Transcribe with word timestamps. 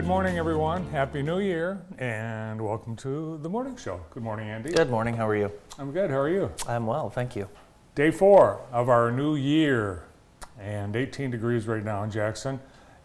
Good 0.00 0.08
morning, 0.08 0.38
everyone. 0.38 0.86
Happy 0.86 1.20
New 1.20 1.40
Year, 1.40 1.78
and 1.98 2.58
welcome 2.58 2.96
to 2.96 3.36
the 3.42 3.50
morning 3.50 3.76
show. 3.76 4.00
Good 4.08 4.22
morning, 4.22 4.48
Andy. 4.48 4.70
Good 4.70 4.88
morning. 4.88 5.14
How 5.14 5.28
are 5.28 5.36
you? 5.36 5.52
I'm 5.78 5.92
good. 5.92 6.08
How 6.10 6.16
are 6.16 6.30
you? 6.30 6.50
I'm 6.66 6.86
well, 6.86 7.10
thank 7.10 7.36
you. 7.36 7.50
Day 7.94 8.10
four 8.10 8.62
of 8.72 8.88
our 8.88 9.12
new 9.12 9.34
year, 9.34 10.04
and 10.58 10.96
18 10.96 11.30
degrees 11.30 11.66
right 11.66 11.84
now 11.84 12.02
in 12.02 12.10
Jackson. 12.10 12.60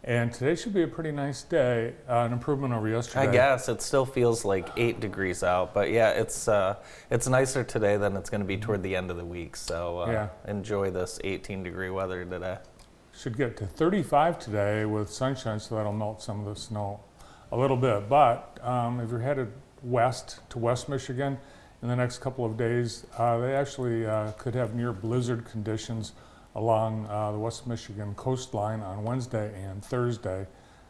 And 0.05 0.31
today 0.31 0.55
should 0.55 0.73
be 0.73 0.83
a 0.83 0.87
pretty 0.87 1.11
nice 1.11 1.43
day, 1.43 1.95
uh, 2.07 2.19
an 2.19 2.31
improvement 2.31 2.73
over 2.73 2.87
yesterday. 2.87 3.27
I 3.27 3.31
guess 3.31 3.67
it 3.67 3.81
still 3.81 4.05
feels 4.05 4.45
like 4.45 4.69
eight 4.77 5.01
degrees 5.01 5.43
out, 5.43 5.73
but 5.73 5.91
yeah, 5.91 6.11
it's 6.11 6.47
uh, 6.47 6.77
it's 7.11 7.27
nicer 7.27 7.65
today 7.65 7.97
than 7.97 8.15
it's 8.15 8.29
going 8.29 8.39
to 8.39 8.47
be 8.47 8.55
toward 8.55 8.83
the 8.83 8.95
end 8.95 9.11
of 9.11 9.17
the 9.17 9.25
week. 9.25 9.57
So 9.57 9.99
uh, 10.03 10.11
Yeah. 10.11 10.27
enjoy 10.47 10.91
this 10.91 11.19
18 11.25 11.61
degree 11.61 11.89
weather 11.89 12.23
today. 12.23 12.59
Should 13.17 13.37
get 13.37 13.55
to 13.57 13.65
35 13.65 14.39
today 14.39 14.83
with 14.83 15.09
sunshine, 15.09 15.59
so 15.59 15.75
that'll 15.75 15.93
melt 15.93 16.21
some 16.21 16.45
of 16.45 16.53
the 16.53 16.59
snow 16.59 16.99
a 17.51 17.57
little 17.57 17.77
bit. 17.77 18.09
But 18.09 18.59
um, 18.61 18.99
if 18.99 19.09
you're 19.09 19.21
headed 19.21 19.53
west 19.81 20.41
to 20.49 20.59
West 20.59 20.89
Michigan 20.89 21.37
in 21.81 21.87
the 21.87 21.95
next 21.95 22.17
couple 22.17 22.43
of 22.43 22.57
days, 22.57 23.07
uh, 23.17 23.37
they 23.37 23.55
actually 23.55 24.05
uh, 24.05 24.31
could 24.33 24.53
have 24.53 24.75
near 24.75 24.91
blizzard 24.91 25.45
conditions 25.45 26.11
along 26.55 27.07
uh, 27.09 27.31
the 27.31 27.39
West 27.39 27.65
Michigan 27.67 28.13
coastline 28.15 28.81
on 28.81 29.03
Wednesday 29.05 29.63
and 29.63 29.83
Thursday. 29.83 30.45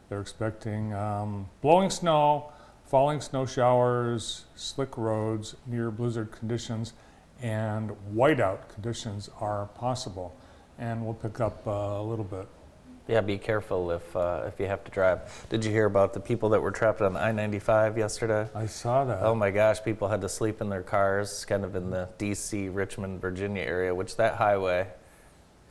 They're 0.09 0.21
expecting 0.21 0.95
um, 0.95 1.47
blowing 1.61 1.91
snow, 1.91 2.51
falling 2.85 3.21
snow 3.21 3.45
showers, 3.45 4.45
slick 4.55 4.97
roads, 4.97 5.55
near 5.67 5.91
blizzard 5.91 6.31
conditions, 6.31 6.93
and 7.43 7.91
whiteout 8.13 8.67
conditions 8.69 9.29
are 9.39 9.67
possible. 9.75 10.35
And 10.77 11.03
we'll 11.05 11.13
pick 11.13 11.39
up 11.39 11.65
uh, 11.65 11.71
a 11.71 12.03
little 12.03 12.25
bit. 12.25 12.47
Yeah, 13.07 13.21
be 13.21 13.37
careful 13.37 13.91
if 13.91 14.15
uh, 14.15 14.43
if 14.47 14.59
you 14.59 14.65
have 14.65 14.83
to 14.83 14.91
drive. 14.91 15.45
Did 15.49 15.63
you 15.63 15.71
hear 15.71 15.85
about 15.85 16.13
the 16.13 16.19
people 16.19 16.49
that 16.49 16.61
were 16.61 16.71
trapped 16.71 17.01
on 17.01 17.15
I-95 17.15 17.97
yesterday? 17.97 18.49
I 18.55 18.65
saw 18.65 19.05
that. 19.05 19.21
Oh 19.21 19.35
my 19.35 19.51
gosh, 19.51 19.83
people 19.83 20.07
had 20.07 20.21
to 20.21 20.29
sleep 20.29 20.59
in 20.59 20.69
their 20.69 20.81
cars, 20.81 21.45
kind 21.45 21.63
of 21.63 21.75
in 21.75 21.91
the 21.91 22.09
D.C., 22.17 22.69
Richmond, 22.69 23.21
Virginia 23.21 23.61
area, 23.61 23.93
which 23.93 24.15
that 24.15 24.35
highway 24.35 24.87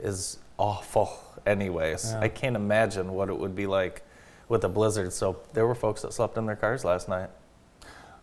is 0.00 0.38
awful, 0.58 1.18
anyways. 1.44 2.12
Yeah. 2.12 2.20
I 2.20 2.28
can't 2.28 2.54
imagine 2.54 3.12
what 3.12 3.28
it 3.28 3.36
would 3.36 3.56
be 3.56 3.66
like 3.66 4.02
with 4.48 4.62
a 4.62 4.68
blizzard. 4.68 5.12
So 5.12 5.40
there 5.54 5.66
were 5.66 5.74
folks 5.74 6.02
that 6.02 6.12
slept 6.12 6.38
in 6.38 6.46
their 6.46 6.56
cars 6.56 6.84
last 6.84 7.08
night. 7.08 7.30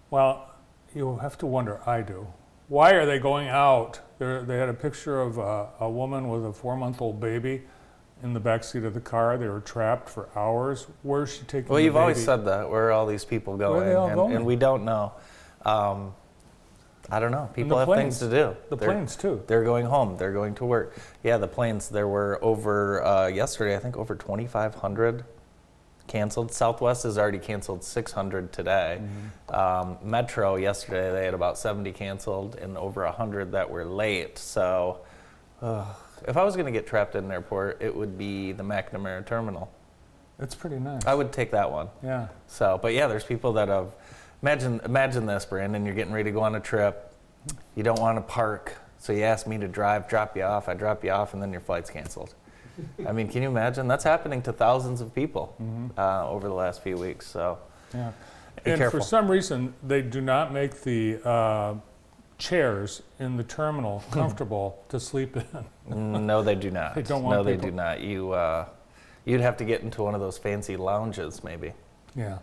Well, 0.10 0.50
you 0.96 1.18
have 1.18 1.38
to 1.40 1.46
wonder, 1.46 1.82
I 1.86 2.02
do. 2.02 2.28
Why 2.72 2.92
are 2.92 3.06
they 3.06 3.20
going 3.20 3.50
out? 3.50 4.00
They're, 4.18 4.44
they 4.44 4.58
had 4.58 4.70
a 4.70 4.74
picture 4.74 5.20
of 5.20 5.38
a, 5.38 5.68
a 5.82 5.90
woman 5.90 6.30
with 6.30 6.46
a 6.46 6.54
four 6.54 6.78
month 6.78 7.02
old 7.02 7.20
baby 7.20 7.64
in 8.24 8.32
the 8.34 8.40
back 8.40 8.64
seat 8.64 8.86
of 8.86 8.94
the 8.94 9.02
car. 9.02 9.38
They 9.38 9.50
were 9.50 9.60
trapped 9.60 10.08
for 10.08 10.30
hours. 10.38 10.88
Where's 11.02 11.34
she 11.34 11.44
taking 11.44 11.68
Well, 11.68 11.82
you've 11.82 11.98
always 11.98 12.24
said 12.24 12.46
that. 12.46 12.70
Where 12.70 12.88
are 12.88 12.92
all 12.94 13.06
these 13.06 13.26
people 13.26 13.58
going? 13.58 13.82
Where 13.82 13.84
are 13.84 13.90
they 13.90 13.96
all 13.96 14.08
and, 14.08 14.16
going? 14.16 14.36
and 14.38 14.46
we 14.46 14.56
don't 14.56 14.86
know. 14.86 15.12
Um, 15.66 16.14
I 17.10 17.20
don't 17.20 17.32
know. 17.32 17.50
People 17.54 17.78
have 17.78 17.88
planes. 17.88 18.20
things 18.20 18.32
to 18.32 18.38
do. 18.38 18.56
The 18.70 18.78
They're- 18.78 18.88
planes, 18.88 19.18
too. 19.18 19.44
They're 19.48 19.66
going 19.66 19.86
home. 19.86 20.16
They're 20.16 20.32
going 20.32 20.56
to 20.56 20.66
work. 20.66 20.98
Yeah, 21.24 21.40
the 21.40 21.50
planes. 21.50 21.90
There 21.90 22.08
were 22.08 22.40
over 22.42 23.04
uh, 23.04 23.28
yesterday. 23.28 23.76
I 23.76 23.80
think 23.80 23.98
over 23.98 24.16
2,500 24.16 25.26
canceled. 26.08 26.52
Southwest 26.52 27.04
has 27.04 27.18
already 27.18 27.40
canceled 27.40 27.84
600 27.84 28.52
today. 28.52 29.02
Mm-hmm. 29.02 29.56
Um, 29.56 29.98
Metro 30.04 30.56
yesterday 30.56 31.12
they 31.12 31.26
had 31.26 31.34
about 31.34 31.58
70 31.58 31.92
canceled 31.92 32.56
and 32.56 32.78
over 32.78 33.04
100 33.06 33.52
that 33.52 33.70
were 33.70 33.86
late. 33.86 34.38
So, 34.38 35.02
uh, 35.62 35.86
if 36.28 36.38
I 36.38 36.44
was 36.44 36.56
going 36.56 36.68
to 36.68 36.72
get 36.72 36.86
trapped 36.86 37.16
in 37.16 37.26
an 37.26 37.32
airport, 37.32 37.82
it 37.82 37.96
would 37.96 38.18
be 38.18 38.52
the 38.52 38.64
McNamara 38.64 39.26
terminal. 39.26 39.72
It's 40.40 40.56
pretty 40.56 40.80
nice. 40.80 41.06
I 41.06 41.14
would 41.14 41.32
take 41.32 41.52
that 41.52 41.72
one. 41.72 41.90
yeah. 42.04 42.28
So, 42.48 42.80
but 42.82 42.94
yeah, 42.94 43.08
there's 43.08 43.24
people 43.24 43.54
that 43.54 43.68
have. 43.68 43.96
Imagine, 44.42 44.82
imagine 44.86 45.28
this, 45.28 45.46
Brandon. 45.46 45.86
You're 45.86 45.94
getting 45.94 46.14
ready 46.14 46.32
to 46.32 46.34
go 46.34 46.42
on 46.42 46.56
a 46.56 46.60
trip. 46.60 47.14
You 47.76 47.84
don't 47.84 48.00
want 48.00 48.18
to 48.18 48.22
park, 48.22 48.76
so 48.98 49.14
you 49.14 49.24
ask 49.24 49.46
me 49.46 49.60
to 49.60 49.68
drive, 49.68 50.08
drop 50.08 50.36
you 50.36 50.44
off. 50.44 50.68
I 50.68 50.74
drop 50.74 51.04
you 51.04 51.12
off, 51.12 51.34
and 51.34 51.42
then 51.42 51.52
your 51.52 51.62
flight's 51.62 51.92
canceled. 51.92 52.34
I 53.08 53.12
mean, 53.12 53.28
can 53.28 53.42
you 53.42 53.50
imagine? 53.50 53.88
That's 53.88 54.04
happening 54.04 54.42
to 54.44 54.54
thousands 54.54 55.02
of 55.02 55.14
people 55.14 55.56
uh, 55.98 56.30
over 56.30 56.48
the 56.48 56.54
last 56.54 56.82
few 56.84 56.98
weeks. 56.98 57.28
So, 57.28 57.60
Yeah. 57.94 58.12
And 58.66 58.78
careful. 58.78 59.00
for 59.00 59.06
some 59.06 59.32
reason, 59.32 59.74
they 59.82 60.02
do 60.02 60.22
not 60.22 60.54
make 60.54 60.82
the 60.82 61.20
uh, 61.28 61.76
chairs 62.38 63.02
in 63.20 63.38
the 63.38 63.44
terminal 63.44 64.04
comfortable 64.12 64.84
to 64.90 65.00
sleep 65.00 65.36
in. 65.38 65.44
mm, 65.90 66.22
no, 66.22 66.44
they 66.44 66.56
do 66.56 66.70
not. 66.80 66.96
They 66.96 67.02
don't 67.02 67.24
want 67.24 67.38
no, 67.38 67.44
they 67.44 67.58
do 67.58 67.72
not. 67.72 68.02
You, 68.02 68.32
uh, 68.32 68.66
you'd 69.26 69.42
have 69.42 69.58
to 69.58 69.66
get 69.66 69.82
into 69.82 70.04
one 70.04 70.14
of 70.14 70.22
those 70.22 70.38
fancy 70.38 70.76
lounges, 70.76 71.44
maybe. 71.44 71.74
Yeah. 72.16 72.40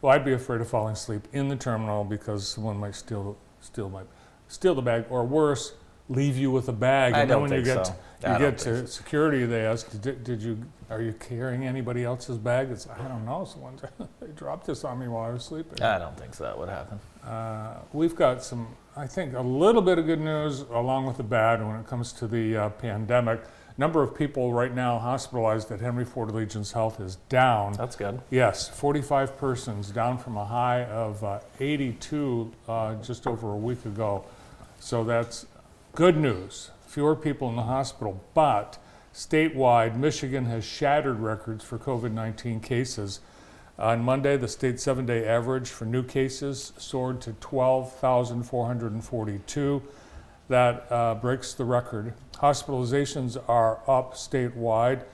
Well, 0.00 0.12
I'd 0.12 0.24
be 0.24 0.32
afraid 0.32 0.60
of 0.60 0.68
falling 0.68 0.92
asleep 0.94 1.28
in 1.32 1.48
the 1.48 1.56
terminal 1.56 2.04
because 2.04 2.48
someone 2.48 2.76
might 2.78 2.94
steal 2.94 3.36
steal 3.60 3.88
my 3.88 4.02
steal 4.48 4.74
the 4.74 4.82
bag, 4.82 5.04
or 5.08 5.24
worse, 5.24 5.72
leave 6.08 6.36
you 6.36 6.50
with 6.50 6.68
a 6.68 6.72
bag. 6.72 7.14
I 7.14 7.20
and 7.20 7.30
then 7.30 7.40
when 7.40 7.50
think 7.50 7.66
you 7.66 7.74
get 7.74 7.86
so. 7.86 7.94
you 8.22 8.28
I 8.28 8.38
don't 8.38 8.50
get 8.50 8.58
to 8.58 8.86
security, 8.86 9.44
they 9.46 9.66
ask, 9.66 10.00
did, 10.00 10.24
did 10.24 10.42
you 10.42 10.58
are 10.90 11.00
you 11.00 11.12
carrying 11.14 11.66
anybody 11.66 12.04
else's 12.04 12.38
bag? 12.38 12.70
It's 12.70 12.86
I 12.88 13.08
don't 13.08 13.24
know. 13.24 13.44
Someone 13.44 13.78
they 14.20 14.28
dropped 14.28 14.66
this 14.66 14.84
on 14.84 14.98
me 14.98 15.08
while 15.08 15.24
I 15.24 15.32
was 15.32 15.44
sleeping. 15.44 15.82
I 15.82 15.98
don't 15.98 16.16
think 16.16 16.34
so. 16.34 16.44
That 16.44 16.58
would 16.58 16.68
happen. 16.68 17.00
Uh, 17.24 17.78
we've 17.92 18.14
got 18.14 18.42
some, 18.42 18.68
I 18.96 19.06
think, 19.06 19.34
a 19.34 19.40
little 19.40 19.82
bit 19.82 19.98
of 19.98 20.06
good 20.06 20.20
news 20.20 20.60
along 20.60 21.06
with 21.06 21.16
the 21.16 21.22
bad 21.22 21.66
when 21.66 21.76
it 21.76 21.86
comes 21.86 22.12
to 22.14 22.26
the 22.26 22.56
uh, 22.56 22.68
pandemic. 22.70 23.40
Number 23.76 24.04
of 24.04 24.14
people 24.16 24.52
right 24.52 24.72
now 24.72 25.00
hospitalized 25.00 25.72
at 25.72 25.80
Henry 25.80 26.04
Ford 26.04 26.30
Allegiance 26.30 26.70
Health 26.70 27.00
is 27.00 27.16
down. 27.28 27.72
That's 27.72 27.96
good. 27.96 28.20
Yes, 28.30 28.68
45 28.68 29.36
persons, 29.36 29.90
down 29.90 30.16
from 30.16 30.36
a 30.36 30.44
high 30.44 30.84
of 30.84 31.24
uh, 31.24 31.40
82 31.58 32.52
uh, 32.68 32.94
just 32.96 33.26
over 33.26 33.50
a 33.50 33.56
week 33.56 33.84
ago. 33.84 34.24
So 34.78 35.02
that's 35.02 35.46
good 35.94 36.16
news. 36.16 36.70
Fewer 36.86 37.14
people 37.14 37.48
in 37.48 37.54
the 37.56 37.62
hospital, 37.62 38.22
but 38.34 38.78
statewide, 39.12 39.96
Michigan 39.96 40.44
has 40.46 40.64
shattered 40.64 41.20
records 41.20 41.62
for 41.64 41.78
COVID 41.78 42.12
19 42.12 42.60
cases. 42.60 43.20
On 43.78 44.02
Monday, 44.02 44.36
the 44.36 44.48
state 44.48 44.80
seven 44.80 45.06
day 45.06 45.24
average 45.26 45.68
for 45.68 45.84
new 45.84 46.02
cases 46.02 46.72
soared 46.76 47.20
to 47.22 47.32
12,442. 47.34 49.82
That 50.48 50.86
uh, 50.90 51.14
breaks 51.14 51.54
the 51.54 51.64
record. 51.64 52.12
Hospitalizations 52.34 53.38
are 53.48 53.78
up 53.88 54.14
statewide. 54.14 55.04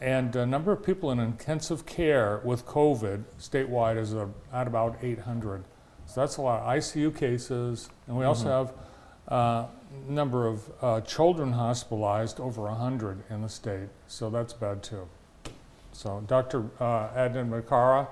And 0.00 0.32
the 0.32 0.46
number 0.46 0.72
of 0.72 0.82
people 0.82 1.10
in 1.10 1.18
intensive 1.18 1.84
care 1.84 2.40
with 2.44 2.64
COVID 2.64 3.24
statewide 3.38 3.98
is 3.98 4.14
uh, 4.14 4.28
at 4.52 4.66
about 4.66 4.96
800. 5.02 5.64
So 6.06 6.20
that's 6.20 6.38
a 6.38 6.42
lot 6.42 6.62
of 6.62 6.68
ICU 6.68 7.14
cases. 7.14 7.90
And 8.06 8.16
we 8.16 8.24
also 8.24 8.48
have 8.48 8.72
a 9.28 9.68
number 10.08 10.46
of 10.46 10.70
uh, 10.80 11.00
children 11.02 11.52
hospitalized, 11.52 12.40
over 12.40 12.62
100 12.62 13.22
in 13.30 13.42
the 13.42 13.48
state. 13.48 13.88
So 14.06 14.30
that's 14.30 14.52
bad 14.52 14.82
too. 14.82 15.08
So 15.92 16.22
Dr. 16.26 16.64
Uh, 16.78 17.08
Adnan 17.08 17.50
Munkarah 17.50 18.06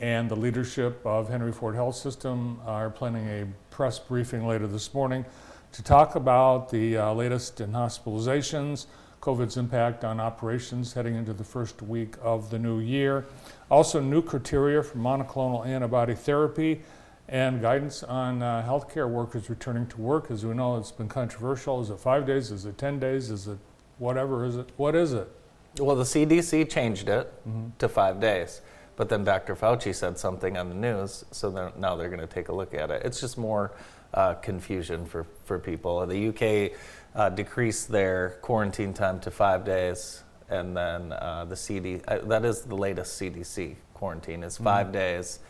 and 0.00 0.30
the 0.30 0.36
leadership 0.36 1.00
of 1.04 1.28
Henry 1.28 1.52
Ford 1.52 1.74
Health 1.74 1.96
System 1.96 2.60
are 2.64 2.90
planning 2.90 3.26
a 3.28 3.46
press 3.74 3.98
briefing 3.98 4.46
later 4.46 4.66
this 4.66 4.94
morning 4.94 5.24
to 5.72 5.82
talk 5.82 6.14
about 6.14 6.70
the 6.70 6.96
uh, 6.96 7.12
latest 7.12 7.60
in 7.60 7.72
hospitalizations, 7.72 8.86
COVID's 9.20 9.56
impact 9.56 10.04
on 10.04 10.20
operations 10.20 10.92
heading 10.92 11.16
into 11.16 11.32
the 11.32 11.44
first 11.44 11.82
week 11.82 12.14
of 12.22 12.50
the 12.50 12.58
new 12.58 12.78
year. 12.78 13.26
Also, 13.70 14.00
new 14.00 14.22
criteria 14.22 14.82
for 14.82 14.98
monoclonal 14.98 15.66
antibody 15.66 16.14
therapy 16.14 16.80
and 17.28 17.60
guidance 17.60 18.02
on 18.02 18.42
uh, 18.42 18.64
healthcare 18.66 19.08
workers 19.08 19.50
returning 19.50 19.86
to 19.88 20.00
work. 20.00 20.30
As 20.30 20.46
we 20.46 20.54
know, 20.54 20.76
it's 20.76 20.90
been 20.90 21.08
controversial. 21.08 21.80
Is 21.80 21.90
it 21.90 22.00
five 22.00 22.26
days? 22.26 22.50
Is 22.50 22.64
it 22.64 22.78
10 22.78 22.98
days? 22.98 23.30
Is 23.30 23.48
it 23.48 23.58
whatever? 23.98 24.44
Is 24.44 24.56
it? 24.56 24.70
What 24.76 24.94
is 24.94 25.12
it? 25.12 25.30
Well, 25.78 25.96
the 25.96 26.04
CDC 26.04 26.68
changed 26.70 27.08
it 27.08 27.32
to 27.78 27.88
five 27.88 28.20
days, 28.20 28.62
but 28.96 29.08
then 29.08 29.22
Dr. 29.22 29.54
Fauci 29.54 29.94
said 29.94 30.18
something 30.18 30.56
on 30.56 30.70
the 30.70 30.74
news, 30.74 31.24
so 31.30 31.50
they're, 31.50 31.72
now 31.76 31.94
they're 31.94 32.08
going 32.08 32.20
to 32.20 32.26
take 32.26 32.48
a 32.48 32.54
look 32.54 32.74
at 32.74 32.90
it. 32.90 33.02
It's 33.04 33.20
just 33.20 33.38
more 33.38 33.72
uh, 34.14 34.34
confusion 34.34 35.04
for, 35.04 35.26
for 35.44 35.58
people. 35.58 36.04
The 36.06 36.28
UK 36.28 36.78
uh, 37.14 37.28
decreased 37.28 37.90
their 37.90 38.38
quarantine 38.40 38.94
time 38.94 39.20
to 39.20 39.30
five 39.30 39.64
days, 39.64 40.24
and 40.48 40.76
then 40.76 41.12
uh, 41.12 41.44
the 41.48 41.56
CD 41.56 42.00
uh, 42.08 42.18
that 42.24 42.44
is 42.44 42.62
the 42.62 42.76
latest 42.76 43.20
CDC 43.20 43.76
quarantine 43.92 44.42
is 44.42 44.56
5 44.56 44.90
days, 44.90 45.40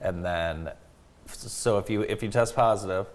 and 0.00 0.24
then 0.24 0.70
so 1.32 1.78
if 1.78 1.90
you 1.90 2.02
if 2.02 2.22
you 2.22 2.28
test 2.28 2.54
positive, 2.56 3.06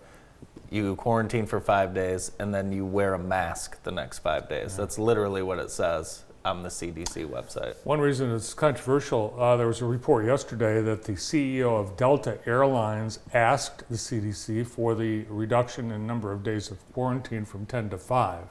you 0.69 0.95
quarantine 0.95 1.45
for 1.45 1.59
five 1.59 1.93
days, 1.93 2.31
and 2.39 2.53
then 2.53 2.71
you 2.71 2.85
wear 2.85 3.13
a 3.13 3.19
mask 3.19 3.81
the 3.83 3.91
next 3.91 4.19
five 4.19 4.49
days. 4.49 4.75
That's 4.75 4.97
literally 4.97 5.41
what 5.41 5.59
it 5.59 5.69
says 5.71 6.23
on 6.45 6.63
the 6.63 6.69
CDC 6.69 7.27
website. 7.27 7.75
One 7.85 8.01
reason 8.01 8.33
it's 8.33 8.53
controversial, 8.53 9.35
uh, 9.39 9.55
there 9.55 9.67
was 9.67 9.81
a 9.81 9.85
report 9.85 10.25
yesterday 10.25 10.81
that 10.81 11.03
the 11.03 11.13
CEO 11.13 11.79
of 11.79 11.95
Delta 11.95 12.37
Airlines 12.45 13.19
asked 13.33 13.87
the 13.89 13.95
CDC 13.95 14.67
for 14.67 14.93
the 14.95 15.23
reduction 15.29 15.91
in 15.91 16.05
number 16.05 16.31
of 16.31 16.43
days 16.43 16.69
of 16.69 16.91
quarantine 16.91 17.45
from 17.45 17.65
10 17.65 17.91
to 17.91 17.97
5. 17.97 18.43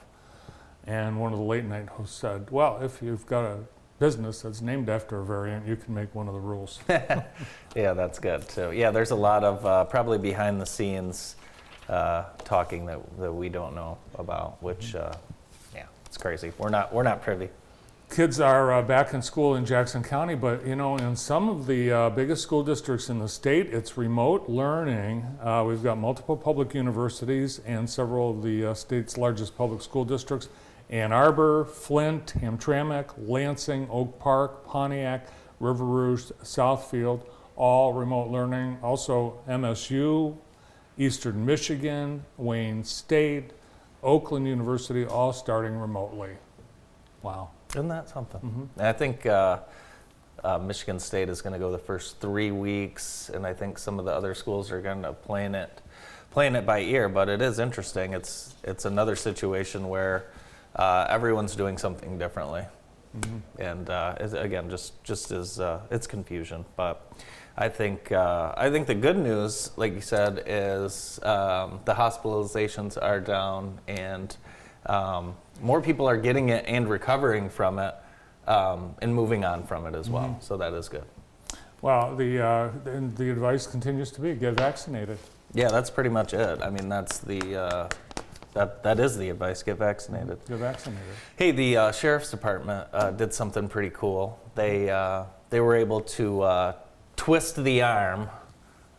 And 0.85 1.19
one 1.19 1.33
of 1.33 1.39
the 1.39 1.45
late 1.45 1.65
night 1.65 1.87
hosts 1.89 2.17
said, 2.17 2.49
well, 2.49 2.79
if 2.81 3.01
you've 3.01 3.25
got 3.25 3.45
a 3.45 3.59
business 4.03 4.41
that's 4.41 4.61
named 4.61 4.89
after 4.89 5.21
a 5.21 5.25
variant, 5.25 5.65
you 5.65 5.77
can 5.77 5.93
make 5.93 6.13
one 6.13 6.27
of 6.27 6.33
the 6.33 6.39
rules. 6.39 6.81
Yeah, 7.75 7.93
that's 7.93 8.19
good 8.19 8.47
too. 8.49 8.71
Yeah, 8.71 8.91
there's 8.91 9.11
a 9.11 9.15
lot 9.15 9.43
of 9.43 9.65
uh, 9.65 9.85
probably 9.85 10.19
behind 10.19 10.61
the 10.61 10.65
scenes 10.65 11.37
uh, 11.89 12.25
talking 12.43 12.85
that, 12.85 12.99
that 13.17 13.33
we 13.33 13.49
don't 13.49 13.73
know 13.73 13.97
about, 14.19 14.61
which, 14.61 14.93
uh, 14.93 15.13
yeah, 15.73 15.85
it's 16.05 16.17
crazy. 16.17 16.51
We're 16.59 16.69
not, 16.69 16.93
we're 16.93 17.03
not 17.03 17.23
privy. 17.23 17.49
Kids 18.11 18.39
are 18.39 18.73
uh, 18.73 18.81
back 18.83 19.13
in 19.15 19.23
school 19.23 19.55
in 19.55 19.65
Jackson 19.65 20.03
County, 20.03 20.35
but 20.35 20.67
you 20.67 20.75
know, 20.75 20.97
in 20.97 21.15
some 21.15 21.49
of 21.49 21.65
the 21.65 21.91
uh, 21.91 22.09
biggest 22.11 22.43
school 22.43 22.63
districts 22.63 23.09
in 23.09 23.17
the 23.17 23.29
state, 23.29 23.73
it's 23.73 23.97
remote 23.97 24.49
learning. 24.49 25.25
Uh, 25.41 25.63
we've 25.65 25.81
got 25.81 25.97
multiple 25.97 26.37
public 26.37 26.75
universities 26.75 27.59
and 27.65 27.89
several 27.89 28.29
of 28.31 28.43
the 28.43 28.65
uh, 28.65 28.73
state's 28.75 29.17
largest 29.17 29.57
public 29.57 29.81
school 29.81 30.05
districts 30.05 30.49
Ann 30.89 31.11
Arbor, 31.11 31.65
Flint, 31.65 32.33
Hamtramck, 32.39 33.11
Lansing, 33.17 33.87
Oak 33.89 34.19
Park, 34.19 34.65
Pontiac, 34.65 35.27
River 35.59 35.85
Rouge, 35.85 36.31
Southfield, 36.43 37.21
all 37.55 37.93
remote 37.93 38.29
learning. 38.29 38.77
Also, 38.83 39.39
MSU, 39.47 40.37
Eastern 40.97 41.45
Michigan, 41.45 42.23
Wayne 42.37 42.83
State, 42.83 43.51
Oakland 44.03 44.47
University, 44.47 45.05
all 45.05 45.33
starting 45.33 45.75
remotely. 45.77 46.31
Wow. 47.21 47.51
Isn't 47.71 47.87
that 47.87 48.09
something? 48.09 48.69
And 48.77 48.87
I 48.87 48.93
think 48.93 49.25
uh, 49.25 49.59
uh, 50.43 50.57
Michigan 50.59 50.99
State 50.99 51.29
is 51.29 51.41
going 51.41 51.53
to 51.53 51.59
go 51.59 51.71
the 51.71 51.77
first 51.77 52.19
three 52.19 52.51
weeks, 52.51 53.31
and 53.33 53.47
I 53.47 53.53
think 53.53 53.79
some 53.79 53.97
of 53.97 54.05
the 54.05 54.11
other 54.11 54.35
schools 54.35 54.71
are 54.71 54.81
going 54.81 55.01
to 55.03 55.13
plan 55.13 55.55
it, 55.55 55.81
playing 56.31 56.55
it 56.55 56.65
by 56.65 56.81
ear. 56.81 57.09
But 57.09 57.29
it 57.29 57.41
is 57.41 57.59
interesting. 57.59 58.13
It's 58.13 58.55
it's 58.63 58.85
another 58.85 59.15
situation 59.15 59.87
where 59.89 60.25
uh, 60.75 61.07
everyone's 61.09 61.55
doing 61.55 61.77
something 61.77 62.17
differently, 62.17 62.65
and 63.59 63.89
uh, 63.89 64.15
again, 64.19 64.69
just 64.69 65.03
just 65.03 65.31
as 65.31 65.59
uh, 65.59 65.81
it's 65.91 66.07
confusion. 66.07 66.65
But 66.75 67.11
I 67.57 67.69
think 67.69 68.11
uh, 68.11 68.53
I 68.57 68.69
think 68.69 68.87
the 68.87 68.95
good 68.95 69.17
news, 69.17 69.71
like 69.77 69.93
you 69.93 70.01
said, 70.01 70.43
is 70.45 71.19
um, 71.23 71.79
the 71.85 71.93
hospitalizations 71.93 72.97
are 73.01 73.19
down 73.19 73.79
and 73.87 74.35
um, 74.87 75.35
more 75.61 75.81
people 75.81 76.07
are 76.07 76.17
getting 76.17 76.49
it 76.49 76.65
and 76.67 76.89
recovering 76.89 77.49
from 77.49 77.79
it 77.79 77.95
um, 78.47 78.95
and 79.01 79.13
moving 79.13 79.45
on 79.45 79.63
from 79.63 79.85
it 79.85 79.95
as 79.95 80.09
well. 80.09 80.37
So 80.41 80.57
that 80.57 80.73
is 80.73 80.89
good. 80.89 81.05
Well, 81.81 82.15
the, 82.15 82.41
uh, 82.41 82.71
the 82.85 83.29
advice 83.29 83.67
continues 83.67 84.09
to 84.11 84.21
be 84.21 84.33
get 84.35 84.57
vaccinated. 84.57 85.17
Yeah, 85.53 85.67
that's 85.67 85.89
pretty 85.89 86.09
much 86.09 86.33
it. 86.33 86.61
I 86.61 86.69
mean, 86.69 86.89
that's 86.89 87.19
the 87.19 87.61
uh, 87.61 87.89
that 88.53 88.83
that 88.83 88.99
is 88.99 89.17
the 89.17 89.29
advice. 89.29 89.63
Get 89.63 89.77
vaccinated. 89.77 90.39
Get 90.47 90.57
vaccinated. 90.57 91.03
Hey, 91.35 91.51
the 91.51 91.77
uh, 91.77 91.91
sheriff's 91.91 92.31
department 92.31 92.87
uh, 92.93 93.11
did 93.11 93.33
something 93.33 93.67
pretty 93.67 93.91
cool. 93.93 94.39
They 94.55 94.89
uh, 94.89 95.25
they 95.49 95.59
were 95.59 95.75
able 95.75 96.01
to 96.01 96.41
uh, 96.41 96.73
twist 97.15 97.63
the 97.63 97.81
arm 97.81 98.29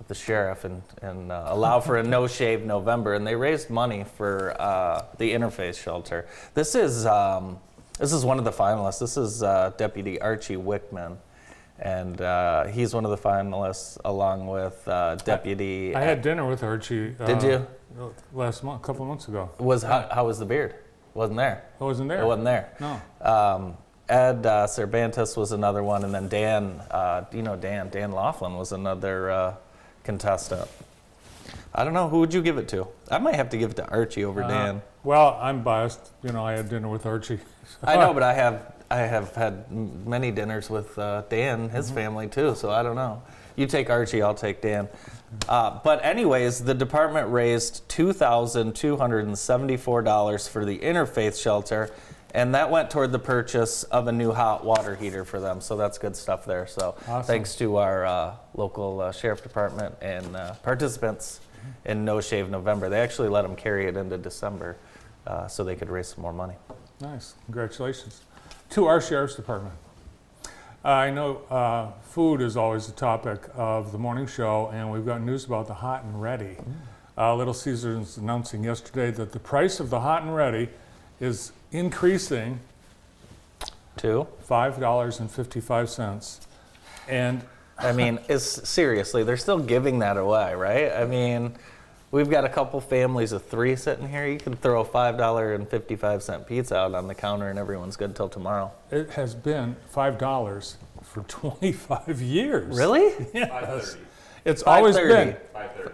of 0.01 0.09
the 0.09 0.15
sheriff 0.15 0.65
and 0.65 0.83
and 1.03 1.31
uh, 1.31 1.45
allow 1.47 1.81
for 1.81 1.99
a 1.99 2.03
no 2.17 2.27
shave 2.27 2.65
November, 2.65 3.15
and 3.15 3.27
they 3.27 3.37
raised 3.37 3.71
money 3.71 4.05
for 4.17 4.61
uh, 4.61 5.05
the 5.19 5.33
interfaith 5.33 5.81
shelter. 5.83 6.27
This 6.55 6.75
is 6.75 7.07
um, 7.07 7.59
this 7.99 8.13
is 8.13 8.25
one 8.25 8.39
of 8.39 8.45
the 8.45 8.53
finalists. 8.53 8.99
This 8.99 9.17
is 9.17 9.43
uh, 9.43 9.73
Deputy 9.77 10.21
Archie 10.21 10.57
Wickman. 10.57 11.17
And 11.79 12.21
uh, 12.21 12.67
he's 12.67 12.95
one 12.95 13.05
of 13.05 13.11
the 13.11 13.17
finalists, 13.17 13.99
along 14.05 14.47
with 14.47 14.87
uh, 14.87 15.17
Deputy. 15.17 15.95
I 15.95 16.03
had 16.03 16.23
dinner 16.23 16.47
with 16.47 16.63
Archie. 16.63 17.17
Uh, 17.19 17.27
Did 17.27 17.43
you? 17.43 17.67
Last 18.33 18.65
month, 18.65 18.83
a 18.83 18.85
couple 18.87 19.03
of 19.03 19.09
months 19.09 19.29
ago. 19.29 19.51
Was 19.59 19.83
how, 19.83 20.09
how 20.11 20.27
was 20.27 20.39
the 20.39 20.45
beard? 20.45 20.75
Wasn't 21.15 21.37
there? 21.37 21.65
I 21.81 21.85
wasn't 21.85 22.09
there. 22.09 22.23
It 22.23 22.27
wasn't 22.27 22.45
there. 22.45 22.73
No. 22.81 23.01
Um, 23.21 23.77
Ed 24.09 24.45
uh, 24.45 24.67
Cervantes 24.67 25.37
was 25.37 25.53
another 25.53 25.83
one, 25.83 26.05
and 26.05 26.13
then 26.13 26.29
Dan, 26.29 26.81
uh, 26.91 27.25
you 27.33 27.43
know 27.43 27.57
Dan? 27.57 27.89
Dan 27.91 28.11
Laughlin 28.13 28.55
was 28.55 28.73
another 28.73 29.31
uh, 29.31 29.55
contestant. 30.03 30.69
I 31.75 31.85
don't 31.85 31.95
know. 31.95 32.09
Who 32.09 32.19
would 32.21 32.35
you 32.35 32.43
give 32.43 32.59
it 32.59 32.69
to? 32.69 32.87
I 33.11 33.19
might 33.19 33.37
have 33.37 33.49
to 33.51 33.57
give 33.57 33.71
it 33.71 33.77
to 33.77 33.89
Archie 33.89 34.25
over 34.25 34.43
Uh, 34.43 34.49
Dan. 34.49 34.83
Well, 35.05 35.39
I'm 35.41 35.63
biased. 35.63 36.11
You 36.23 36.33
know, 36.33 36.45
I 36.45 36.53
had 36.53 36.69
dinner 36.69 36.89
with 36.89 37.07
Archie. 37.07 37.39
I 37.85 37.97
know, 37.97 38.13
but 38.13 38.23
I 38.23 38.33
have 38.43 38.73
I 38.91 38.99
have 38.99 39.35
had 39.35 39.71
many 39.71 40.31
dinners 40.31 40.69
with 40.69 40.99
uh, 40.99 41.23
Dan, 41.31 41.69
his 41.71 41.87
Mm-hmm. 41.87 41.95
family 41.95 42.29
too. 42.29 42.55
So 42.57 42.71
I 42.71 42.83
don't 42.83 42.97
know. 42.97 43.23
You 43.57 43.67
take 43.67 43.91
Archie, 43.91 44.23
I'll 44.23 44.35
take 44.35 44.61
Dan. 44.61 44.89
Uh, 45.49 45.81
but 45.83 46.05
anyways, 46.05 46.63
the 46.65 46.75
department 46.75 47.31
raised 47.31 47.89
two 47.89 48.13
thousand 48.13 48.75
two 48.75 48.97
hundred 48.97 49.27
and 49.27 49.39
seventy-four 49.39 50.03
dollars 50.03 50.47
for 50.47 50.65
the 50.65 50.79
interfaith 50.79 51.41
shelter, 51.41 51.91
and 52.33 52.55
that 52.55 52.71
went 52.71 52.91
toward 52.91 53.11
the 53.13 53.19
purchase 53.19 53.83
of 53.85 54.07
a 54.07 54.13
new 54.13 54.33
hot 54.33 54.65
water 54.65 54.95
heater 54.95 55.25
for 55.25 55.41
them. 55.41 55.61
So 55.61 55.77
that's 55.77 55.99
good 55.99 56.15
stuff 56.15 56.45
there. 56.45 56.67
So 56.67 56.97
Awesome. 57.09 57.27
thanks 57.27 57.57
to 57.57 57.77
our 57.77 58.05
uh, 58.05 58.35
local 58.55 59.01
uh, 59.01 59.13
sheriff 59.13 59.43
department 59.43 59.95
and 60.01 60.37
uh, 60.37 60.55
participants 60.63 61.41
in 61.85 62.05
No 62.05 62.21
Shave 62.21 62.51
November. 62.51 62.89
They 62.89 63.01
actually 63.01 63.29
let 63.29 63.43
them 63.43 63.57
carry 63.57 63.87
it 63.87 63.97
into 63.97 64.19
December, 64.19 64.77
uh, 65.27 65.49
so 65.49 65.65
they 65.65 65.75
could 65.75 65.89
raise 65.91 66.09
some 66.09 66.23
more 66.23 66.33
money. 66.33 66.55
Nice. 67.01 67.35
Congratulations. 67.47 68.21
To 68.71 68.87
our 68.87 69.01
sheriff's 69.01 69.35
department. 69.35 69.75
I 70.85 71.09
know 71.09 71.37
uh, 71.49 71.93
food 72.03 72.43
is 72.43 72.59
always 72.59 72.87
the 72.87 72.93
topic 72.93 73.41
of 73.55 73.91
the 73.91 73.97
morning 73.97 74.27
show, 74.27 74.69
and 74.71 74.93
we've 74.93 75.07
got 75.07 75.23
news 75.23 75.47
about 75.47 75.67
the 75.67 75.73
hot 75.73 76.05
and 76.05 76.21
ready. 76.21 76.59
Uh, 77.17 77.35
Little 77.35 77.55
Caesars 77.55 78.19
announcing 78.19 78.63
yesterday 78.63 79.11
that 79.13 79.33
the 79.33 79.39
price 79.39 79.81
of 79.81 79.89
the 79.89 80.01
hot 80.01 80.25
and 80.25 80.37
ready 80.37 80.69
is 81.21 81.53
increasing 81.73 82.61
to 83.97 84.27
$5.55. 84.47 86.41
And 87.09 87.43
I 87.79 87.93
mean, 87.93 88.19
it's 88.29 88.69
seriously, 88.69 89.25
they're 89.25 89.39
still 89.39 89.61
giving 89.61 90.01
that 90.01 90.19
away, 90.19 90.55
right? 90.55 90.93
I 90.93 91.07
mean, 91.07 91.55
we've 92.15 92.31
got 92.31 92.45
a 92.45 92.49
couple 92.49 92.81
families 92.81 93.33
of 93.33 93.45
three 93.45 93.75
sitting 93.77 94.09
here. 94.09 94.27
You 94.27 94.39
can 94.39 94.55
throw 94.57 94.81
a 94.81 94.85
five 94.85 95.19
dollar 95.19 95.55
and 95.55 95.69
fifty 95.69 95.97
five 95.97 96.23
cent 96.23 96.47
pizza 96.47 96.77
out 96.77 96.95
on 96.95 97.09
the 97.09 97.15
counter, 97.15 97.51
and 97.51 97.59
everyone's 97.59 97.97
good 97.97 98.15
till 98.15 98.29
tomorrow. 98.29 98.71
it 98.91 99.11
has 99.11 99.35
been 99.35 99.77
$5 99.93 100.77
for 101.03 101.23
25 101.25 102.23
years. 102.23 102.77
Really? 102.77 103.13
Yes. 103.35 103.97
It's 104.45 104.63
always 104.63 104.95
5.30. 104.97 105.09
been 105.09 105.37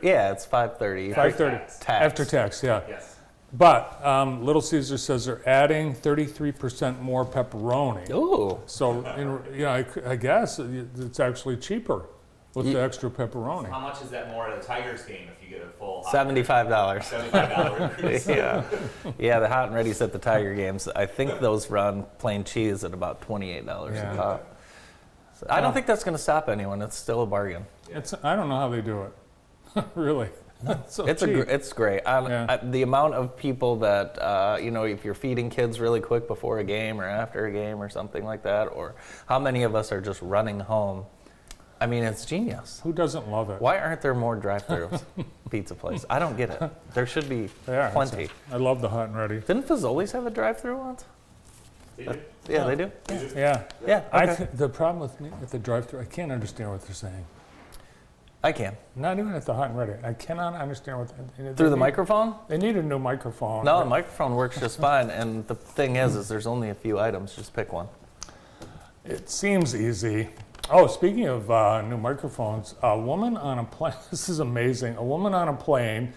Yeah, 0.03 0.33
it's 0.33 0.45
five 0.45 0.77
thirty. 0.79 1.13
530 1.13 1.57
Tax. 1.81 1.87
after 1.89 2.25
tax, 2.25 2.63
yeah. 2.65 2.83
Yes. 2.89 3.17
But 3.53 4.05
um, 4.05 4.45
Little 4.45 4.61
Caesar 4.63 4.99
says 4.99 5.27
they're 5.27 5.49
adding 5.49 5.95
33% 5.95 7.01
more 7.01 7.25
pepperoni. 7.25 8.11
Ooh, 8.11 8.59
So, 8.67 9.05
in, 9.17 9.55
you 9.57 9.65
know, 9.65 9.71
I, 9.71 9.83
c- 9.85 10.01
I 10.07 10.17
guess 10.17 10.59
it's 10.59 11.19
actually 11.21 11.57
cheaper 11.59 12.07
with 12.55 12.67
Ye- 12.67 12.73
the 12.75 12.83
extra 12.83 13.11
pepperoni. 13.11 13.69
How 13.71 13.81
much 13.81 14.03
is 14.03 14.11
that 14.11 14.31
more 14.31 14.49
at 14.49 14.59
a 14.59 14.61
Tigers 14.63 15.03
game 15.03 15.29
if 15.37 15.43
you 15.43 15.57
get 15.57 15.65
a 15.67 15.71
full 15.71 16.03
hot 16.03 16.13
seventy 16.13 16.43
five 16.43 16.69
dollars. 16.69 17.07
Seventy-five 17.07 17.51
dollars. 17.51 18.27
yeah, 18.29 18.65
yeah. 19.19 19.39
The 19.39 19.49
hot 19.49 19.69
and 19.69 19.77
ready's 19.77 20.01
at 20.03 20.13
the 20.13 20.19
Tiger 20.19 20.55
games. 20.55 20.89
I 20.89 21.07
think 21.07 21.41
those 21.41 21.71
run 21.71 22.05
plain 22.19 22.45
cheese 22.45 22.83
at 22.85 22.93
about 22.95 23.21
twenty 23.23 23.51
eight 23.53 23.67
dollars 23.67 23.97
Yeah. 23.97 24.13
a 24.13 24.17
pop. 24.17 24.57
So 25.39 25.47
I 25.49 25.61
don't 25.61 25.73
think 25.73 25.87
that's 25.87 26.05
going 26.05 26.17
to 26.17 26.23
stop 26.23 26.49
anyone. 26.49 26.83
It's 26.83 26.97
still 26.97 27.23
a 27.23 27.27
bargain. 27.27 27.65
It's, 27.89 28.13
I 28.23 28.37
don't 28.37 28.49
know 28.51 28.57
how 28.57 28.69
they 28.69 28.83
do 28.83 29.03
it. 29.05 29.85
really. 29.95 30.29
It's 30.69 30.95
so 30.97 31.07
it's 31.07 31.23
a 31.23 31.27
cheap. 31.27 31.35
gr- 31.37 31.43
it's 31.51 31.73
great. 31.73 32.03
I, 32.05 32.29
Yeah. 32.29 32.47
I, 32.47 32.57
the 32.59 32.83
amount 32.83 33.15
of 33.15 33.37
people 33.39 33.77
that 33.77 34.19
uh, 34.21 34.59
you 34.61 34.71
know, 34.71 34.85
if 34.85 35.03
you're 35.05 35.15
feeding 35.15 35.49
kids 35.49 35.81
really 35.81 36.01
quick 36.01 36.27
before 36.29 36.59
a 36.59 36.65
game 36.65 37.01
or 37.01 37.05
after 37.05 37.47
a 37.47 37.53
game 37.53 37.81
or 37.83 37.89
something 37.89 38.23
like 38.25 38.43
that, 38.43 38.65
or 38.67 38.95
how 39.27 39.39
many 39.39 39.63
of 39.63 39.75
us 39.75 39.93
are 39.93 40.01
just 40.03 40.21
running 40.21 40.61
home. 40.61 41.07
I 41.81 41.87
mean, 41.87 42.05
it's 42.05 42.27
genius. 42.27 42.81
Who 42.85 42.93
doesn't 42.93 43.29
love 43.31 43.49
it? 43.51 43.61
Why 43.61 43.79
aren't 43.79 44.03
there 44.03 44.15
more 44.15 44.37
drive-throughs 44.37 45.03
pizza 45.51 45.75
place? 45.75 46.05
I 46.11 46.19
don't 46.19 46.37
get 46.37 46.51
it. 46.51 46.71
There 46.95 47.07
should 47.07 47.29
be 47.29 47.49
They 47.67 47.79
are. 47.79 47.91
plenty. 47.91 48.29
I 48.53 48.57
love 48.57 48.83
the 48.83 48.89
hot 48.89 49.09
and 49.09 49.17
ready. 49.17 49.41
Didn't 49.41 49.67
Fazoli's 49.67 50.13
have 50.13 50.27
a 50.27 50.31
drive-through 50.31 50.77
once? 50.77 51.05
Uh, 52.07 52.15
yeah, 52.49 52.65
they 52.65 52.77
do. 52.77 52.91
Yeah. 53.35 53.63
Yeah, 53.87 54.05
I 54.13 54.25
okay. 54.25 54.37
th- 54.37 54.51
the 54.55 54.69
problem 54.69 55.01
with 55.01 55.19
me 55.21 55.31
at 55.43 55.49
the 55.51 55.59
drive-through, 55.59 56.01
I 56.01 56.05
can't 56.05 56.31
understand 56.33 56.71
what 56.71 56.83
they're 56.83 56.95
saying. 56.95 57.25
I 58.43 58.53
can. 58.53 58.75
Not 58.97 59.19
even 59.19 59.35
at 59.35 59.45
the 59.45 59.53
hot 59.53 59.69
and 59.71 59.79
ready. 59.79 59.93
I 60.03 60.15
cannot 60.15 60.55
understand 60.55 60.99
what 60.99 61.09
they, 61.37 61.45
they 61.45 61.55
Through 61.55 61.69
the 61.71 61.77
need- 61.77 61.81
microphone? 61.81 62.35
They 62.49 62.57
need 62.59 62.77
a 62.77 62.83
new 62.83 62.99
microphone. 62.99 63.65
No, 63.67 63.81
the 63.81 63.85
microphone 63.87 64.35
works 64.35 64.59
just 64.61 64.79
fine. 64.79 65.11
And 65.11 65.47
the 65.47 65.55
thing 65.55 65.97
is, 65.97 66.15
is 66.17 66.29
there's 66.29 66.47
only 66.47 66.71
a 66.71 66.75
few 66.75 66.99
items. 66.99 67.35
Just 67.37 67.53
pick 67.55 67.71
one. 67.73 67.89
It 69.05 69.29
seems 69.31 69.75
easy. 69.75 70.29
Oh, 70.73 70.87
speaking 70.87 71.27
of 71.27 71.51
uh, 71.51 71.83
new 71.83 71.97
microphones, 71.97 72.77
a 72.81 72.97
woman 72.97 73.37
on 73.37 73.59
a 73.59 73.65
plane. 73.65 73.93
This 74.13 74.29
is 74.29 74.39
amazing. 74.39 74.95
A 74.97 75.03
woman 75.03 75.35
on 75.35 75.49
a 75.49 75.53
plane. 75.53 76.13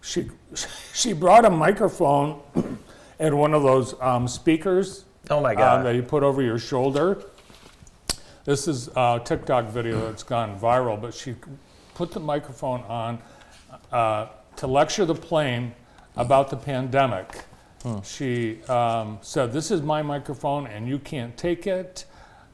She 0.00 0.28
she 0.92 1.12
brought 1.12 1.44
a 1.44 1.50
microphone 1.50 2.40
and 3.20 3.38
one 3.38 3.54
of 3.54 3.62
those 3.62 3.94
um, 4.00 4.26
speakers 4.26 5.04
Oh 5.30 5.40
my 5.40 5.52
uh, 5.52 5.54
god. 5.54 5.86
that 5.86 5.94
you 5.94 6.02
put 6.02 6.24
over 6.24 6.42
your 6.42 6.58
shoulder. 6.58 7.22
This 8.44 8.66
is 8.66 8.88
a 8.96 9.20
TikTok 9.24 9.66
video 9.66 10.00
that's 10.08 10.24
gone 10.24 10.58
viral, 10.58 11.00
but 11.00 11.14
she 11.14 11.36
put 11.94 12.10
the 12.10 12.18
microphone 12.18 12.80
on 12.82 13.20
uh, 13.92 14.26
to 14.56 14.66
lecture 14.66 15.04
the 15.04 15.14
plane 15.14 15.76
about 16.16 16.50
the 16.50 16.56
pandemic. 16.56 17.44
She 18.02 18.62
um, 18.64 19.18
said, 19.22 19.52
This 19.52 19.70
is 19.70 19.80
my 19.80 20.02
microphone 20.02 20.66
and 20.66 20.88
you 20.88 20.98
can't 20.98 21.36
take 21.36 21.68
it. 21.68 22.04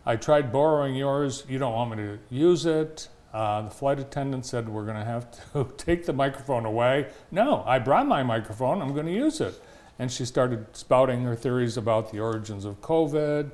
I 0.08 0.16
tried 0.16 0.50
borrowing 0.50 0.94
yours. 0.94 1.44
You 1.50 1.58
don't 1.58 1.74
want 1.74 1.90
me 1.90 1.96
to 1.98 2.18
use 2.30 2.64
it. 2.64 3.08
Uh, 3.30 3.60
the 3.60 3.70
flight 3.70 4.00
attendant 4.00 4.46
said 4.46 4.66
we're 4.66 4.86
going 4.86 4.96
to 4.96 5.04
have 5.04 5.30
to 5.52 5.70
take 5.76 6.06
the 6.06 6.14
microphone 6.14 6.64
away. 6.64 7.08
No, 7.30 7.62
I 7.66 7.78
brought 7.78 8.06
my 8.06 8.22
microphone. 8.22 8.80
I'm 8.80 8.94
going 8.94 9.04
to 9.04 9.12
use 9.12 9.42
it. 9.42 9.62
And 9.98 10.10
she 10.10 10.24
started 10.24 10.64
spouting 10.74 11.24
her 11.24 11.36
theories 11.36 11.76
about 11.76 12.10
the 12.10 12.20
origins 12.20 12.64
of 12.64 12.80
COVID. 12.80 13.50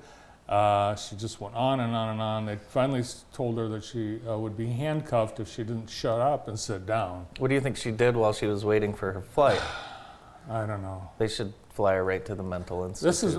Uh, 0.49 0.95
she 0.95 1.17
just 1.17 1.41
went 1.41 1.57
on 1.57 1.81
and 1.81 1.93
on 1.93 2.11
and 2.11 2.23
on. 2.23 2.47
They 2.47 2.55
finally 2.55 3.03
told 3.33 3.59
her 3.59 3.67
that 3.71 3.83
she 3.83 4.21
uh, 4.25 4.39
would 4.39 4.57
be 4.57 4.69
handcuffed 4.69 5.41
if 5.41 5.49
she 5.49 5.65
didn't 5.65 5.91
shut 5.91 6.21
up 6.21 6.47
and 6.47 6.57
sit 6.57 6.87
down. 6.87 7.27
What 7.39 7.49
do 7.49 7.55
you 7.55 7.61
think 7.61 7.77
she 7.77 7.91
did 7.91 8.15
while 8.15 8.33
she 8.33 8.47
was 8.47 8.65
waiting 8.65 8.95
for 8.95 9.11
her 9.11 9.23
flight? 9.23 9.61
I 10.49 10.67
don't 10.67 10.83
know. 10.83 11.11
They 11.19 11.27
should 11.27 11.53
fly 11.71 11.95
her 11.95 12.05
right 12.05 12.25
to 12.27 12.37
the 12.37 12.45
mental 12.45 12.85
institute. 12.85 13.09
This 13.09 13.25
is, 13.25 13.39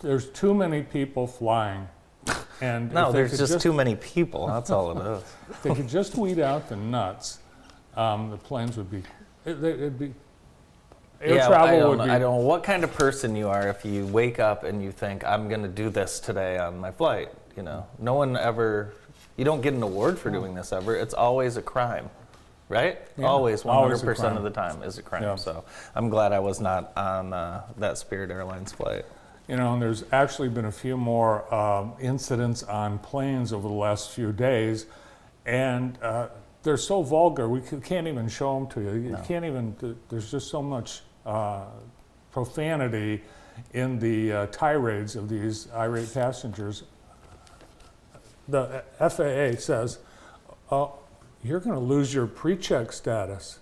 there's 0.00 0.28
too 0.28 0.52
many 0.52 0.82
people 0.82 1.26
flying. 1.26 1.88
And 2.62 2.92
no, 2.92 3.10
there's 3.10 3.30
could 3.30 3.38
just, 3.38 3.60
too 3.60 3.72
many 3.72 3.96
people. 3.96 4.46
That's 4.46 4.68
all 4.70 4.90
it 4.90 5.16
is. 5.16 5.24
If 5.50 5.62
they 5.62 5.74
could 5.74 5.88
just 5.88 6.14
weed 6.16 6.38
out 6.38 6.68
the 6.68 6.76
nuts, 6.76 7.38
um, 7.96 8.30
the 8.30 8.36
planes 8.36 8.76
would 8.76 8.90
be, 8.90 9.02
it, 9.46 9.64
it'd 9.64 9.98
be, 9.98 10.12
air 11.22 11.36
yeah, 11.36 11.48
I 11.48 11.78
don't, 11.78 11.88
would 11.88 11.98
know, 11.98 12.04
be. 12.04 12.10
I 12.10 12.18
don't 12.18 12.38
know 12.38 12.46
what 12.46 12.62
kind 12.62 12.84
of 12.84 12.92
person 12.92 13.34
you 13.34 13.48
are 13.48 13.68
if 13.68 13.84
you 13.84 14.06
wake 14.06 14.38
up 14.38 14.64
and 14.64 14.82
you 14.82 14.92
think 14.92 15.24
I'm 15.24 15.48
going 15.48 15.62
to 15.62 15.68
do 15.68 15.88
this 15.88 16.20
today 16.20 16.58
on 16.58 16.78
my 16.78 16.90
flight. 16.90 17.30
You 17.56 17.62
know, 17.62 17.86
no 17.98 18.14
one 18.14 18.36
ever. 18.36 18.94
You 19.36 19.44
don't 19.44 19.62
get 19.62 19.72
an 19.74 19.82
award 19.82 20.18
for 20.18 20.30
doing 20.30 20.54
this 20.54 20.72
ever. 20.72 20.94
It's 20.94 21.14
always 21.14 21.56
a 21.56 21.62
crime, 21.62 22.10
right? 22.68 22.98
Yeah, 23.16 23.24
always, 23.26 23.64
100 23.64 23.84
always 23.84 24.02
a 24.02 24.04
percent 24.04 24.34
crime. 24.34 24.36
of 24.36 24.42
the 24.42 24.50
time 24.50 24.82
is 24.82 24.98
a 24.98 25.02
crime. 25.02 25.22
Yeah. 25.22 25.36
So 25.36 25.64
I'm 25.94 26.10
glad 26.10 26.32
I 26.32 26.40
was 26.40 26.60
not 26.60 26.92
on 26.94 27.32
uh, 27.32 27.62
that 27.78 27.96
Spirit 27.96 28.30
Airlines 28.30 28.72
flight. 28.72 29.06
You 29.48 29.56
know, 29.56 29.72
and 29.72 29.82
there's 29.82 30.04
actually 30.12 30.48
been 30.48 30.66
a 30.66 30.72
few 30.72 30.96
more 30.96 31.52
um, 31.52 31.94
incidents 32.00 32.62
on 32.62 32.98
planes 33.00 33.52
over 33.52 33.66
the 33.66 33.74
last 33.74 34.10
few 34.10 34.32
days, 34.32 34.86
and 35.44 35.98
uh, 36.02 36.28
they're 36.62 36.76
so 36.76 37.02
vulgar 37.02 37.48
we 37.48 37.60
can't 37.60 38.06
even 38.06 38.28
show 38.28 38.54
them 38.58 38.68
to 38.68 38.80
you. 38.80 38.92
You 39.00 39.10
No. 39.12 39.18
can't 39.26 39.44
even. 39.44 39.96
There's 40.08 40.30
just 40.30 40.48
so 40.50 40.62
much 40.62 41.02
uh, 41.26 41.64
profanity 42.32 43.22
in 43.72 43.98
the 43.98 44.32
uh, 44.32 44.46
tirades 44.46 45.16
of 45.16 45.28
these 45.28 45.68
irate 45.72 46.12
passengers. 46.14 46.84
The 48.48 48.82
FAA 48.98 49.58
says, 49.60 49.98
"Oh, 50.70 50.94
you're 51.42 51.60
going 51.60 51.74
to 51.76 51.80
lose 51.84 52.12
your 52.12 52.26
pre-check 52.26 52.92
status." 52.92 53.59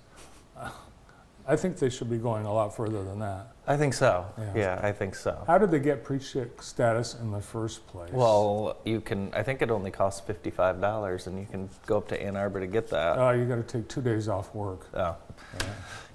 I 1.51 1.57
think 1.57 1.79
they 1.79 1.89
should 1.89 2.11
be 2.11 2.19
going 2.19 2.45
a 2.45 2.53
lot 2.53 2.77
further 2.77 3.03
than 3.03 3.19
that. 3.21 3.53
I 3.67 3.79
think 3.79 3.95
so. 3.95 4.27
Yeah. 4.37 4.53
Yeah, 4.55 4.81
I 4.83 4.93
think 4.93 5.15
so. 5.15 5.43
How 5.47 5.57
did 5.57 5.71
they 5.71 5.79
get 5.79 6.05
pre-check 6.05 6.63
status 6.63 7.15
in 7.15 7.31
the 7.31 7.41
first 7.41 7.87
place? 7.87 8.13
Well, 8.13 8.77
you 8.85 9.01
can. 9.01 9.33
I 9.33 9.43
think 9.43 9.63
it 9.63 9.71
only 9.71 9.91
costs 9.91 10.21
fifty-five 10.21 10.79
dollars, 10.81 11.27
and 11.27 11.39
you 11.39 11.47
can 11.47 11.71
go 11.87 11.97
up 11.97 12.09
to 12.09 12.23
Ann 12.23 12.37
Arbor 12.37 12.61
to 12.61 12.67
get 12.67 12.89
that. 12.91 13.19
uh, 13.19 13.31
you 13.31 13.47
got 13.47 13.57
to 13.57 13.63
take 13.63 13.89
two 13.89 14.03
days 14.03 14.29
off 14.29 14.55
work. 14.55 14.87
Oh. 14.93 15.17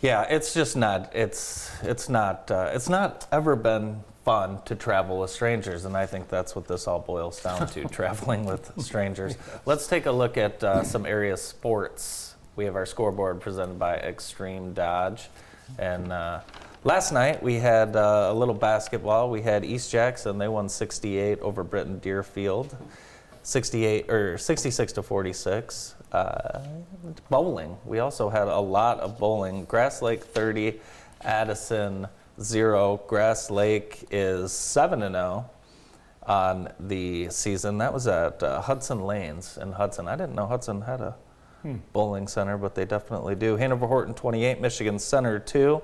Yeah, 0.01 0.23
it's 0.29 0.53
just 0.53 0.77
not. 0.77 1.15
It's 1.15 1.71
it's 1.81 2.09
not. 2.09 2.51
Uh, 2.51 2.69
it's 2.73 2.89
not 2.89 3.27
ever 3.31 3.55
been 3.55 4.03
fun 4.25 4.61
to 4.65 4.75
travel 4.75 5.19
with 5.19 5.31
strangers, 5.31 5.85
and 5.85 5.97
I 5.97 6.05
think 6.05 6.29
that's 6.29 6.55
what 6.55 6.67
this 6.67 6.87
all 6.87 6.99
boils 6.99 7.41
down 7.41 7.67
to: 7.69 7.85
traveling 7.89 8.45
with 8.45 8.71
strangers. 8.79 9.35
Let's 9.65 9.87
take 9.87 10.05
a 10.05 10.11
look 10.11 10.37
at 10.37 10.63
uh, 10.63 10.83
some 10.83 11.05
area 11.05 11.37
sports. 11.37 12.32
We 12.55 12.65
have 12.65 12.75
our 12.75 12.85
scoreboard 12.85 13.41
presented 13.41 13.79
by 13.79 13.95
Extreme 13.95 14.73
Dodge, 14.73 15.27
and 15.79 16.11
uh, 16.11 16.41
last 16.83 17.11
night 17.11 17.41
we 17.41 17.55
had 17.55 17.95
uh, 17.95 18.29
a 18.31 18.33
little 18.33 18.53
basketball. 18.53 19.31
We 19.31 19.41
had 19.41 19.65
East 19.65 19.91
Jackson. 19.91 20.37
They 20.37 20.47
won 20.47 20.69
68 20.69 21.39
over 21.39 21.63
Britton 21.63 21.97
Deerfield. 21.97 22.75
68 23.41 24.09
or 24.09 24.37
66 24.37 24.93
to 24.93 25.01
46. 25.01 25.95
Uh, 26.11 26.59
bowling. 27.31 27.75
We 27.85 27.97
also 27.97 28.29
had 28.29 28.47
a 28.47 28.59
lot 28.59 28.99
of 28.99 29.17
bowling. 29.17 29.65
Grass 29.65 30.03
Lake 30.03 30.23
30, 30.23 30.79
Addison 31.21 32.07
0. 32.39 33.01
Grass 33.07 33.49
Lake 33.49 34.05
is 34.11 34.51
7 34.51 35.01
and 35.01 35.15
0 35.15 35.49
on 36.27 36.71
the 36.79 37.29
season. 37.31 37.79
That 37.79 37.91
was 37.91 38.05
at 38.05 38.43
uh, 38.43 38.61
Hudson 38.61 39.01
Lanes 39.01 39.57
in 39.57 39.71
Hudson. 39.71 40.07
I 40.07 40.15
didn't 40.15 40.35
know 40.35 40.45
Hudson 40.45 40.81
had 40.81 41.01
a 41.01 41.15
bowling 41.93 42.27
center, 42.27 42.57
but 42.57 42.75
they 42.75 42.85
definitely 42.85 43.35
do. 43.35 43.55
Hanover 43.55 43.87
Horton 43.87 44.13
28, 44.13 44.61
Michigan 44.61 44.99
Center 44.99 45.39
2. 45.39 45.81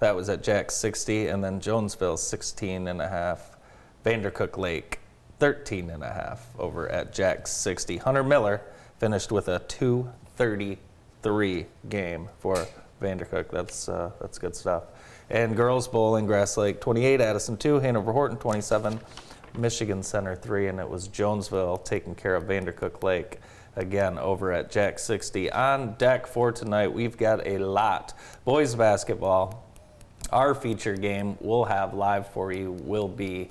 That 0.00 0.14
was 0.14 0.28
at 0.28 0.42
Jack 0.42 0.70
60, 0.70 1.28
and 1.28 1.42
then 1.42 1.60
Jonesville 1.60 2.16
16 2.16 2.88
and 2.88 3.00
a 3.00 3.08
half. 3.08 3.56
Vandercook 4.04 4.58
Lake 4.58 5.00
13 5.38 5.90
and 5.90 6.02
a 6.02 6.12
half 6.12 6.48
over 6.58 6.88
at 6.88 7.12
Jack 7.12 7.46
60. 7.46 7.98
Hunter 7.98 8.22
Miller 8.22 8.62
finished 8.98 9.32
with 9.32 9.48
a 9.48 9.60
233 9.60 11.66
game 11.88 12.28
for 12.38 12.66
Vandercook. 13.00 13.50
That's 13.50 13.88
uh, 13.88 14.10
that's 14.20 14.38
good 14.38 14.54
stuff. 14.54 14.84
And 15.30 15.56
girls 15.56 15.88
bowling, 15.88 16.26
Grass 16.26 16.58
Lake 16.58 16.80
28, 16.80 17.20
Addison 17.20 17.56
2, 17.56 17.80
Hanover 17.80 18.12
Horton 18.12 18.36
27, 18.36 19.00
Michigan 19.56 20.02
Center 20.02 20.36
3, 20.36 20.68
and 20.68 20.78
it 20.78 20.88
was 20.88 21.08
Jonesville 21.08 21.78
taking 21.78 22.14
care 22.14 22.36
of 22.36 22.44
Vandercook 22.44 23.02
Lake 23.02 23.40
again 23.76 24.18
over 24.18 24.52
at 24.52 24.70
Jack 24.70 24.98
60. 24.98 25.50
On 25.50 25.94
deck 25.94 26.26
for 26.26 26.52
tonight, 26.52 26.92
we've 26.92 27.16
got 27.16 27.46
a 27.46 27.58
lot. 27.58 28.12
Boys 28.44 28.74
basketball, 28.74 29.64
our 30.30 30.54
feature 30.54 30.96
game 30.96 31.36
we'll 31.40 31.64
have 31.64 31.94
live 31.94 32.28
for 32.28 32.52
you 32.52 32.72
will 32.72 33.08
be 33.08 33.50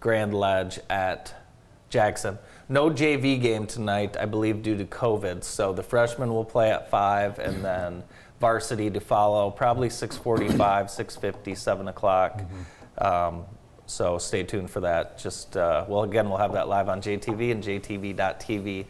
Grand 0.00 0.34
Ledge 0.34 0.78
at 0.88 1.34
Jackson. 1.88 2.38
No 2.68 2.88
JV 2.88 3.40
game 3.40 3.66
tonight, 3.66 4.16
I 4.16 4.26
believe, 4.26 4.62
due 4.62 4.76
to 4.76 4.84
COVID. 4.84 5.42
So 5.42 5.72
the 5.72 5.82
freshmen 5.82 6.32
will 6.32 6.44
play 6.44 6.70
at 6.70 6.88
five, 6.88 7.38
and 7.38 7.64
then 7.64 8.04
varsity 8.38 8.90
to 8.90 9.00
follow, 9.00 9.50
probably 9.50 9.88
6:45, 9.88 10.88
6:50, 10.88 11.54
7 11.56 11.88
o'clock. 11.88 12.42
Um, 12.98 13.44
so 13.86 14.18
stay 14.18 14.44
tuned 14.44 14.70
for 14.70 14.80
that. 14.80 15.18
Just 15.18 15.56
uh, 15.56 15.84
well, 15.88 16.04
again, 16.04 16.28
we'll 16.28 16.38
have 16.38 16.52
that 16.52 16.68
live 16.68 16.88
on 16.88 17.02
JTV 17.02 17.50
and 17.50 17.62
JTV.tv 17.62 18.86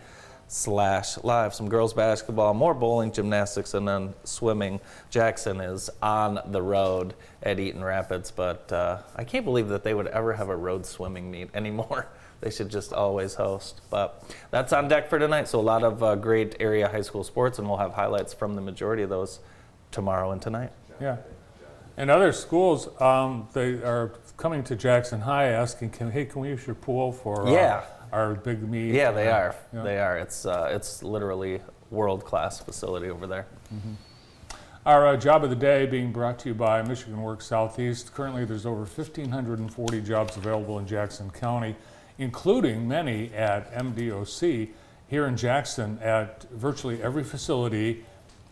slash 0.50 1.16
live. 1.23 1.54
Some 1.54 1.69
girls 1.69 1.95
basketball, 1.95 2.54
more 2.54 2.75
bowling, 2.75 3.12
gymnastics, 3.12 3.73
and 3.73 3.87
then 3.87 4.14
swimming. 4.25 4.80
Jackson 5.09 5.61
is 5.61 5.88
on 6.02 6.40
the 6.47 6.61
road 6.61 7.14
at 7.42 7.61
Eaton 7.61 7.85
Rapids, 7.85 8.33
but 8.33 8.71
uh, 8.73 8.99
I 9.14 9.23
can't 9.23 9.45
believe 9.45 9.69
that 9.69 9.85
they 9.85 9.95
would 9.95 10.09
ever 10.09 10.33
have 10.35 10.49
a 10.49 10.57
road 10.57 10.85
swimming 10.85 11.30
meet 11.30 11.50
anymore. 11.54 12.09
They 12.40 12.50
should 12.50 12.69
just 12.69 12.92
always 12.92 13.35
host. 13.35 13.80
But 13.90 14.25
that's 14.50 14.73
on 14.73 14.88
deck 14.88 15.09
for 15.09 15.19
tonight. 15.19 15.47
So 15.47 15.61
a 15.61 15.62
lot 15.62 15.85
of 15.85 16.02
uh, 16.02 16.16
great 16.16 16.57
area 16.59 16.88
high 16.88 17.02
school 17.02 17.23
sports, 17.23 17.59
and 17.59 17.69
we'll 17.69 17.78
have 17.78 17.92
highlights 17.92 18.35
from 18.35 18.57
the 18.57 18.62
majority 18.62 19.04
of 19.04 19.09
those 19.11 19.38
tomorrow 19.92 20.33
and 20.33 20.42
tonight. 20.42 20.73
Yeah. 21.00 21.19
And 21.97 22.11
other 22.11 22.33
schools, 22.33 22.88
um, 23.00 23.49
they 23.52 23.75
are 23.75 24.14
coming 24.37 24.64
to 24.64 24.75
Jackson 24.75 25.21
High 25.21 25.49
asking, 25.49 25.90
can, 25.90 26.11
hey, 26.11 26.25
can 26.25 26.40
we 26.40 26.49
use 26.49 26.66
your 26.66 26.75
pool 26.75 27.12
for 27.12 27.47
uh, 27.47 27.52
Yeah. 27.52 27.85
Our 28.12 28.35
big 28.35 28.69
meet? 28.69 28.95
Yeah, 28.95 29.12
they 29.12 29.29
are. 29.29 29.55
Yeah. 29.73 29.83
They 29.83 29.99
are. 29.99 30.19
It's 30.19 30.47
uh, 30.47 30.71
it's 30.73 31.02
literally 31.02 31.61
world 31.90 32.25
class 32.25 32.61
facility 32.61 33.11
over 33.11 33.26
there. 33.26 33.47
Our 34.87 35.09
uh, 35.09 35.17
job 35.17 35.45
of 35.45 35.50
the 35.50 35.57
day 35.57 35.85
being 35.85 36.11
brought 36.11 36.38
to 36.40 36.49
you 36.49 36.55
by 36.55 36.83
Michigan 36.83 37.21
Works 37.21 37.47
Southeast. 37.47 38.14
Currently, 38.14 38.47
there's 38.47 38.64
over 38.64 38.81
1,540 38.81 40.00
jobs 40.00 40.37
available 40.38 40.79
in 40.79 40.87
Jackson 40.87 41.31
County, 41.31 41.76
including 42.19 42.88
many 42.88 43.31
at 43.35 43.73
MDOC 43.75 44.71
here 45.09 45.26
in 45.26 45.37
Jackson 45.37 45.99
at 45.99 46.45
virtually 46.50 47.02
every 47.02 47.25
facility 47.25 48.05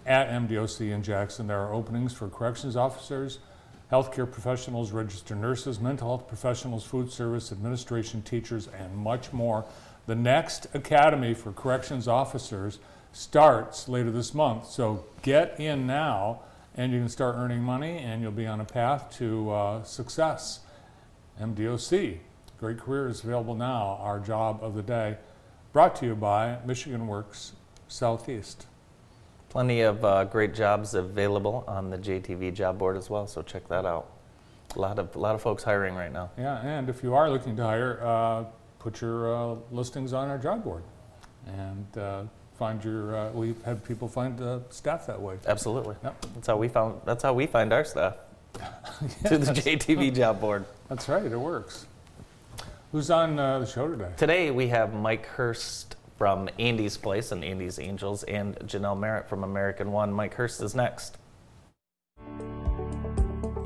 at 0.05 0.29
MDOC 0.29 0.93
in 0.93 1.03
Jackson. 1.03 1.47
There 1.47 1.61
are 1.61 1.73
openings 1.73 2.13
for 2.13 2.29
corrections 2.29 2.77
officers, 2.77 3.39
healthcare 3.91 4.31
professionals, 4.31 4.93
registered 4.93 5.41
nurses, 5.41 5.81
mental 5.81 6.09
health 6.09 6.29
professionals, 6.29 6.85
food 6.85 7.11
service, 7.11 7.53
administration 7.53 8.23
teachers, 8.23 8.69
and 8.79 8.97
much 8.97 9.33
more. 9.33 9.65
The 10.07 10.15
next 10.15 10.67
Academy 10.75 11.35
for 11.35 11.53
Corrections 11.53 12.09
Officers 12.09 12.79
starts 13.13 13.89
later 13.89 14.11
this 14.11 14.35
month. 14.35 14.67
So 14.67 15.05
get 15.23 15.59
in 15.59 15.87
now 15.87 16.41
and 16.75 16.93
you 16.93 17.01
can 17.01 17.09
start 17.09 17.35
earning 17.37 17.61
money 17.61 17.99
and 17.99 18.23
you'll 18.23 18.31
be 18.31 18.47
on 18.47 18.61
a 18.61 18.65
path 18.65 19.11
to 19.19 19.51
uh, 19.51 19.83
success. 19.83 20.61
MDOC, 21.41 22.19
great 22.59 22.79
career 22.79 23.09
is 23.09 23.25
available 23.25 23.55
now. 23.55 23.99
Our 24.01 24.21
job 24.21 24.61
of 24.63 24.75
the 24.75 24.83
day 24.83 25.17
brought 25.73 25.97
to 25.97 26.07
you 26.07 26.15
by 26.15 26.59
Michigan 26.65 27.07
Works 27.07 27.53
Southeast. 27.89 28.67
Plenty 29.51 29.81
of 29.81 30.05
uh, 30.05 30.25
great 30.25 30.55
jobs 30.55 30.95
available 30.95 31.65
on 31.67 31.89
the 31.91 31.97
JTV 31.97 32.55
job 32.55 32.79
board 32.79 32.97
as 32.97 33.09
well, 33.09 33.27
so 33.27 33.41
check 33.43 33.67
that 33.69 33.87
out. 33.87 34.11
A 34.77 34.79
lot 34.79 34.99
of 34.99 35.17
a 35.17 35.19
lot 35.19 35.35
of 35.35 35.41
folks 35.41 35.63
hiring 35.63 35.95
right 35.95 36.13
now. 36.13 36.31
Yeah, 36.37 36.61
and 36.61 36.91
if 36.91 37.03
you 37.03 37.15
are 37.15 37.31
looking 37.31 37.57
to 37.57 37.63
hire, 37.63 37.99
uh, 38.03 38.45
put 38.79 39.01
your 39.01 39.35
uh, 39.35 39.57
listings 39.71 40.13
on 40.13 40.29
our 40.29 40.37
job 40.37 40.63
board 40.65 40.83
and 41.47 41.99
uh, 41.99 42.23
find 42.59 42.85
your. 42.85 43.17
Uh, 43.17 43.31
we've 43.31 43.63
had 43.63 43.83
people 43.85 44.07
find 44.07 44.39
uh, 44.43 44.61
staff 44.69 45.07
that 45.07 45.21
way. 45.21 45.39
Absolutely. 45.47 45.97
Yep. 46.05 46.27
That's 46.35 46.47
how 46.47 46.57
we 46.59 46.69
found. 46.69 47.01
That's 47.07 47.23
how 47.23 47.33
we 47.33 47.47
find 47.47 47.73
our 47.73 47.85
staff. 47.85 48.17
to 49.27 49.39
the 49.39 49.53
JTV 49.53 50.15
job 50.15 50.41
board. 50.41 50.65
That's 50.89 51.09
right, 51.09 51.25
it 51.25 51.37
works. 51.37 51.87
Who's 52.93 53.11
on 53.11 53.39
uh, 53.39 53.61
the 53.61 53.67
show 53.67 53.89
today? 53.89 54.11
Today 54.17 54.51
we 54.51 54.69
have 54.69 54.95
Mike 54.95 55.27
Hurst 55.27 55.97
from 56.19 56.49
Andy's 56.59 56.97
Place 56.97 57.33
and 57.33 57.45
Andy's 57.45 57.79
Angels 57.79 58.25
and 58.25 58.57
Janelle 58.57 58.99
Merritt 58.99 59.29
from 59.29 59.45
American 59.45 59.93
One. 59.93 60.13
Mike 60.13 60.35
Hurst 60.35 60.61
is 60.61 60.75
next. 60.75 61.17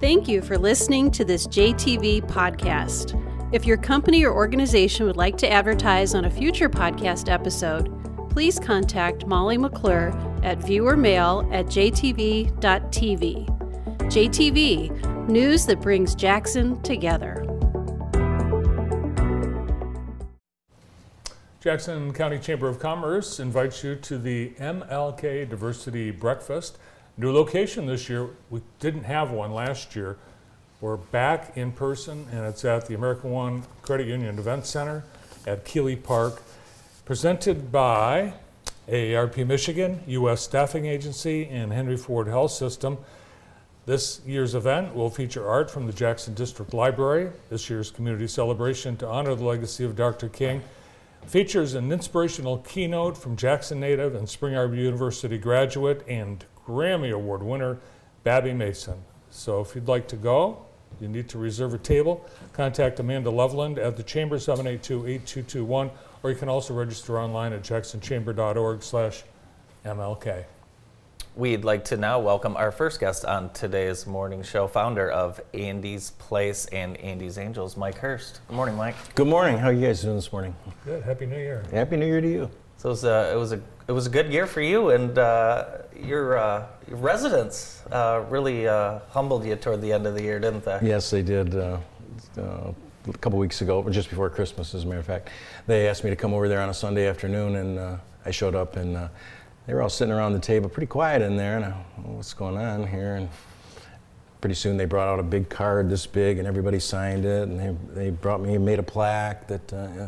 Thank 0.00 0.28
you 0.28 0.42
for 0.42 0.58
listening 0.58 1.10
to 1.12 1.24
this 1.24 1.46
JTV 1.46 2.28
podcast. 2.28 3.18
If 3.52 3.64
your 3.64 3.76
company 3.76 4.24
or 4.24 4.34
organization 4.34 5.06
would 5.06 5.16
like 5.16 5.36
to 5.38 5.50
advertise 5.50 6.14
on 6.14 6.26
a 6.26 6.30
future 6.30 6.68
podcast 6.68 7.30
episode, 7.30 7.88
please 8.30 8.58
contact 8.58 9.26
Molly 9.26 9.58
McClure 9.58 10.08
at 10.42 10.58
viewermail 10.58 11.52
at 11.52 11.66
jtv.tv. 11.66 12.50
JTV, 13.98 15.28
news 15.28 15.66
that 15.66 15.80
brings 15.80 16.14
Jackson 16.14 16.82
together. 16.82 17.41
Jackson 21.62 22.12
County 22.12 22.40
Chamber 22.40 22.66
of 22.66 22.80
Commerce 22.80 23.38
invites 23.38 23.84
you 23.84 23.94
to 23.94 24.18
the 24.18 24.50
MLK 24.58 25.48
Diversity 25.48 26.10
Breakfast. 26.10 26.76
New 27.16 27.30
location 27.30 27.86
this 27.86 28.08
year. 28.08 28.30
We 28.50 28.62
didn't 28.80 29.04
have 29.04 29.30
one 29.30 29.52
last 29.52 29.94
year. 29.94 30.18
We're 30.80 30.96
back 30.96 31.56
in 31.56 31.70
person, 31.70 32.26
and 32.32 32.44
it's 32.46 32.64
at 32.64 32.86
the 32.86 32.96
American 32.96 33.30
One 33.30 33.62
Credit 33.82 34.08
Union 34.08 34.40
Event 34.40 34.66
Center 34.66 35.04
at 35.46 35.64
Keeley 35.64 35.94
Park. 35.94 36.42
Presented 37.04 37.70
by 37.70 38.34
AARP 38.88 39.46
Michigan, 39.46 40.02
U.S. 40.08 40.40
Staffing 40.40 40.86
Agency, 40.86 41.46
and 41.46 41.72
Henry 41.72 41.96
Ford 41.96 42.26
Health 42.26 42.50
System. 42.50 42.98
This 43.86 44.20
year's 44.26 44.56
event 44.56 44.96
will 44.96 45.10
feature 45.10 45.48
art 45.48 45.70
from 45.70 45.86
the 45.86 45.92
Jackson 45.92 46.34
District 46.34 46.74
Library. 46.74 47.30
This 47.50 47.70
year's 47.70 47.92
community 47.92 48.26
celebration 48.26 48.96
to 48.96 49.06
honor 49.06 49.36
the 49.36 49.44
legacy 49.44 49.84
of 49.84 49.94
Dr. 49.94 50.28
King 50.28 50.60
features 51.26 51.74
an 51.74 51.90
inspirational 51.92 52.58
keynote 52.58 53.16
from 53.16 53.36
Jackson 53.36 53.80
native 53.80 54.14
and 54.14 54.28
Spring 54.28 54.54
Arbor 54.54 54.74
University 54.74 55.38
graduate 55.38 56.04
and 56.08 56.44
Grammy 56.66 57.12
Award 57.12 57.42
winner, 57.42 57.78
Babbie 58.24 58.54
Mason. 58.54 59.02
So 59.30 59.60
if 59.60 59.74
you'd 59.74 59.88
like 59.88 60.08
to 60.08 60.16
go, 60.16 60.64
you 61.00 61.08
need 61.08 61.28
to 61.30 61.38
reserve 61.38 61.74
a 61.74 61.78
table. 61.78 62.24
Contact 62.52 63.00
Amanda 63.00 63.30
Loveland 63.30 63.78
at 63.78 63.96
the 63.96 64.02
Chamber 64.02 64.36
782-8221, 64.36 65.90
or 66.22 66.30
you 66.30 66.36
can 66.36 66.48
also 66.48 66.74
register 66.74 67.18
online 67.18 67.52
at 67.52 67.62
jacksonchamber.org 67.62 68.82
slash 68.82 69.24
MLK. 69.84 70.44
We'd 71.34 71.64
like 71.64 71.86
to 71.86 71.96
now 71.96 72.20
welcome 72.20 72.58
our 72.58 72.70
first 72.70 73.00
guest 73.00 73.24
on 73.24 73.48
today's 73.54 74.06
morning 74.06 74.42
show, 74.42 74.68
founder 74.68 75.10
of 75.10 75.40
Andy's 75.54 76.10
Place 76.10 76.66
and 76.66 76.94
Andy's 76.98 77.38
Angels, 77.38 77.74
Mike 77.74 77.96
Hurst. 77.96 78.40
Good 78.48 78.54
morning, 78.54 78.76
Mike. 78.76 78.96
Good 79.14 79.28
morning. 79.28 79.56
How 79.56 79.68
are 79.68 79.72
you 79.72 79.86
guys 79.86 80.02
doing 80.02 80.16
this 80.16 80.30
morning? 80.30 80.54
Good. 80.84 81.02
Happy 81.02 81.24
New 81.24 81.38
Year. 81.38 81.64
Happy 81.72 81.96
New 81.96 82.04
Year 82.04 82.20
to 82.20 82.30
you. 82.30 82.50
So 82.76 82.90
it 82.90 82.92
was 82.92 83.04
a, 83.04 83.32
it 83.32 83.36
was 83.36 83.52
a, 83.52 83.62
it 83.88 83.92
was 83.92 84.06
a 84.06 84.10
good 84.10 84.30
year 84.30 84.46
for 84.46 84.60
you, 84.60 84.90
and 84.90 85.16
uh, 85.16 85.78
your, 85.98 86.36
uh, 86.36 86.66
your 86.86 86.98
residents 86.98 87.82
uh, 87.90 88.24
really 88.28 88.68
uh, 88.68 88.98
humbled 89.08 89.46
you 89.46 89.56
toward 89.56 89.80
the 89.80 89.90
end 89.90 90.06
of 90.06 90.12
the 90.12 90.22
year, 90.22 90.38
didn't 90.38 90.66
they? 90.66 90.80
Yes, 90.82 91.08
they 91.10 91.22
did. 91.22 91.54
Uh, 91.54 91.78
uh, 92.36 92.72
a 93.08 93.12
couple 93.20 93.38
weeks 93.38 93.62
ago, 93.62 93.88
just 93.88 94.10
before 94.10 94.28
Christmas, 94.28 94.74
as 94.74 94.84
a 94.84 94.86
matter 94.86 95.00
of 95.00 95.06
fact, 95.06 95.30
they 95.66 95.88
asked 95.88 96.04
me 96.04 96.10
to 96.10 96.16
come 96.16 96.34
over 96.34 96.46
there 96.46 96.60
on 96.60 96.68
a 96.68 96.74
Sunday 96.74 97.08
afternoon, 97.08 97.56
and 97.56 97.78
uh, 97.78 97.96
I 98.26 98.30
showed 98.32 98.54
up, 98.54 98.76
and 98.76 98.98
uh, 98.98 99.08
they 99.66 99.74
were 99.74 99.82
all 99.82 99.88
sitting 99.88 100.12
around 100.12 100.32
the 100.32 100.40
table, 100.40 100.68
pretty 100.68 100.86
quiet 100.86 101.22
in 101.22 101.36
there, 101.36 101.56
and 101.56 101.64
I, 101.66 101.70
what's 102.02 102.34
going 102.34 102.56
on 102.56 102.86
here? 102.86 103.16
And 103.16 103.28
pretty 104.40 104.54
soon 104.54 104.76
they 104.76 104.84
brought 104.84 105.08
out 105.08 105.20
a 105.20 105.22
big 105.22 105.48
card 105.48 105.88
this 105.88 106.06
big, 106.06 106.38
and 106.38 106.48
everybody 106.48 106.80
signed 106.80 107.24
it, 107.24 107.48
and 107.48 107.58
they, 107.58 108.02
they 108.02 108.10
brought 108.10 108.40
me, 108.40 108.58
made 108.58 108.78
a 108.78 108.84
plaque 108.84 109.46
that. 109.48 109.72
Uh, 109.72 110.06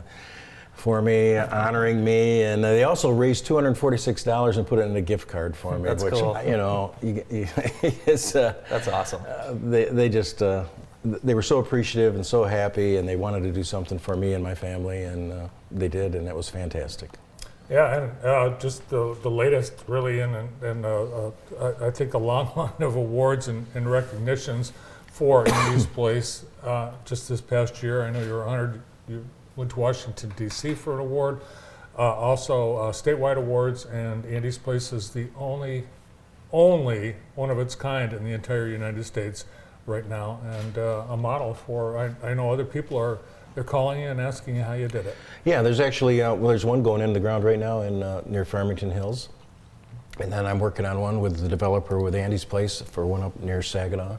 for 0.75 1.01
me, 1.01 1.37
honoring 1.37 2.05
me, 2.05 2.43
and 2.43 2.63
they 2.63 2.83
also 2.83 3.09
raised 3.11 3.47
two 3.47 3.55
hundred 3.55 3.79
forty-six 3.79 4.25
dollars 4.25 4.57
and 4.57 4.67
put 4.67 4.81
it 4.81 4.83
in 4.83 4.97
a 4.97 5.01
gift 5.01 5.29
card 5.29 5.57
for 5.57 5.79
me. 5.79 5.85
That's 5.85 6.03
which, 6.03 6.15
cool. 6.15 6.37
You 6.45 6.57
know, 6.57 6.95
you, 7.01 7.25
you, 7.31 7.47
it's 8.07 8.35
uh, 8.35 8.55
That's 8.69 8.89
awesome. 8.89 9.23
uh, 9.27 9.55
they 9.63 9.85
they 9.85 10.09
just 10.09 10.43
uh, 10.43 10.65
they 11.05 11.35
were 11.35 11.43
so 11.43 11.61
appreciative 11.61 12.17
and 12.17 12.27
so 12.27 12.45
happy, 12.45 12.97
and 12.97 13.09
they 13.09 13.17
wanted 13.17 13.45
to 13.45 13.53
do 13.53 13.63
something 13.63 13.99
for 13.99 14.17
me 14.17 14.33
and 14.33 14.43
my 14.43 14.55
family, 14.55 15.05
and 15.05 15.33
uh, 15.33 15.47
they 15.71 15.89
did, 15.89 16.15
and 16.15 16.27
that 16.27 16.37
was 16.37 16.49
fantastic. 16.49 17.11
Yeah, 17.71 18.03
and 18.03 18.25
uh, 18.25 18.59
just 18.59 18.89
the, 18.91 19.17
the 19.23 19.31
latest, 19.31 19.73
really, 19.87 20.21
in, 20.21 20.35
in 20.63 20.85
uh, 20.85 20.89
uh, 20.89 21.31
I 21.81 21.87
I 21.87 21.91
think 21.91 22.13
a 22.13 22.19
long 22.19 22.53
line 22.57 22.73
of 22.81 22.97
awards 22.97 23.49
and, 23.49 23.67
and 23.75 23.91
recognitions 23.91 24.73
for 25.07 25.49
Andy's 25.49 25.87
Place 25.87 26.45
uh, 26.63 26.91
just 27.05 27.29
this 27.29 27.41
past 27.41 27.83
year. 27.83 28.03
I 28.03 28.11
know 28.11 28.23
you 28.23 28.33
were 28.33 28.45
honored. 28.45 28.83
You 29.09 29.25
went 29.57 29.71
to 29.71 29.81
Washington 29.81 30.33
D.C. 30.37 30.75
for 30.75 30.95
an 30.95 31.01
award. 31.01 31.41
Uh, 31.97 32.13
also, 32.13 32.77
uh, 32.77 32.93
statewide 32.93 33.37
awards, 33.37 33.87
and 33.87 34.27
Andy's 34.27 34.59
Place 34.59 34.93
is 34.93 35.11
the 35.11 35.29
only, 35.37 35.85
only 36.53 37.17
one 37.35 37.49
of 37.49 37.59
its 37.59 37.75
kind 37.75 38.13
in 38.13 38.25
the 38.25 38.33
entire 38.33 38.67
United 38.67 39.05
States 39.05 39.47
right 39.87 40.07
now, 40.07 40.41
and 40.45 40.77
a 40.77 41.17
model 41.17 41.55
for. 41.55 41.97
I, 41.97 42.31
I 42.31 42.35
know 42.35 42.51
other 42.53 42.65
people 42.65 42.99
are. 42.99 43.21
They're 43.55 43.65
calling 43.65 44.01
you 44.01 44.09
and 44.09 44.21
asking 44.21 44.57
you 44.57 44.63
how 44.63 44.73
you 44.73 44.89
did 44.89 45.07
it. 45.07 45.17
Yeah, 45.45 45.63
there's 45.63 45.81
actually 45.81 46.23
uh, 46.23 46.35
well, 46.35 46.49
there's 46.49 46.65
one 46.65 46.83
going 46.83 47.01
into 47.01 47.15
the 47.15 47.21
ground 47.21 47.45
right 47.45 47.59
now 47.59 47.83
in 47.83 48.03
uh, 48.03 48.23
near 48.27 48.45
Farmington 48.45 48.91
Hills, 48.91 49.29
and 50.19 50.33
then 50.33 50.45
I'm 50.45 50.59
working 50.59 50.85
on 50.85 51.01
one 51.01 51.21
with 51.21 51.41
the 51.41 51.49
developer 51.49 52.01
with 52.01 52.15
Andy's 52.15 52.45
Place 52.45 52.81
for 52.81 53.07
one 53.07 53.23
up 53.23 53.39
near 53.41 53.63
Saginaw, 53.63 54.17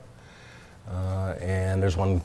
uh, 0.89 1.35
and 1.41 1.83
there's 1.83 1.97
one 1.97 2.21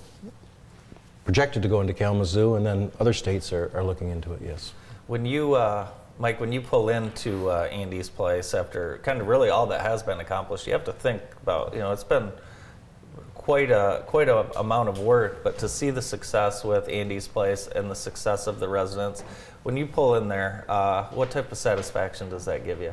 projected 1.24 1.62
to 1.62 1.68
go 1.68 1.80
into 1.80 1.92
Kalamazoo, 1.92 2.54
and 2.54 2.64
then 2.64 2.90
other 3.00 3.12
states 3.12 3.52
are, 3.52 3.70
are 3.74 3.84
looking 3.84 4.10
into 4.10 4.32
it. 4.32 4.40
Yes. 4.44 4.72
When 5.06 5.26
you, 5.26 5.54
uh, 5.54 5.88
Mike, 6.18 6.40
when 6.40 6.52
you 6.52 6.60
pull 6.60 6.88
into 6.88 7.50
uh, 7.50 7.68
Andy's 7.72 8.08
place 8.08 8.54
after 8.54 9.00
kind 9.02 9.20
of 9.20 9.26
really 9.26 9.48
all 9.48 9.66
that 9.66 9.80
has 9.80 10.02
been 10.02 10.20
accomplished, 10.20 10.66
you 10.66 10.72
have 10.72 10.84
to 10.84 10.92
think 10.92 11.22
about, 11.42 11.72
you 11.72 11.80
know, 11.80 11.92
it's 11.92 12.04
been 12.04 12.30
quite 13.34 13.70
a 13.70 14.04
quite 14.06 14.28
a 14.28 14.58
amount 14.58 14.88
of 14.88 14.98
work, 14.98 15.42
but 15.42 15.58
to 15.58 15.68
see 15.68 15.90
the 15.90 16.02
success 16.02 16.62
with 16.62 16.88
Andy's 16.88 17.26
place 17.26 17.68
and 17.68 17.90
the 17.90 17.94
success 17.94 18.46
of 18.46 18.60
the 18.60 18.68
residents, 18.68 19.22
when 19.62 19.76
you 19.76 19.86
pull 19.86 20.16
in 20.16 20.28
there, 20.28 20.64
uh, 20.68 21.04
what 21.06 21.30
type 21.30 21.50
of 21.50 21.58
satisfaction 21.58 22.30
does 22.30 22.44
that 22.44 22.64
give 22.64 22.80
you? 22.80 22.92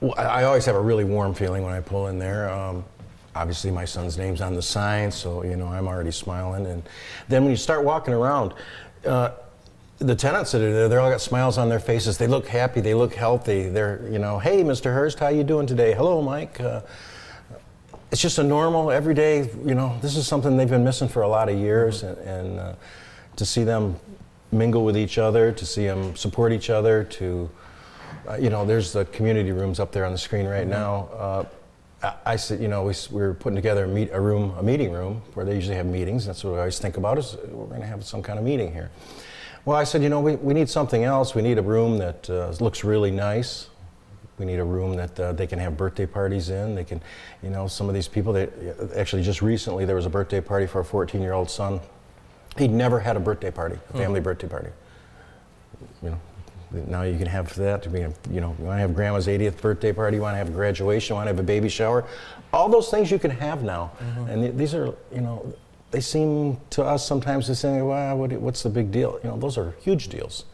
Well, 0.00 0.14
I 0.18 0.44
always 0.44 0.64
have 0.66 0.74
a 0.74 0.80
really 0.80 1.04
warm 1.04 1.32
feeling 1.32 1.62
when 1.62 1.72
I 1.72 1.80
pull 1.80 2.08
in 2.08 2.18
there. 2.18 2.50
Um, 2.50 2.84
obviously, 3.36 3.70
my 3.70 3.84
son's 3.84 4.18
name's 4.18 4.40
on 4.40 4.54
the 4.54 4.62
sign, 4.62 5.12
so 5.12 5.44
you 5.44 5.54
know 5.54 5.68
I'm 5.68 5.86
already 5.86 6.10
smiling. 6.10 6.66
And 6.66 6.82
then 7.28 7.42
when 7.42 7.50
you 7.50 7.56
start 7.56 7.84
walking 7.84 8.14
around, 8.14 8.54
uh, 9.06 9.30
the 9.98 10.16
tenants 10.16 10.50
that 10.52 10.60
are 10.60 10.72
there, 10.72 10.88
they're 10.88 11.00
all 11.00 11.10
got 11.10 11.20
smiles 11.20 11.58
on 11.58 11.68
their 11.68 11.78
faces. 11.78 12.18
They 12.18 12.26
look 12.26 12.48
happy. 12.48 12.80
They 12.80 12.94
look 12.94 13.14
healthy. 13.14 13.68
They're 13.68 14.04
you 14.10 14.18
know, 14.18 14.38
hey, 14.38 14.64
Mr. 14.64 14.92
Hurst, 14.92 15.20
how 15.20 15.28
you 15.28 15.44
doing 15.44 15.66
today? 15.66 15.94
Hello, 15.94 16.20
Mike. 16.20 16.60
Uh, 16.60 16.80
it's 18.12 18.20
just 18.20 18.38
a 18.38 18.42
normal, 18.42 18.90
everyday. 18.90 19.50
You 19.64 19.74
know, 19.74 19.98
this 20.02 20.16
is 20.16 20.28
something 20.28 20.58
they've 20.58 20.68
been 20.68 20.84
missing 20.84 21.08
for 21.08 21.22
a 21.22 21.28
lot 21.28 21.48
of 21.48 21.58
years, 21.58 22.02
and, 22.02 22.18
and 22.18 22.60
uh, 22.60 22.74
to 23.36 23.46
see 23.46 23.64
them 23.64 23.96
mingle 24.52 24.84
with 24.84 24.98
each 24.98 25.16
other, 25.16 25.50
to 25.50 25.64
see 25.64 25.86
them 25.86 26.14
support 26.14 26.52
each 26.52 26.68
other, 26.68 27.04
to 27.04 27.50
uh, 28.28 28.34
you 28.34 28.50
know, 28.50 28.66
there's 28.66 28.92
the 28.92 29.06
community 29.06 29.50
rooms 29.50 29.80
up 29.80 29.92
there 29.92 30.04
on 30.04 30.12
the 30.12 30.18
screen 30.18 30.46
right 30.46 30.66
now. 30.66 31.08
Uh, 31.16 31.44
I, 32.02 32.32
I 32.32 32.36
said, 32.36 32.60
you 32.60 32.68
know, 32.68 32.84
we, 32.84 32.94
we 33.10 33.22
were 33.22 33.32
putting 33.32 33.56
together 33.56 33.84
a, 33.84 33.88
meet, 33.88 34.10
a 34.12 34.20
room, 34.20 34.54
a 34.58 34.62
meeting 34.62 34.92
room 34.92 35.22
where 35.32 35.46
they 35.46 35.54
usually 35.54 35.76
have 35.76 35.86
meetings. 35.86 36.26
That's 36.26 36.44
what 36.44 36.54
I 36.54 36.58
always 36.58 36.78
think 36.78 36.98
about 36.98 37.16
is 37.16 37.36
we're 37.48 37.64
going 37.66 37.80
to 37.80 37.86
have 37.86 38.04
some 38.04 38.22
kind 38.22 38.38
of 38.38 38.44
meeting 38.44 38.72
here. 38.72 38.90
Well, 39.64 39.76
I 39.76 39.84
said, 39.84 40.02
you 40.02 40.10
know, 40.10 40.20
we, 40.20 40.36
we 40.36 40.52
need 40.52 40.68
something 40.68 41.02
else. 41.02 41.34
We 41.34 41.40
need 41.40 41.56
a 41.56 41.62
room 41.62 41.96
that 41.98 42.28
uh, 42.28 42.52
looks 42.60 42.84
really 42.84 43.10
nice. 43.10 43.68
We 44.42 44.46
need 44.46 44.58
a 44.58 44.64
room 44.64 44.96
that 44.96 45.20
uh, 45.20 45.32
they 45.32 45.46
can 45.46 45.60
have 45.60 45.76
birthday 45.76 46.04
parties 46.04 46.50
in. 46.50 46.74
They 46.74 46.82
can, 46.82 47.00
you 47.44 47.50
know, 47.50 47.68
some 47.68 47.88
of 47.88 47.94
these 47.94 48.08
people. 48.08 48.32
They 48.32 48.48
uh, 48.48 48.88
actually 48.96 49.22
just 49.22 49.40
recently 49.40 49.84
there 49.84 49.94
was 49.94 50.04
a 50.04 50.10
birthday 50.10 50.40
party 50.40 50.66
for 50.66 50.80
a 50.80 50.84
14-year-old 50.84 51.48
son. 51.48 51.80
He'd 52.58 52.72
never 52.72 52.98
had 52.98 53.16
a 53.16 53.20
birthday 53.20 53.52
party, 53.52 53.76
a 53.76 53.92
hmm. 53.92 53.98
family 53.98 54.20
birthday 54.20 54.48
party 54.48 54.70
you 56.02 56.10
know, 56.10 56.20
now 56.86 57.02
you 57.02 57.16
can 57.16 57.26
have 57.26 57.54
that. 57.56 57.84
You 57.86 57.90
know, 57.90 58.14
you 58.30 58.40
know, 58.40 58.56
you 58.58 58.64
want 58.64 58.76
to 58.76 58.80
have 58.80 58.94
grandma's 58.94 59.26
80th 59.26 59.60
birthday 59.60 59.92
party, 59.92 60.16
you 60.16 60.22
want 60.22 60.34
to 60.34 60.38
have 60.38 60.48
a 60.48 60.52
graduation, 60.52 61.14
you 61.14 61.16
want 61.16 61.26
to 61.26 61.32
have 61.32 61.38
a 61.38 61.42
baby 61.42 61.68
shower. 61.68 62.04
All 62.52 62.68
those 62.68 62.90
things 62.90 63.10
you 63.10 63.18
can 63.18 63.30
have 63.30 63.62
now. 63.62 63.92
Mm-hmm. 63.98 64.26
And 64.28 64.42
th- 64.42 64.54
these 64.56 64.74
are, 64.74 64.94
you 65.14 65.20
know, 65.20 65.54
they 65.90 66.00
seem 66.00 66.58
to 66.70 66.82
us 66.82 67.06
sometimes 67.06 67.46
to 67.46 67.54
say, 67.54 67.82
well, 67.82 68.16
what, 68.16 68.32
what's 68.32 68.62
the 68.62 68.70
big 68.70 68.90
deal? 68.90 69.18
You 69.22 69.30
know, 69.30 69.38
those 69.38 69.58
are 69.58 69.74
huge 69.80 70.08
deals. 70.08 70.44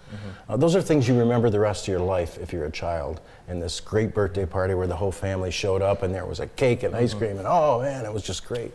Uh, 0.48 0.56
those 0.56 0.74
are 0.74 0.82
things 0.82 1.06
you 1.08 1.18
remember 1.18 1.50
the 1.50 1.60
rest 1.60 1.84
of 1.84 1.88
your 1.88 2.00
life 2.00 2.38
if 2.38 2.52
you're 2.52 2.64
a 2.66 2.70
child. 2.70 3.20
And 3.48 3.60
this 3.62 3.80
great 3.80 4.14
birthday 4.14 4.46
party 4.46 4.74
where 4.74 4.86
the 4.86 4.96
whole 4.96 5.12
family 5.12 5.50
showed 5.50 5.82
up 5.82 6.02
and 6.02 6.14
there 6.14 6.26
was 6.26 6.40
a 6.40 6.46
cake 6.46 6.82
and 6.82 6.94
ice 6.94 7.14
cream 7.14 7.38
and 7.38 7.46
oh 7.46 7.80
man, 7.80 8.04
it 8.04 8.12
was 8.12 8.22
just 8.22 8.46
great. 8.46 8.72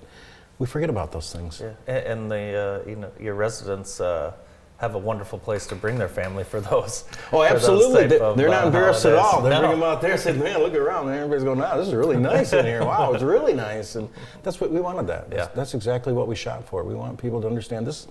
We 0.59 0.67
forget 0.67 0.89
about 0.89 1.11
those 1.11 1.31
things. 1.33 1.61
Yeah, 1.61 1.93
and 1.93 2.29
the 2.31 2.81
uh, 2.85 2.89
you 2.89 2.95
know 2.95 3.11
your 3.19 3.33
residents 3.35 3.99
uh, 3.99 4.33
have 4.77 4.95
a 4.95 4.99
wonderful 4.99 5.39
place 5.39 5.65
to 5.67 5.75
bring 5.75 5.97
their 5.97 6.07
family 6.09 6.43
for 6.43 6.59
those. 6.61 7.05
Oh, 7.31 7.39
for 7.47 7.53
those 7.53 7.53
absolutely. 7.53 8.01
type 8.01 8.09
They, 8.09 8.19
of, 8.19 8.39
are 8.39 8.47
uh, 8.47 8.51
not 8.51 8.65
embarrassed 8.67 9.05
at 9.05 9.15
all. 9.15 9.41
They 9.41 9.49
No. 9.49 9.59
bring 9.59 9.71
them 9.71 9.83
out 9.83 10.01
there 10.01 10.11
and 10.13 10.19
say, 10.19 10.33
man, 10.33 10.59
look 10.59 10.73
around. 10.73 11.07
And 11.07 11.15
everybody's 11.15 11.43
going, 11.43 11.59
wow, 11.59 11.77
this 11.77 11.87
is 11.87 11.93
really 11.93 12.17
nice 12.17 12.51
in 12.53 12.65
here. 12.65 12.83
Wow, 12.83 13.13
it's 13.13 13.23
really 13.23 13.53
nice. 13.53 13.95
And 13.95 14.09
that's 14.41 14.59
what 14.59 14.71
we 14.71 14.81
wanted 14.81 15.07
that. 15.07 15.29
That's, 15.29 15.49
Yeah. 15.49 15.55
that's 15.55 15.73
exactly 15.73 16.11
what 16.11 16.27
we 16.27 16.35
shot 16.35 16.67
for. 16.67 16.83
We 16.83 16.95
want 16.95 17.17
people 17.17 17.39
to 17.41 17.47
understand 17.47 17.87
this. 17.87 18.07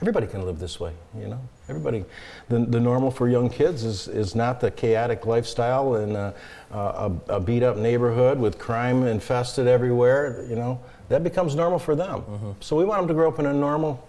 Everybody 0.00 0.26
can 0.26 0.44
live 0.44 0.58
this 0.58 0.78
way, 0.80 0.92
you 1.18 1.28
know. 1.28 1.40
Everybody, 1.68 2.04
the, 2.48 2.58
the 2.58 2.80
normal 2.80 3.10
for 3.10 3.28
young 3.28 3.48
kids 3.48 3.84
is, 3.84 4.08
is 4.08 4.34
not 4.34 4.60
the 4.60 4.70
chaotic 4.70 5.24
lifestyle 5.24 5.96
in 5.96 6.14
a, 6.14 6.34
a, 6.70 7.12
a 7.28 7.40
beat 7.40 7.62
up 7.62 7.76
neighborhood 7.76 8.38
with 8.38 8.58
crime 8.58 9.04
infested 9.06 9.66
everywhere, 9.66 10.44
you 10.48 10.56
know. 10.56 10.80
That 11.08 11.22
becomes 11.22 11.54
normal 11.54 11.78
for 11.78 11.94
them. 11.94 12.22
So 12.60 12.76
we 12.76 12.84
want 12.84 13.00
them 13.02 13.08
to 13.08 13.14
grow 13.14 13.28
up 13.28 13.38
in 13.38 13.46
a 13.46 13.52
normal, 13.52 14.06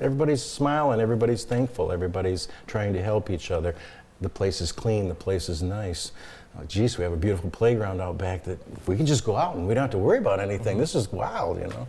everybody's 0.00 0.42
smiling, 0.42 1.00
everybody's 1.00 1.44
thankful, 1.44 1.92
everybody's 1.92 2.48
trying 2.66 2.92
to 2.94 3.02
help 3.02 3.30
each 3.30 3.50
other. 3.50 3.74
The 4.20 4.28
place 4.28 4.60
is 4.60 4.72
clean, 4.72 5.08
the 5.08 5.14
place 5.14 5.48
is 5.48 5.62
nice. 5.62 6.12
Uh, 6.58 6.64
geez, 6.64 6.98
we 6.98 7.04
have 7.04 7.12
a 7.12 7.16
beautiful 7.16 7.50
playground 7.50 8.00
out 8.00 8.18
back 8.18 8.42
that 8.44 8.58
we 8.88 8.96
can 8.96 9.06
just 9.06 9.24
go 9.24 9.36
out 9.36 9.54
and 9.54 9.68
we 9.68 9.74
don't 9.74 9.82
have 9.82 9.90
to 9.90 9.98
worry 9.98 10.18
about 10.18 10.40
anything. 10.40 10.78
This 10.78 10.94
is 10.94 11.12
wild, 11.12 11.58
you 11.58 11.68
know. 11.68 11.86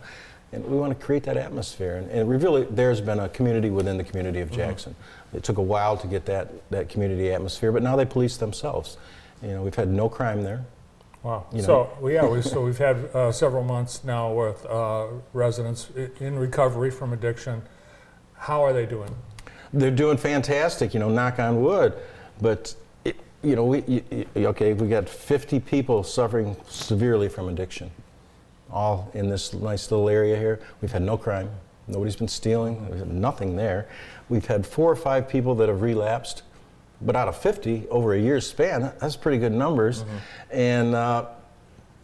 And 0.52 0.64
we 0.64 0.76
want 0.76 0.98
to 0.98 1.04
create 1.04 1.22
that 1.24 1.36
atmosphere. 1.36 1.96
And, 1.96 2.10
and 2.10 2.28
really, 2.28 2.64
there's 2.64 3.00
been 3.00 3.20
a 3.20 3.28
community 3.28 3.70
within 3.70 3.96
the 3.96 4.04
community 4.04 4.40
of 4.40 4.50
Jackson. 4.50 4.96
It 5.32 5.44
took 5.44 5.58
a 5.58 5.62
while 5.62 5.96
to 5.96 6.06
get 6.08 6.24
that, 6.26 6.68
that 6.70 6.88
community 6.88 7.32
atmosphere, 7.32 7.70
but 7.70 7.82
now 7.82 7.94
they 7.94 8.04
police 8.04 8.36
themselves. 8.36 8.96
You 9.42 9.50
know, 9.50 9.62
we've 9.62 9.74
had 9.74 9.88
no 9.88 10.08
crime 10.08 10.42
there. 10.42 10.64
Wow. 11.22 11.46
You 11.52 11.58
know. 11.58 11.90
So, 12.00 12.08
yeah, 12.08 12.26
we, 12.26 12.42
so 12.42 12.62
we've 12.64 12.78
had 12.78 12.96
uh, 13.14 13.30
several 13.30 13.62
months 13.62 14.04
now 14.04 14.32
with 14.32 14.64
uh, 14.66 15.06
residents 15.32 15.88
in 16.18 16.38
recovery 16.38 16.90
from 16.90 17.12
addiction. 17.12 17.62
How 18.34 18.64
are 18.64 18.72
they 18.72 18.86
doing? 18.86 19.14
They're 19.72 19.90
doing 19.90 20.16
fantastic, 20.16 20.94
you 20.94 21.00
know, 21.00 21.10
knock 21.10 21.38
on 21.38 21.62
wood. 21.62 21.94
But, 22.40 22.74
it, 23.04 23.16
you 23.42 23.54
know, 23.54 23.64
we, 23.66 23.80
y- 23.80 24.02
y- 24.10 24.26
okay, 24.46 24.72
we 24.72 24.88
got 24.88 25.08
50 25.08 25.60
people 25.60 26.02
suffering 26.02 26.56
severely 26.68 27.28
from 27.28 27.48
addiction, 27.48 27.90
all 28.72 29.10
in 29.14 29.28
this 29.28 29.52
nice 29.52 29.90
little 29.90 30.08
area 30.08 30.36
here. 30.36 30.60
We've 30.80 30.92
had 30.92 31.02
no 31.02 31.16
crime. 31.16 31.50
Nobody's 31.86 32.16
been 32.16 32.28
stealing. 32.28 32.88
We've 32.88 33.06
nothing 33.06 33.56
there. 33.56 33.88
We've 34.28 34.46
had 34.46 34.66
four 34.66 34.90
or 34.90 34.96
five 34.96 35.28
people 35.28 35.54
that 35.56 35.68
have 35.68 35.82
relapsed. 35.82 36.42
But 37.02 37.16
out 37.16 37.28
of 37.28 37.36
50 37.36 37.88
over 37.88 38.14
a 38.14 38.20
year's 38.20 38.46
span, 38.46 38.92
that's 39.00 39.16
pretty 39.16 39.38
good 39.38 39.52
numbers. 39.52 40.04
And, 40.50 40.94
uh, 40.94 41.26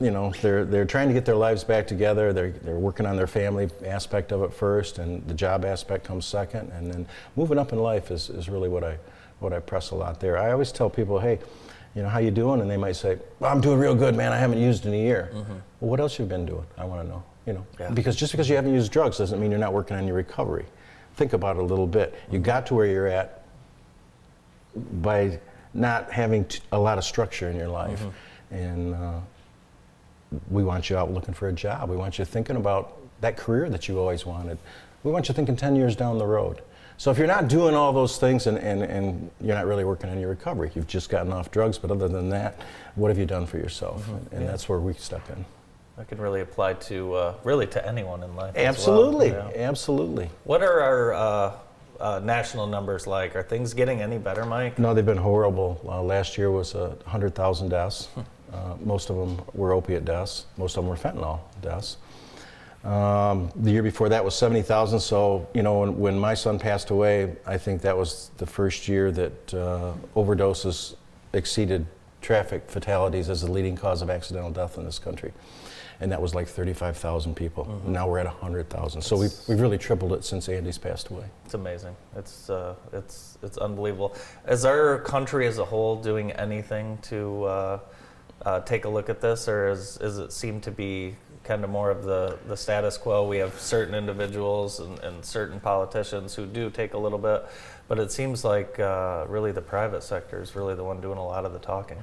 you 0.01 0.11
know, 0.11 0.33
they're, 0.41 0.65
they're 0.65 0.87
trying 0.87 1.09
to 1.09 1.15
get 1.15 1.25
their 1.25 1.37
lives 1.37 1.65
back 1.65 1.87
together. 1.87 2.33
They're, 2.33 2.51
they're 2.51 2.79
working 2.79 3.07
on 3.07 3.17
their 3.17 3.27
family 3.27 3.69
aspect 3.85 4.33
of 4.33 4.43
it 4.43 4.53
first, 4.53 4.99
and 4.99 5.27
the 5.29 5.35
job 5.35 5.65
aspect 5.65 6.05
comes 6.05 6.27
second. 6.27 6.71
And 6.73 6.91
then 6.91 7.07
moving 7.37 7.59
up 7.59 7.73
in 7.73 7.79
life 7.79 8.11
is, 8.11 8.31
is 8.31 8.49
really 8.49 8.69
what 8.69 8.85
I, 8.85 8.99
what 9.39 9.53
I 9.53 9.61
press 9.61 9.91
a 9.91 9.95
lot 9.95 10.19
there. 10.19 10.39
I 10.39 10.53
always 10.53 10.73
tell 10.73 10.89
people, 10.89 11.19
hey, 11.19 11.39
you 11.97 12.03
know, 12.03 12.09
how 12.11 12.19
you 12.19 12.31
doing? 12.31 12.61
And 12.61 12.71
they 12.71 12.77
might 12.77 12.93
say, 12.95 13.19
well, 13.41 13.51
I'm 13.51 13.63
doing 13.63 13.79
real 13.79 13.95
good, 13.95 14.15
man. 14.15 14.31
I 14.31 14.37
haven't 14.37 14.61
used 14.61 14.85
in 14.85 14.93
a 14.93 14.97
year. 14.99 15.31
Well, 15.33 15.91
what 15.91 15.99
else 15.99 16.19
you've 16.19 16.29
been 16.29 16.45
doing? 16.45 16.67
I 16.77 16.85
want 16.85 17.03
to 17.03 17.09
know. 17.09 17.23
You 17.47 17.55
know, 17.55 17.67
Yeah. 17.81 17.91
because 17.91 18.17
just 18.17 18.33
because 18.33 18.49
you 18.51 18.57
haven't 18.57 18.75
used 18.75 18.93
drugs 18.93 19.17
doesn't 19.19 19.41
mean 19.41 19.51
you're 19.51 19.59
not 19.61 19.73
working 19.73 19.97
on 19.97 20.07
your 20.07 20.17
recovery. 20.17 20.67
Think 21.15 21.33
about 21.33 21.57
it 21.57 21.61
a 21.63 21.65
little 21.65 21.87
bit. 21.87 22.15
You 22.31 22.39
got 22.39 22.67
to 22.67 22.75
where 22.75 22.87
you're 22.87 23.07
at 23.07 23.43
by 25.01 25.39
not 25.73 26.11
having 26.13 26.45
t- 26.45 26.61
a 26.73 26.79
lot 26.79 26.99
of 26.99 27.05
structure 27.05 27.49
in 27.49 27.57
your 27.57 27.69
life. 27.69 28.05
And 28.51 28.95
uh, 28.95 29.13
we 30.51 30.65
want 30.65 30.91
you 30.91 30.99
out 30.99 31.11
looking 31.13 31.33
for 31.33 31.49
a 31.49 31.53
job. 31.53 31.89
We 31.89 31.97
want 31.97 32.19
you 32.19 32.25
thinking 32.27 32.57
about 32.57 32.99
that 33.23 33.39
career 33.39 33.71
that 33.71 33.89
you 33.89 33.99
always 33.99 34.27
wanted. 34.27 34.59
We 35.03 35.13
want 35.13 35.29
you 35.29 35.35
thinking 35.35 35.57
10 35.57 35.77
years 35.77 35.97
down 35.97 36.19
the 36.19 36.27
road. 36.27 36.61
So 36.99 37.11
if 37.11 37.19
you're 37.19 37.27
not 37.27 37.49
doing 37.49 37.75
all 37.75 37.93
those 37.93 38.17
things 38.17 38.47
and, 38.47 38.57
and, 38.59 38.83
and 38.83 39.31
you're 39.41 39.55
not 39.55 39.67
really 39.67 39.85
working 39.85 40.09
on 40.09 40.19
your 40.19 40.31
recovery, 40.31 40.71
you've 40.75 40.87
just 40.87 41.11
gotten 41.11 41.33
off 41.33 41.51
drugs, 41.51 41.77
but 41.79 41.91
other 41.91 42.09
than 42.09 42.31
that, 42.31 42.59
what 42.95 43.09
have 43.09 43.19
you 43.19 43.27
done 43.27 43.47
for 43.47 43.59
yourself? 43.59 44.09
And 44.33 44.49
that's 44.49 44.69
where 44.69 44.79
we 44.79 44.95
step 44.95 45.29
in. 45.31 45.45
That 45.99 46.09
can 46.09 46.19
really 46.21 46.41
apply 46.41 46.75
to 46.75 47.15
uh, 47.15 47.35
really 47.45 47.67
to 47.69 47.87
anyone 47.87 48.23
in 48.23 48.35
life. 48.37 48.55
as 48.55 48.61
well. 48.61 48.69
Absolutely, 48.69 49.29
Yeah. 49.29 49.51
absolutely. 49.69 50.31
What 50.45 50.63
are 50.63 50.81
our 50.81 51.15
uh, 51.15 51.53
uh, 52.01 52.21
national 52.23 52.67
numbers 52.67 53.07
like? 53.07 53.35
Are 53.37 53.43
things 53.43 53.73
getting 53.73 54.03
any 54.03 54.19
better, 54.19 54.45
Mike? 54.45 54.79
No, 54.79 54.93
they've 54.93 55.05
been 55.07 55.17
horrible. 55.17 55.81
Uh, 55.87 56.03
last 56.03 56.37
year 56.37 56.51
was 56.51 56.75
uh, 56.75 56.95
100,000 57.05 57.69
deaths. 57.71 58.09
Uh, 58.53 58.75
most 58.85 59.09
of 59.11 59.17
them 59.17 59.41
were 59.55 59.73
opiate 59.73 60.05
deaths. 60.05 60.47
Most 60.59 60.77
of 60.77 60.85
them 60.85 60.91
were 60.91 60.97
fentanyl 60.97 61.41
deaths. 61.63 61.97
Um, 62.87 63.51
the 63.57 63.73
year 63.73 63.83
before 63.83 64.09
that 64.11 64.25
was 64.25 64.37
70,000. 64.37 65.01
So, 65.01 65.49
you 65.53 65.63
know, 65.65 65.81
when, 65.81 65.99
when 65.99 66.19
my 66.19 66.35
son 66.35 66.59
passed 66.59 66.91
away, 66.91 67.35
I 67.45 67.59
think 67.59 67.83
that 67.83 67.97
was 67.97 68.31
the 68.37 68.47
first 68.47 68.87
year 68.87 69.11
that 69.11 69.55
uh, 69.55 69.93
overdoses 70.15 70.95
exceeded 71.33 71.85
traffic 72.23 72.71
fatalities 72.71 73.29
as 73.29 73.43
the 73.43 73.51
leading 73.51 73.77
cause 73.77 74.03
of 74.03 74.11
accidental 74.11 74.51
death 74.51 74.79
in 74.79 74.85
this 74.85 75.01
country. 75.01 75.33
And 75.99 76.13
that 76.13 76.23
was 76.23 76.35
like 76.35 76.47
35,000 76.47 77.35
people. 77.35 77.83
Now 77.87 78.07
we're 78.07 78.19
at 78.19 78.27
100,000. 78.27 79.03
So 79.03 79.17
we've, 79.17 79.33
we've 79.49 79.61
really 79.61 79.79
tripled 79.79 80.13
it 80.13 80.25
since 80.25 80.49
Andy's 80.49 80.79
passed 80.79 81.09
away. 81.09 81.25
It's 81.45 81.55
amazing. 81.55 81.97
It's 82.15 82.51
uh, 82.51 82.75
it's 82.93 83.39
it's 83.43 83.57
unbelievable. 83.57 84.15
Is 84.47 84.67
our 84.67 84.99
country 84.99 85.47
as 85.47 85.57
a 85.57 85.65
whole 85.65 85.97
doing 85.97 86.33
anything 86.33 86.99
to 87.05 87.45
uh, 87.45 87.79
uh, 88.43 88.61
take 88.61 88.85
a 88.85 88.89
look 88.89 89.09
at 89.09 89.21
this, 89.21 89.49
or 89.49 89.71
is, 89.71 89.97
is 90.03 90.19
it 90.19 90.33
seem 90.33 90.61
to 90.61 90.71
be 90.71 91.17
kind 91.47 91.65
of 91.65 91.71
more 91.71 91.91
of 91.91 92.05
the, 92.05 92.39
the 92.49 92.57
status 92.57 92.99
quo? 92.99 93.27
We 93.27 93.39
have 93.39 93.59
certain 93.59 93.95
individuals 93.95 94.81
and, 94.81 94.99
and 94.99 95.25
certain 95.25 95.61
politicians 95.61 96.35
who 96.35 96.45
do 96.47 96.71
take 96.71 96.95
a 96.95 96.99
little 96.99 97.19
bit, 97.19 97.47
but 97.89 97.99
it 97.99 98.13
seems 98.13 98.45
like 98.45 98.79
uh, 98.81 99.25
really 99.29 99.53
the 99.53 99.63
private 99.63 100.03
sector 100.03 100.43
is 100.43 100.57
really 100.57 100.75
the 100.75 100.85
one 100.85 101.01
doing 101.01 101.19
a 101.19 101.25
lot 101.25 101.45
of 101.45 101.53
the 101.53 101.59
talking. 101.59 101.99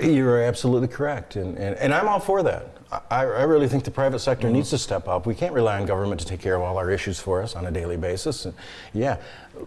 You're 0.00 0.40
absolutely 0.42 0.86
correct, 0.86 1.34
and, 1.34 1.58
and, 1.58 1.74
and 1.76 1.92
I'm 1.92 2.06
all 2.06 2.20
for 2.20 2.44
that. 2.44 2.76
I, 3.10 3.22
I 3.22 3.42
really 3.42 3.68
think 3.68 3.82
the 3.82 3.90
private 3.90 4.20
sector 4.20 4.48
needs 4.48 4.70
to 4.70 4.78
step 4.78 5.08
up. 5.08 5.26
We 5.26 5.34
can't 5.34 5.52
rely 5.52 5.80
on 5.80 5.86
government 5.86 6.20
to 6.20 6.26
take 6.26 6.40
care 6.40 6.54
of 6.54 6.62
all 6.62 6.78
our 6.78 6.90
issues 6.92 7.18
for 7.18 7.42
us 7.42 7.56
on 7.56 7.66
a 7.66 7.72
daily 7.72 7.96
basis. 7.96 8.44
And 8.44 8.54
yeah, 8.94 9.16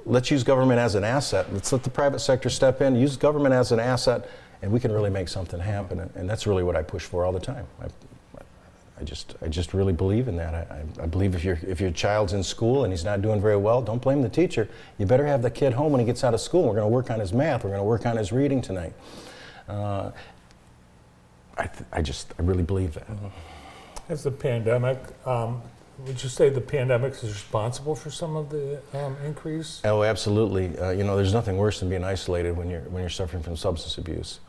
let's 0.06 0.32
use 0.32 0.43
government 0.43 0.80
as 0.80 0.95
an 0.95 1.04
asset. 1.04 1.52
Let's 1.54 1.73
let 1.73 1.84
the 1.84 1.89
private 1.89 2.19
sector 2.19 2.49
step 2.49 2.82
in, 2.82 2.95
use 2.95 3.17
government 3.17 3.54
as 3.54 3.73
an 3.73 3.82
asset, 3.82 4.30
and 4.62 4.71
we 4.71 4.80
can 4.80 4.93
really 4.93 5.10
make 5.10 5.28
something 5.28 5.60
happen. 5.60 5.99
And, 5.99 6.12
and 6.15 6.30
that's 6.30 6.47
really 6.47 6.63
what 6.63 6.78
I 6.78 6.84
push 6.84 7.04
for 7.04 7.26
all 7.26 7.34
the 7.34 7.39
time. 7.39 7.67
I, 7.82 7.88
I 8.99 9.03
just, 9.03 9.36
I 9.41 9.47
just 9.47 9.73
really 9.73 9.93
believe 9.93 10.27
in 10.27 10.36
that. 10.38 10.53
I, 10.53 10.84
I, 11.01 11.06
believe 11.08 11.34
if, 11.36 11.43
your 11.43 11.60
if 11.67 11.82
your 11.82 11.91
child's 11.91 12.34
in 12.34 12.43
school 12.43 12.84
and 12.84 12.93
he's 12.93 13.03
not 13.03 13.21
doing 13.21 13.41
very 13.41 13.58
well, 13.58 13.82
don't 13.82 14.01
blame 14.01 14.21
the 14.21 14.29
teacher. 14.29 14.69
You 14.97 15.06
better 15.06 15.25
have 15.25 15.41
the 15.41 15.49
kid 15.49 15.73
home 15.73 15.91
when 15.91 15.99
he 15.99 16.06
gets 16.06 16.23
out 16.23 16.34
of 16.34 16.41
school. 16.41 16.63
We're 16.63 16.75
going 16.75 16.84
to 16.84 16.88
work 16.88 17.10
on 17.10 17.19
his 17.19 17.34
math. 17.34 17.63
We're 17.63 17.71
going 17.71 17.79
to 17.79 17.86
work 17.86 18.06
on 18.06 18.17
his 18.17 18.32
reading 18.32 18.62
tonight. 18.62 18.93
Uh, 19.67 20.12
I, 21.58 21.67
th- 21.67 21.86
I 21.91 22.01
just, 22.01 22.34
I 22.38 22.43
really 22.43 22.63
believe 22.63 22.93
that. 22.93 23.08
As 24.10 24.23
the 24.23 24.32
pandemic, 24.32 24.99
um, 25.25 25.62
would 26.06 26.21
you 26.21 26.29
say 26.29 26.49
the 26.49 26.62
pandemic 26.62 27.13
is 27.13 27.23
responsible 27.23 27.95
for 27.95 28.12
some 28.12 28.36
of 28.36 28.49
the 28.49 28.79
um, 28.93 29.15
increase? 29.25 29.82
Oh, 29.86 30.03
absolutely. 30.03 30.77
Uh, 30.77 30.91
you 30.91 31.03
know, 31.03 31.15
there's 31.15 31.34
nothing 31.34 31.58
worse 31.58 31.79
than 31.79 31.89
being 31.89 32.03
isolated 32.03 32.58
when 32.58 32.69
you're 32.69 32.82
when 32.82 33.01
you're 33.01 33.10
suffering 33.10 33.43
from 33.43 33.56
substance 33.56 33.97
abuse. 33.97 34.39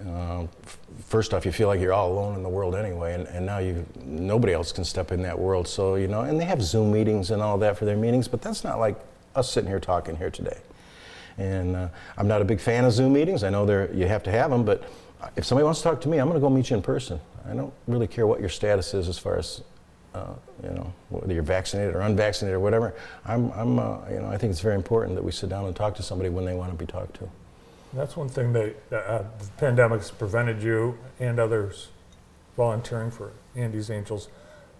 F- 0.00 0.78
first 1.04 1.34
off, 1.34 1.44
you 1.44 1.52
feel 1.52 1.68
like 1.68 1.80
you're 1.80 1.92
all 1.92 2.12
alone 2.12 2.34
in 2.36 2.42
the 2.42 2.48
world 2.48 2.74
anyway, 2.74 3.14
and, 3.14 3.26
and 3.28 3.44
now 3.44 3.58
you 3.58 3.84
nobody 4.04 4.52
else 4.52 4.72
can 4.72 4.84
step 4.84 5.12
in 5.12 5.22
that 5.22 5.38
world. 5.38 5.66
So 5.66 5.96
you 5.96 6.08
know, 6.08 6.22
and 6.22 6.40
they 6.40 6.44
have 6.44 6.62
Zoom 6.62 6.92
meetings 6.92 7.30
and 7.30 7.42
all 7.42 7.58
that 7.58 7.76
for 7.78 7.84
their 7.84 7.96
meetings, 7.96 8.28
but 8.28 8.42
that's 8.42 8.64
not 8.64 8.78
like 8.78 8.96
us 9.34 9.50
sitting 9.50 9.68
here 9.68 9.80
talking 9.80 10.16
here 10.16 10.30
today. 10.30 10.58
And 11.38 11.76
uh, 11.76 11.88
I'm 12.16 12.26
not 12.26 12.42
a 12.42 12.44
big 12.44 12.60
fan 12.60 12.84
of 12.84 12.92
Zoom 12.92 13.12
meetings. 13.12 13.44
I 13.44 13.50
know 13.50 13.64
they're, 13.64 13.92
you 13.94 14.06
have 14.06 14.24
to 14.24 14.30
have 14.30 14.50
them, 14.50 14.64
but 14.64 14.82
if 15.36 15.44
somebody 15.44 15.64
wants 15.64 15.80
to 15.80 15.84
talk 15.84 16.00
to 16.02 16.08
me, 16.08 16.18
I'm 16.18 16.28
going 16.28 16.36
to 16.36 16.40
go 16.40 16.50
meet 16.50 16.70
you 16.70 16.76
in 16.76 16.82
person. 16.82 17.20
I 17.48 17.54
don't 17.54 17.72
really 17.86 18.08
care 18.08 18.26
what 18.26 18.40
your 18.40 18.48
status 18.48 18.92
is 18.92 19.08
as 19.08 19.18
far 19.18 19.38
as, 19.38 19.62
uh, 20.14 20.34
you 20.62 20.70
know, 20.70 20.92
whether 21.10 21.32
you're 21.32 21.42
vaccinated 21.44 21.94
or 21.94 22.00
unvaccinated 22.00 22.56
or 22.56 22.60
whatever. 22.60 22.94
I'm, 23.24 23.50
I'm 23.52 23.78
uh, 23.78 23.98
you 24.10 24.20
know, 24.20 24.28
I 24.28 24.36
think 24.36 24.50
it's 24.50 24.60
very 24.60 24.74
important 24.74 25.14
that 25.14 25.22
we 25.22 25.30
sit 25.30 25.48
down 25.48 25.64
and 25.66 25.74
talk 25.74 25.94
to 25.96 26.02
somebody 26.02 26.28
when 26.28 26.44
they 26.44 26.54
want 26.54 26.72
to 26.72 26.76
be 26.76 26.90
talked 26.90 27.14
to. 27.20 27.28
That's 27.92 28.16
one 28.16 28.28
thing 28.28 28.52
that 28.52 28.76
uh, 28.92 29.22
the 29.38 29.48
pandemic's 29.56 30.10
prevented 30.10 30.62
you 30.62 30.98
and 31.18 31.38
others 31.40 31.88
volunteering 32.56 33.10
for 33.10 33.32
Andy's 33.56 33.90
Angels 33.90 34.28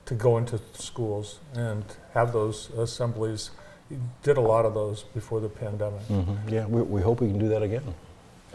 to 0.07 0.15
go 0.15 0.37
into 0.39 0.61
schools 0.73 1.39
and 1.55 1.85
have 2.15 2.33
those 2.33 2.71
assemblies. 2.71 3.51
You 3.91 4.01
did 4.23 4.37
a 4.37 4.41
lot 4.43 4.67
of 4.67 4.75
those 4.75 5.03
before 5.03 5.41
the 5.41 5.49
pandemic. 5.49 6.01
Yeah, 6.49 6.67
we, 6.67 6.83
we 6.83 7.01
hope 7.01 7.21
we 7.21 7.29
can 7.29 7.39
do 7.39 7.49
that 7.49 7.63
again. 7.63 7.95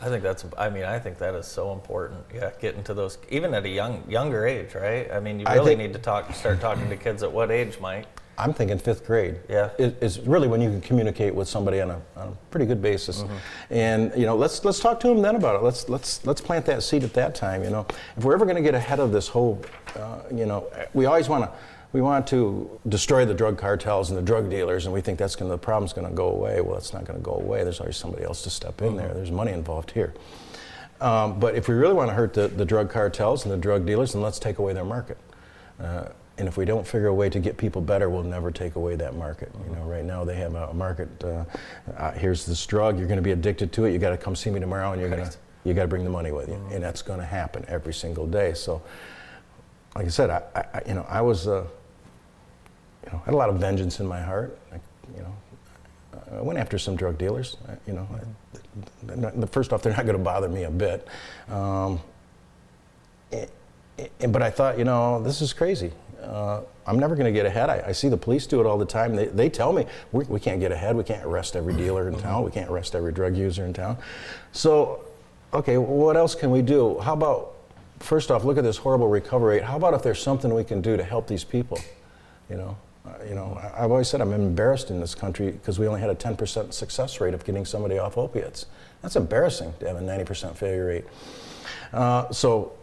I 0.02 0.10
think 0.10 0.24
that's. 0.24 0.44
I 0.58 0.70
mean, 0.70 0.84
I 0.84 1.00
think 1.00 1.18
that 1.20 1.36
is 1.36 1.46
so 1.48 1.72
important. 1.72 2.22
Yeah, 2.34 2.52
getting 2.60 2.84
to 2.86 2.94
those 2.94 3.18
even 3.30 3.54
at 3.54 3.64
a 3.64 3.70
young 3.70 4.04
younger 4.10 4.46
age, 4.46 4.74
right? 4.76 5.10
I 5.12 5.20
mean, 5.20 5.40
you 5.40 5.46
really 5.48 5.76
think- 5.76 5.80
need 5.80 5.94
to 5.94 6.00
talk, 6.00 6.34
start 6.34 6.60
talking 6.60 6.90
to 6.90 6.98
kids 6.98 7.24
at 7.24 7.32
what 7.32 7.52
age, 7.52 7.80
Mike? 7.80 8.08
I'm 8.38 8.54
thinking 8.54 8.80
fifth 8.80 9.06
grade. 9.06 9.40
Yeah. 9.48 9.70
Is, 9.78 9.94
is 10.18 10.28
really 10.28 10.48
when 10.48 10.62
you 10.62 10.70
can 10.70 10.82
communicate 10.82 11.36
with 11.36 11.48
somebody 11.48 11.82
on 11.82 11.92
a, 11.92 12.02
on 12.16 12.30
a 12.30 12.32
pretty 12.50 12.66
good 12.66 12.82
basis. 12.82 13.24
And 13.70 14.12
you 14.16 14.26
know, 14.26 14.36
let's 14.36 14.66
let's 14.66 14.80
talk 14.80 15.00
to 15.02 15.08
them 15.08 15.22
then 15.22 15.36
about 15.36 15.56
it. 15.56 15.64
Let's 15.64 15.88
let's 15.90 16.26
let's 16.26 16.42
plant 16.42 16.66
that 16.66 16.84
seed 16.84 17.04
at 17.04 17.14
that 17.14 17.36
time. 17.36 17.64
You 17.64 17.70
know, 17.70 17.86
if 18.18 18.24
we're 18.24 18.34
ever 18.34 18.46
going 18.46 18.58
to 18.58 18.64
get 18.64 18.74
ahead 18.76 19.00
of 19.00 19.12
this 19.12 19.28
whole, 19.28 19.62
uh, 19.96 20.22
you 20.34 20.46
know, 20.46 20.68
we 20.94 21.06
always 21.06 21.30
want 21.30 21.46
to. 21.46 21.52
We 21.94 22.02
want 22.02 22.26
to 22.30 22.80
destroy 22.90 23.24
the 23.24 23.36
drug 23.36 23.60
cartels 23.60 24.10
and 24.10 24.18
the 24.18 24.24
drug 24.24 24.50
dealers, 24.50 24.86
and 24.86 24.94
we 24.96 25.00
think 25.00 25.20
that's 25.20 25.36
going 25.36 25.52
the 25.52 25.60
problem's 25.60 25.94
going 25.94 26.08
to 26.10 26.14
go 26.16 26.30
away. 26.30 26.60
Well, 26.60 26.76
it's 26.76 26.92
not 26.92 27.06
going 27.06 27.20
to 27.20 27.24
go 27.24 27.34
away. 27.34 27.64
There's 27.64 27.80
always 27.80 27.98
somebody 27.98 28.24
else 28.24 28.42
to 28.46 28.50
step 28.50 28.82
in 28.82 28.96
there. 28.96 29.14
There's 29.14 29.30
money 29.30 29.52
involved 29.52 29.92
here. 29.92 30.16
Um, 31.02 31.40
but 31.40 31.54
if 31.54 31.68
we 31.68 31.76
really 31.76 31.94
want 31.94 32.10
to 32.10 32.16
hurt 32.16 32.34
the, 32.34 32.48
the 32.48 32.66
drug 32.66 32.90
cartels 32.90 33.44
and 33.46 33.54
the 33.54 33.58
drug 33.58 33.86
dealers, 33.86 34.14
then 34.14 34.24
let's 34.24 34.40
take 34.40 34.58
away 34.58 34.74
their 34.74 34.84
market. 34.84 35.20
Uh, 35.80 36.06
and 36.38 36.48
if 36.48 36.58
we 36.58 36.66
don't 36.66 36.86
figure 36.86 37.08
a 37.08 37.14
way 37.14 37.30
to 37.30 37.40
get 37.40 37.58
people 37.58 37.82
better, 37.82 38.10
we'll 38.10 38.24
never 38.24 38.50
take 38.52 38.76
away 38.76 38.96
that 38.96 39.16
market. 39.16 39.52
You 39.68 39.76
know, 39.76 39.84
right 39.84 40.04
now 40.04 40.24
they 40.24 40.36
have 40.36 40.56
a, 40.56 40.74
market. 40.74 41.10
Uh, 41.24 41.46
uh, 41.98 42.12
here's 42.12 42.46
this 42.46 42.66
drug. 42.66 42.98
You're 42.98 43.08
going 43.08 43.18
to 43.18 43.24
be 43.24 43.32
addicted 43.32 43.72
to 43.74 43.86
it. 43.86 43.94
You 43.94 44.00
got 44.00 44.10
to 44.10 44.18
come 44.18 44.36
see 44.36 44.50
me 44.50 44.60
tomorrow, 44.60 44.92
and 44.92 45.00
you're 45.02 45.10
going 45.10 45.24
to 45.30 45.38
you 45.64 45.74
got 45.74 45.84
to 45.84 45.88
bring 45.88 46.04
the 46.04 46.10
money 46.10 46.32
with 46.32 46.50
you, 46.50 46.60
and 46.72 46.84
that's 46.84 47.02
going 47.02 47.20
to 47.20 47.26
happen 47.26 47.64
every 47.68 47.94
single 47.94 48.26
day. 48.28 48.54
So, 48.54 48.82
like 49.96 50.06
I 50.06 50.10
said, 50.10 50.30
I, 50.30 50.42
I 50.56 50.82
you 50.88 50.96
know 50.96 51.06
I 51.08 51.22
was 51.22 51.48
uh, 51.48 51.66
you 53.06 53.12
know 53.12 53.20
had 53.26 53.34
a 53.34 53.38
lot 53.38 53.50
of 53.50 53.58
vengeance 53.58 54.00
in 54.00 54.08
my 54.08 54.22
heart. 54.22 54.58
I, 54.72 54.78
you 55.16 55.22
know, 55.22 55.36
I 56.40 56.42
went 56.42 56.58
after 56.58 56.80
some 56.80 56.96
drug 56.96 57.18
dealers. 57.18 57.58
I- 57.70 57.78
You 57.86 57.94
know, 57.94 58.08
I, 58.12 59.30
the 59.36 59.48
first 59.48 59.72
off, 59.72 59.84
they're 59.84 59.96
not 59.96 60.06
going 60.06 60.18
to 60.18 60.24
bother 60.24 60.50
me 60.50 60.64
a 60.64 60.72
bit. 60.72 61.08
Um, 61.48 62.00
eh, 63.32 63.46
eh, 64.00 64.28
but 64.28 64.42
I 64.42 64.50
thought, 64.50 64.80
you 64.80 64.84
know, 64.84 65.22
this 65.22 65.42
is 65.42 65.54
crazy. 65.54 65.92
Uh, 66.24 66.62
I'm 66.86 67.00
never 67.00 67.16
going 67.16 67.26
to 67.26 67.32
get 67.32 67.46
ahead. 67.46 67.70
I, 67.70 67.84
I 67.88 67.92
see 67.92 68.10
the 68.10 68.18
police 68.18 68.48
do 68.48 68.60
it 68.60 68.66
all 68.66 68.78
the 68.78 68.86
time. 68.86 69.16
They, 69.16 69.28
they 69.28 69.50
tell 69.50 69.74
me 69.74 69.86
we, 70.12 70.26
we 70.26 70.40
can't 70.40 70.60
get 70.60 70.72
ahead. 70.72 70.96
We 70.96 71.04
can't 71.04 71.24
arrest 71.26 71.56
every 71.56 71.74
dealer 71.74 72.08
in 72.08 72.18
town. 72.18 72.44
We 72.44 72.52
can't 72.52 72.70
arrest 72.70 72.96
every 72.96 73.12
drug 73.12 73.36
user 73.36 73.66
in 73.66 73.74
town. 73.74 73.98
So, 74.52 75.04
okay, 75.54 75.78
what 75.78 76.18
else 76.18 76.36
can 76.36 76.52
we 76.52 76.62
do? 76.62 77.00
How 77.00 77.14
about, 77.14 77.54
first 78.00 78.32
off, 78.32 78.44
look 78.44 78.58
at 78.58 78.64
this 78.64 78.78
horrible 78.78 79.08
recovery 79.08 79.58
rate. 79.58 79.64
How 79.64 79.78
about 79.78 79.94
if 79.94 80.04
there's 80.04 80.22
something 80.22 80.54
we 80.54 80.64
can 80.64 80.82
do 80.82 80.98
to 80.98 81.04
help 81.04 81.28
these 81.28 81.44
people? 81.44 81.80
You 82.50 82.58
know, 82.58 82.78
uh, 83.06 83.12
you 83.28 83.36
know, 83.36 83.60
I've 83.76 83.92
always 83.92 84.08
said 84.08 84.22
I'm 84.22 84.34
embarrassed 84.34 84.90
in 84.90 85.00
this 85.00 85.16
country 85.16 85.52
because 85.52 85.80
we 85.80 85.88
only 85.88 86.02
had 86.02 86.10
a 86.10 86.16
10% 86.16 86.74
success 86.74 87.20
rate 87.22 87.34
of 87.34 87.44
getting 87.44 87.66
somebody 87.66 87.98
off 87.98 88.18
opiates. 88.18 88.66
That's 89.02 89.16
embarrassing 89.16 89.74
to 89.80 89.88
have 89.88 89.98
a 89.98 90.02
90% 90.02 90.56
failure 90.56 90.86
rate. 90.86 91.06
Uh, 91.92 92.32
so 92.32 92.74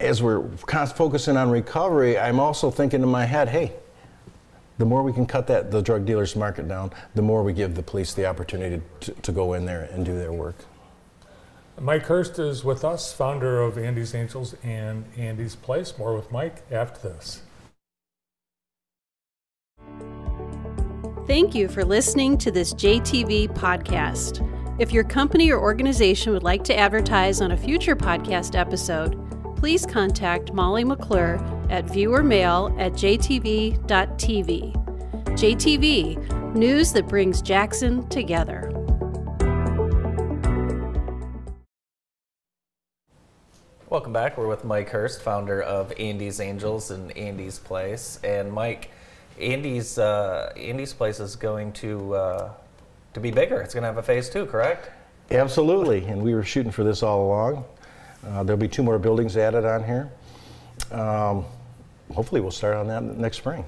as 0.00 0.22
we're 0.22 0.42
con- 0.66 0.86
focusing 0.88 1.36
on 1.36 1.50
recovery, 1.50 2.18
I'm 2.18 2.40
also 2.40 2.70
thinking 2.70 3.02
in 3.02 3.08
my 3.08 3.24
head, 3.24 3.48
hey, 3.48 3.72
the 4.78 4.86
more 4.86 5.02
we 5.02 5.12
can 5.12 5.26
cut 5.26 5.46
that 5.48 5.70
the 5.70 5.82
drug 5.82 6.06
dealers 6.06 6.34
market 6.34 6.66
down, 6.66 6.90
the 7.14 7.22
more 7.22 7.42
we 7.42 7.52
give 7.52 7.74
the 7.74 7.82
police 7.82 8.14
the 8.14 8.26
opportunity 8.26 8.80
to, 9.00 9.12
to 9.12 9.32
go 9.32 9.52
in 9.52 9.66
there 9.66 9.82
and 9.92 10.04
do 10.04 10.16
their 10.16 10.32
work. 10.32 10.56
Mike 11.78 12.02
Hurst 12.02 12.38
is 12.38 12.64
with 12.64 12.84
us, 12.84 13.12
founder 13.12 13.60
of 13.60 13.78
Andy's 13.78 14.14
Angels 14.14 14.54
and 14.62 15.04
Andy's 15.16 15.56
Place. 15.56 15.96
More 15.98 16.14
with 16.14 16.30
Mike 16.30 16.62
after 16.70 17.08
this. 17.08 17.42
Thank 21.26 21.54
you 21.54 21.68
for 21.68 21.84
listening 21.84 22.36
to 22.38 22.50
this 22.50 22.74
JTV 22.74 23.54
podcast. 23.54 24.46
If 24.80 24.92
your 24.92 25.04
company 25.04 25.50
or 25.52 25.60
organization 25.60 26.32
would 26.32 26.42
like 26.42 26.64
to 26.64 26.76
advertise 26.76 27.40
on 27.40 27.52
a 27.52 27.56
future 27.56 27.94
podcast 27.94 28.58
episode, 28.58 29.29
please 29.60 29.84
contact 29.84 30.54
Molly 30.54 30.84
McClure 30.84 31.34
at 31.68 31.84
viewermail 31.84 32.74
at 32.80 32.92
jtv.tv. 32.92 33.76
JTV, 35.36 36.54
news 36.54 36.92
that 36.94 37.06
brings 37.06 37.42
Jackson 37.42 38.08
together. 38.08 38.70
Welcome 43.90 44.14
back. 44.14 44.38
We're 44.38 44.48
with 44.48 44.64
Mike 44.64 44.88
Hurst, 44.88 45.20
founder 45.20 45.60
of 45.60 45.92
Andy's 45.98 46.40
Angels 46.40 46.90
and 46.90 47.14
Andy's 47.14 47.58
Place. 47.58 48.18
And 48.24 48.50
Mike, 48.50 48.90
Andy's 49.38 49.98
uh, 49.98 50.54
Andy's 50.56 50.94
Place 50.94 51.20
is 51.20 51.36
going 51.36 51.72
to 51.74 52.14
uh, 52.14 52.52
to 53.12 53.20
be 53.20 53.30
bigger. 53.30 53.60
It's 53.60 53.74
going 53.74 53.82
to 53.82 53.88
have 53.88 53.98
a 53.98 54.02
phase 54.02 54.30
two, 54.30 54.46
correct? 54.46 54.90
Absolutely, 55.30 56.06
and 56.06 56.22
we 56.22 56.32
were 56.32 56.44
shooting 56.44 56.72
for 56.72 56.82
this 56.82 57.02
all 57.02 57.26
along. 57.26 57.64
Uh, 58.26 58.42
there'll 58.42 58.60
be 58.60 58.68
two 58.68 58.82
more 58.82 58.98
buildings 58.98 59.36
added 59.36 59.64
on 59.64 59.84
here. 59.84 60.10
Um, 60.90 61.44
hopefully, 62.12 62.40
we'll 62.40 62.50
start 62.50 62.76
on 62.76 62.86
that 62.88 63.02
next 63.02 63.38
spring. 63.38 63.64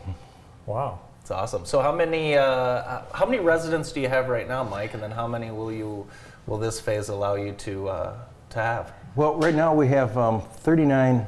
Wow. 0.66 1.00
that's 1.18 1.30
awesome. 1.30 1.64
So 1.64 1.80
how 1.80 1.92
many 1.92 2.36
uh, 2.36 3.02
how 3.12 3.26
many 3.26 3.38
residents 3.38 3.92
do 3.92 4.00
you 4.00 4.08
have 4.08 4.28
right 4.28 4.46
now, 4.46 4.62
Mike? 4.62 4.94
And 4.94 5.02
then 5.02 5.10
how 5.10 5.26
many 5.26 5.50
will 5.50 5.72
you 5.72 6.06
will 6.46 6.58
this 6.58 6.80
phase 6.80 7.08
allow 7.08 7.34
you 7.34 7.52
to 7.52 7.88
uh, 7.88 8.16
to 8.50 8.58
have? 8.58 8.92
Well, 9.16 9.36
right 9.36 9.54
now 9.54 9.74
we 9.74 9.88
have 9.88 10.16
um, 10.16 10.40
39 10.40 11.26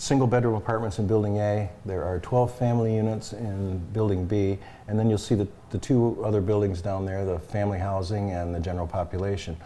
single 0.00 0.26
bedroom 0.26 0.54
apartments 0.54 0.98
in 0.98 1.06
Building 1.06 1.36
A. 1.38 1.68
There 1.84 2.02
are 2.02 2.18
12 2.20 2.58
family 2.58 2.94
units 2.94 3.32
in 3.32 3.78
Building 3.92 4.24
B, 4.24 4.58
and 4.88 4.98
then 4.98 5.10
you'll 5.10 5.18
see 5.18 5.34
the, 5.34 5.46
the 5.70 5.78
two 5.78 6.20
other 6.24 6.40
buildings 6.40 6.80
down 6.80 7.04
there, 7.04 7.24
the 7.24 7.38
family 7.38 7.78
housing 7.78 8.30
and 8.30 8.54
the 8.54 8.60
general 8.60 8.86
population. 8.86 9.56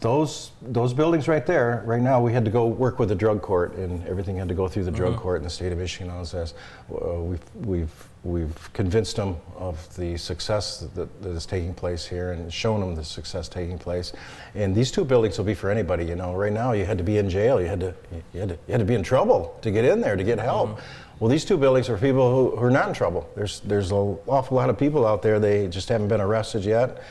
Those, 0.00 0.52
those 0.62 0.94
buildings 0.94 1.28
right 1.28 1.44
there, 1.44 1.82
right 1.84 2.00
now, 2.00 2.22
we 2.22 2.32
had 2.32 2.46
to 2.46 2.50
go 2.50 2.66
work 2.66 2.98
with 2.98 3.10
the 3.10 3.14
drug 3.14 3.42
court, 3.42 3.74
and 3.74 4.06
everything 4.06 4.36
had 4.36 4.48
to 4.48 4.54
go 4.54 4.66
through 4.66 4.84
the 4.84 4.90
drug 4.90 5.16
court 5.16 5.38
in 5.38 5.44
the 5.44 5.50
state 5.50 5.72
of 5.72 5.78
Michigan. 5.78 6.10
All 6.10 6.24
says 6.24 6.54
uh, 6.90 7.20
we've, 7.20 7.40
we've, 7.56 8.08
we've 8.24 8.72
convinced 8.72 9.16
them 9.16 9.36
of 9.58 9.94
the 9.96 10.16
success 10.16 10.86
that, 10.94 11.22
that 11.22 11.28
is 11.28 11.44
taking 11.44 11.74
place 11.74 12.06
here, 12.06 12.32
and 12.32 12.50
shown 12.50 12.80
them 12.80 12.94
the 12.94 13.04
success 13.04 13.46
taking 13.46 13.78
place. 13.78 14.14
And 14.54 14.74
these 14.74 14.90
two 14.90 15.04
buildings 15.04 15.36
will 15.36 15.44
be 15.44 15.52
for 15.52 15.68
anybody. 15.70 16.06
You 16.06 16.16
know, 16.16 16.34
right 16.34 16.52
now 16.52 16.72
you 16.72 16.86
had 16.86 16.96
to 16.96 17.04
be 17.04 17.18
in 17.18 17.28
jail, 17.28 17.60
you 17.60 17.66
had 17.66 17.80
to, 17.80 17.94
you 18.32 18.40
had 18.40 18.48
to, 18.48 18.54
you 18.68 18.72
had 18.72 18.78
to 18.78 18.86
be 18.86 18.94
in 18.94 19.02
trouble 19.02 19.58
to 19.60 19.70
get 19.70 19.84
in 19.84 20.00
there 20.00 20.16
to 20.16 20.24
get 20.24 20.38
help. 20.38 20.80
Well, 21.18 21.28
these 21.28 21.44
two 21.44 21.58
buildings 21.58 21.90
are 21.90 21.98
for 21.98 22.06
people 22.06 22.34
who, 22.34 22.56
who 22.56 22.64
are 22.64 22.70
not 22.70 22.88
in 22.88 22.94
trouble. 22.94 23.28
There's, 23.36 23.60
there's 23.60 23.90
an 23.90 24.16
awful 24.26 24.56
lot 24.56 24.70
of 24.70 24.78
people 24.78 25.06
out 25.06 25.20
there. 25.20 25.38
They 25.38 25.68
just 25.68 25.90
haven't 25.90 26.08
been 26.08 26.22
arrested 26.22 26.64
yet. 26.64 27.02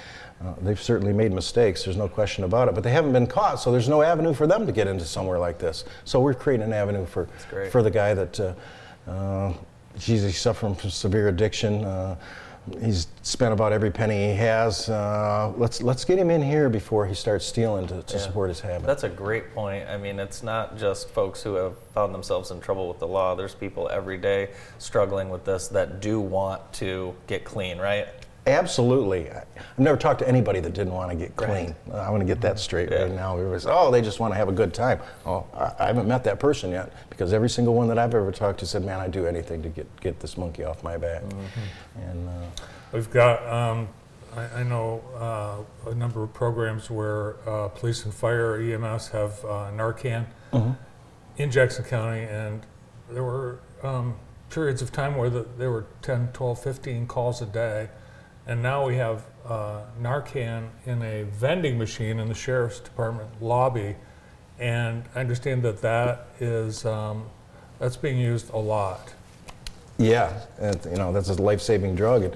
Uh, 0.44 0.54
they've 0.62 0.82
certainly 0.82 1.12
made 1.12 1.34
mistakes, 1.34 1.84
there's 1.84 1.98
no 1.98 2.08
question 2.08 2.46
about 2.46 2.70
it, 2.70 2.74
but 2.76 2.82
they 2.84 2.92
haven't 2.92 3.12
been 3.12 3.28
caught, 3.28 3.60
so 3.60 3.72
there's 3.74 3.90
no 3.90 4.02
avenue 4.02 4.34
for 4.34 4.48
them 4.48 4.66
to 4.66 4.72
get 4.72 4.88
into 4.88 5.04
somewhere 5.04 5.38
like 5.38 5.60
this. 5.60 5.84
So 6.06 6.22
we're 6.22 6.34
creating 6.34 6.66
an 6.66 6.72
avenue 6.74 7.06
for, 7.06 7.28
for 7.72 7.84
the 7.84 7.92
guy 7.92 8.14
that, 8.14 8.40
uh, 8.40 8.54
uh, 9.10 9.54
geez, 9.98 10.24
he's 10.24 10.40
suffering 10.40 10.76
from 10.76 10.92
severe 10.92 11.28
addiction. 11.28 11.84
Uh, 11.84 12.16
he's 12.82 13.08
spent 13.24 13.52
about 13.52 13.74
every 13.74 13.92
penny 13.92 14.28
he 14.30 14.36
has. 14.36 14.88
Uh, 14.88 15.52
let's, 15.58 15.82
let's 15.82 16.06
get 16.06 16.18
him 16.18 16.30
in 16.30 16.42
here 16.42 16.70
before 16.70 17.06
he 17.06 17.16
starts 17.16 17.46
stealing 17.46 17.86
to, 17.88 18.02
to 18.04 18.16
Yeah. 18.16 18.22
support 18.22 18.48
his 18.50 18.62
habit. 18.62 18.86
That's 18.88 19.04
a 19.04 19.10
great 19.10 19.54
point. 19.54 19.90
I 19.90 19.98
mean, 19.98 20.20
it's 20.20 20.42
not 20.44 20.78
just 20.78 21.10
folks 21.10 21.44
who 21.44 21.56
have 21.56 21.78
found 21.94 22.14
themselves 22.14 22.52
in 22.52 22.62
trouble 22.62 22.88
with 22.88 23.00
the 23.00 23.08
law. 23.08 23.36
There's 23.36 23.56
people 23.56 23.90
every 23.92 24.18
day 24.18 24.52
struggling 24.78 25.30
with 25.30 25.44
this 25.44 25.68
that 25.70 26.00
do 26.00 26.22
want 26.22 26.72
to 26.74 27.14
get 27.28 27.44
clean, 27.44 27.78
right? 27.78 28.08
Absolutely. 28.52 29.30
I- 29.32 29.44
I've 29.58 29.80
never 29.80 29.98
talked 29.98 30.20
to 30.20 30.28
anybody 30.28 30.60
that 30.60 30.74
didn't 30.74 30.94
want 30.94 31.10
to 31.12 31.16
get 31.18 31.36
clean. 31.36 31.74
I 31.94 32.10
want 32.10 32.22
to 32.22 32.26
get 32.26 32.42
that 32.42 32.60
straight 32.60 32.92
Yeah. 32.92 33.04
right 33.04 33.12
now. 33.12 33.38
It 33.40 33.46
was, 33.48 33.66
oh, 33.66 33.92
they 33.92 34.02
just 34.02 34.20
want 34.20 34.34
to 34.34 34.38
have 34.38 34.50
a 34.50 34.54
good 34.54 34.74
time. 34.74 35.00
Oh, 35.26 35.46
I, 35.54 35.72
I 35.80 35.88
haven't 35.88 36.08
met 36.08 36.24
that 36.26 36.40
person 36.40 36.72
yet 36.72 36.92
because 37.10 37.32
every 37.34 37.50
single 37.50 37.74
one 37.74 37.88
that 37.88 37.98
I've 37.98 38.14
ever 38.14 38.32
talked 38.32 38.60
to 38.60 38.66
said, 38.66 38.84
man, 38.84 39.00
I'd 39.00 39.12
do 39.12 39.26
anything 39.26 39.62
to 39.64 39.70
get, 39.70 39.88
get 40.02 40.20
this 40.20 40.38
monkey 40.38 40.64
off 40.66 40.84
my 40.84 40.98
back. 40.98 41.22
And 41.96 42.28
uh, 42.30 42.32
We've 42.92 43.10
got, 43.10 43.46
um, 43.48 43.88
I, 44.36 44.60
I 44.60 44.64
know 44.64 45.02
uh, 45.86 45.90
a 45.92 45.96
number 45.96 46.24
of 46.24 46.34
programs 46.34 46.90
where 46.90 47.36
uh, 47.50 47.70
police 47.70 48.04
and 48.06 48.14
fire 48.14 48.58
EMS 48.58 49.10
have 49.10 49.44
uh, 49.46 49.72
Narcan 49.76 50.26
in 51.38 51.52
Jackson 51.52 51.86
County, 51.86 52.24
and 52.24 52.62
there 53.10 53.24
were 53.24 53.60
um, 53.84 54.16
periods 54.50 54.82
of 54.82 54.92
time 54.92 55.16
where 55.16 55.30
the, 55.30 55.46
there 55.58 55.72
were 55.72 55.86
10, 56.02 56.30
12, 56.34 56.62
15 56.62 57.08
calls 57.08 57.42
a 57.42 57.46
day, 57.46 57.88
and 58.50 58.64
now 58.64 58.84
we 58.86 58.96
have 58.96 59.24
uh, 59.46 59.82
Narcan 60.02 60.70
in 60.88 61.04
a 61.04 61.24
vending 61.24 61.78
machine 61.78 62.20
in 62.20 62.28
the 62.28 62.34
sheriff's 62.34 62.80
department 62.80 63.30
lobby, 63.42 63.96
and 64.58 65.04
I 65.14 65.20
understand 65.20 65.62
that 65.64 65.82
that 65.84 66.30
is 66.40 66.84
um, 66.84 67.28
that's 67.78 67.96
being 67.96 68.18
used 68.18 68.50
a 68.50 68.58
lot. 68.58 69.14
Yeah, 70.00 70.34
and, 70.60 70.84
you 70.86 70.98
know 70.98 71.14
that's 71.14 71.30
a 71.30 71.36
life-saving 71.36 71.94
drug. 71.96 72.24
And 72.24 72.34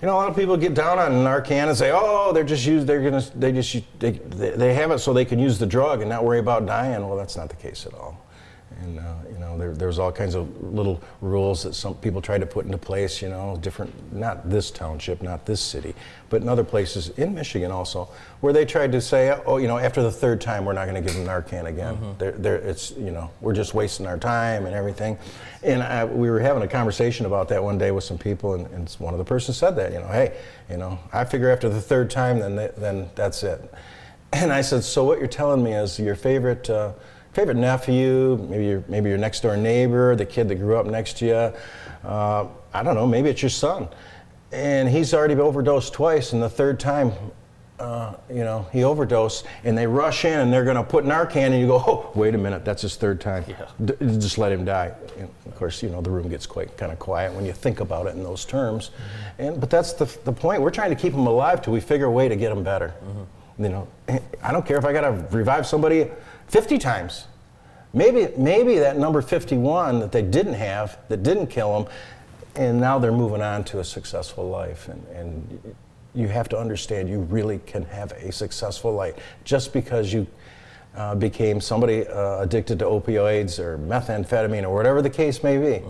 you 0.00 0.06
know 0.06 0.14
a 0.14 0.18
lot 0.18 0.28
of 0.28 0.34
people 0.34 0.56
get 0.56 0.74
down 0.74 0.98
on 0.98 1.12
Narcan 1.12 1.68
and 1.68 1.78
say, 1.78 1.92
"Oh, 1.94 2.32
they're 2.32 2.42
just 2.42 2.66
used. 2.66 2.88
They're 2.88 3.02
gonna. 3.02 3.24
They 3.36 3.52
just 3.52 3.76
they 4.00 4.10
they 4.10 4.74
have 4.74 4.90
it 4.90 4.98
so 4.98 5.12
they 5.12 5.24
can 5.24 5.38
use 5.38 5.60
the 5.60 5.66
drug 5.66 6.00
and 6.00 6.10
not 6.10 6.24
worry 6.24 6.40
about 6.40 6.66
dying." 6.66 7.06
Well, 7.06 7.16
that's 7.16 7.36
not 7.36 7.48
the 7.48 7.56
case 7.56 7.86
at 7.86 7.94
all. 7.94 8.20
And 8.82 8.98
uh, 8.98 9.14
you 9.32 9.38
know 9.38 9.56
there, 9.56 9.72
there's 9.72 9.98
all 9.98 10.10
kinds 10.10 10.34
of 10.34 10.62
little 10.62 11.00
rules 11.20 11.62
that 11.62 11.74
some 11.74 11.94
people 11.96 12.20
try 12.20 12.38
to 12.38 12.46
put 12.46 12.64
into 12.64 12.78
place. 12.78 13.22
You 13.22 13.28
know, 13.28 13.58
different. 13.60 14.12
Not 14.12 14.50
this 14.50 14.70
township, 14.70 15.22
not 15.22 15.46
this 15.46 15.60
city, 15.60 15.94
but 16.30 16.42
in 16.42 16.48
other 16.48 16.64
places 16.64 17.10
in 17.10 17.34
Michigan 17.34 17.70
also, 17.70 18.08
where 18.40 18.52
they 18.52 18.64
tried 18.64 18.92
to 18.92 19.00
say, 19.00 19.38
"Oh, 19.46 19.58
you 19.58 19.68
know, 19.68 19.78
after 19.78 20.02
the 20.02 20.10
third 20.10 20.40
time, 20.40 20.64
we're 20.64 20.72
not 20.72 20.88
going 20.88 21.02
to 21.02 21.06
give 21.06 21.16
them 21.16 21.26
Narcan 21.26 21.66
again. 21.66 22.16
They're, 22.18 22.32
they're, 22.32 22.56
it's 22.56 22.90
you 22.92 23.10
know, 23.10 23.30
we're 23.40 23.54
just 23.54 23.74
wasting 23.74 24.06
our 24.06 24.18
time 24.18 24.66
and 24.66 24.74
everything." 24.74 25.18
And 25.62 25.82
I, 25.82 26.04
we 26.04 26.28
were 26.28 26.40
having 26.40 26.62
a 26.64 26.68
conversation 26.68 27.24
about 27.24 27.48
that 27.50 27.62
one 27.62 27.78
day 27.78 27.92
with 27.92 28.02
some 28.02 28.18
people, 28.18 28.54
and, 28.54 28.66
and 28.68 28.90
one 28.98 29.14
of 29.14 29.18
the 29.18 29.24
persons 29.24 29.56
said 29.58 29.76
that, 29.76 29.92
you 29.92 30.00
know, 30.00 30.08
hey, 30.08 30.36
you 30.68 30.76
know, 30.76 30.98
I 31.12 31.24
figure 31.24 31.50
after 31.50 31.68
the 31.68 31.80
third 31.80 32.10
time, 32.10 32.40
then 32.40 32.56
th- 32.56 32.72
then 32.76 33.10
that's 33.14 33.44
it. 33.44 33.72
And 34.32 34.52
I 34.52 34.62
said, 34.62 34.82
so 34.82 35.04
what 35.04 35.18
you're 35.18 35.28
telling 35.28 35.62
me 35.62 35.74
is 35.74 36.00
your 36.00 36.16
favorite 36.16 36.68
uh, 36.68 36.94
favorite 37.32 37.56
nephew, 37.56 38.38
maybe 38.50 38.66
your 38.66 38.84
maybe 38.88 39.08
your 39.08 39.18
next 39.18 39.40
door 39.40 39.56
neighbor, 39.56 40.14
the 40.16 40.26
kid 40.26 40.48
that 40.48 40.56
grew 40.56 40.76
up 40.76 40.86
next 40.86 41.18
to 41.18 41.26
you, 41.26 42.08
uh, 42.08 42.46
I 42.74 42.82
don't 42.82 42.94
know, 42.94 43.06
maybe 43.06 43.28
it's 43.28 43.42
your 43.42 43.50
son, 43.50 43.88
and 44.52 44.88
he's 44.88 45.14
already 45.14 45.34
overdosed 45.34 45.92
twice, 45.92 46.32
and 46.32 46.42
the 46.42 46.50
third 46.50 46.78
time. 46.78 47.12
uh, 47.82 48.14
you 48.30 48.44
know, 48.44 48.66
he 48.72 48.84
overdosed, 48.84 49.44
and 49.64 49.76
they 49.76 49.86
rush 49.86 50.24
in 50.24 50.38
and 50.38 50.52
they're 50.52 50.64
going 50.64 50.76
to 50.76 50.84
put 50.84 51.04
Narcan, 51.04 51.50
and 51.50 51.60
you 51.60 51.66
go, 51.66 51.82
oh, 51.84 52.12
wait 52.14 52.32
a 52.34 52.38
minute, 52.38 52.64
that's 52.64 52.82
his 52.82 52.94
third 52.94 53.20
time. 53.20 53.44
Yeah. 53.48 53.66
D- 53.84 53.94
just 54.00 54.38
let 54.38 54.52
him 54.52 54.64
die. 54.64 54.92
And 55.18 55.28
of 55.46 55.56
course, 55.56 55.82
you 55.82 55.90
know, 55.90 56.00
the 56.00 56.10
room 56.10 56.28
gets 56.28 56.46
quite 56.46 56.76
kind 56.76 56.92
of 56.92 57.00
quiet 57.00 57.34
when 57.34 57.44
you 57.44 57.52
think 57.52 57.80
about 57.80 58.06
it 58.06 58.14
in 58.14 58.22
those 58.22 58.44
terms. 58.44 58.92
And 59.38 59.58
but 59.60 59.68
that's 59.68 59.94
the, 59.94 60.04
the 60.24 60.32
point. 60.32 60.62
We're 60.62 60.70
trying 60.70 60.90
to 60.90 60.96
keep 60.96 61.12
him 61.12 61.26
alive 61.26 61.60
till 61.60 61.72
we 61.72 61.80
figure 61.80 62.06
a 62.06 62.10
way 62.10 62.28
to 62.28 62.36
get 62.36 62.52
him 62.52 62.62
better. 62.62 62.94
You 63.58 63.68
know, 63.68 63.88
I 64.42 64.52
don't 64.52 64.64
care 64.64 64.78
if 64.78 64.84
I 64.84 64.92
got 64.92 65.02
to 65.02 65.10
revive 65.36 65.66
somebody 65.66 66.08
50 66.48 66.78
times. 66.78 67.26
Maybe, 67.94 68.28
maybe 68.36 68.78
that 68.78 68.98
number 68.98 69.20
51 69.20 70.00
that 70.00 70.12
they 70.12 70.22
didn't 70.22 70.54
have, 70.54 70.98
that 71.08 71.22
didn't 71.22 71.48
kill 71.48 71.82
them, 71.82 71.92
and 72.54 72.80
now 72.80 72.98
they're 72.98 73.12
moving 73.12 73.42
on 73.42 73.64
to 73.64 73.80
a 73.80 73.84
successful 73.84 74.48
life. 74.48 74.88
And, 74.88 75.06
and 75.08 75.74
you 76.14 76.28
have 76.28 76.48
to 76.50 76.58
understand 76.58 77.08
you 77.08 77.20
really 77.20 77.60
can 77.66 77.84
have 77.84 78.12
a 78.12 78.32
successful 78.32 78.92
life 78.92 79.14
just 79.44 79.72
because 79.72 80.12
you 80.12 80.26
uh, 80.96 81.14
became 81.14 81.60
somebody 81.60 82.06
uh, 82.06 82.40
addicted 82.40 82.78
to 82.78 82.84
opioids 82.84 83.58
or 83.58 83.78
methamphetamine 83.78 84.62
or 84.64 84.74
whatever 84.74 85.00
the 85.00 85.10
case 85.10 85.42
may 85.42 85.56
be. 85.56 85.84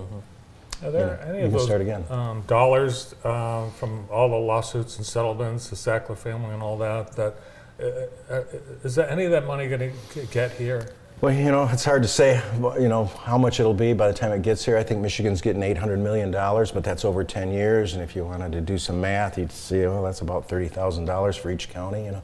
Are 0.84 0.90
there 0.90 1.18
Yeah, 1.20 1.28
any 1.28 1.38
you 1.38 1.44
of 1.44 1.50
can 1.50 1.58
those 1.58 1.66
start 1.66 1.80
again. 1.80 2.04
Um, 2.10 2.42
dollars 2.46 3.14
um, 3.24 3.70
from 3.72 4.06
all 4.10 4.28
the 4.28 4.36
lawsuits 4.36 4.96
and 4.96 5.06
settlements, 5.06 5.70
the 5.70 5.76
Sackler 5.76 6.16
family 6.18 6.52
and 6.52 6.62
all 6.62 6.76
that? 6.78 7.12
That 7.12 7.36
Uh, 7.80 7.84
uh, 8.32 8.44
is 8.84 8.94
that 8.94 9.10
any 9.10 9.24
of 9.24 9.30
that 9.30 9.46
money 9.46 9.68
going 9.68 9.92
to 10.10 10.26
get 10.26 10.52
here? 10.52 10.92
Well, 11.22 11.32
you 11.32 11.52
know, 11.52 11.68
it's 11.72 11.84
hard 11.84 12.02
to 12.02 12.08
say, 12.08 12.42
you 12.80 12.88
know, 12.88 13.04
how 13.04 13.38
much 13.38 13.60
it'll 13.60 13.72
be 13.72 13.92
by 13.92 14.08
the 14.08 14.14
time 14.14 14.32
it 14.32 14.42
gets 14.42 14.64
here. 14.64 14.76
I 14.76 14.82
think 14.82 15.00
Michigan's 15.00 15.40
getting 15.40 15.62
$800 15.62 16.00
million, 16.00 16.32
but 16.32 16.82
that's 16.82 17.04
over 17.04 17.22
10 17.22 17.52
years. 17.52 17.94
And 17.94 18.02
if 18.02 18.16
you 18.16 18.24
wanted 18.24 18.50
to 18.50 18.60
do 18.60 18.76
some 18.76 19.00
math, 19.00 19.38
you'd 19.38 19.52
see, 19.52 19.82
well, 19.82 20.02
that's 20.02 20.20
about 20.20 20.48
$30,000 20.48 21.38
for 21.38 21.52
each 21.52 21.68
county, 21.70 22.06
you 22.06 22.10
know. 22.10 22.22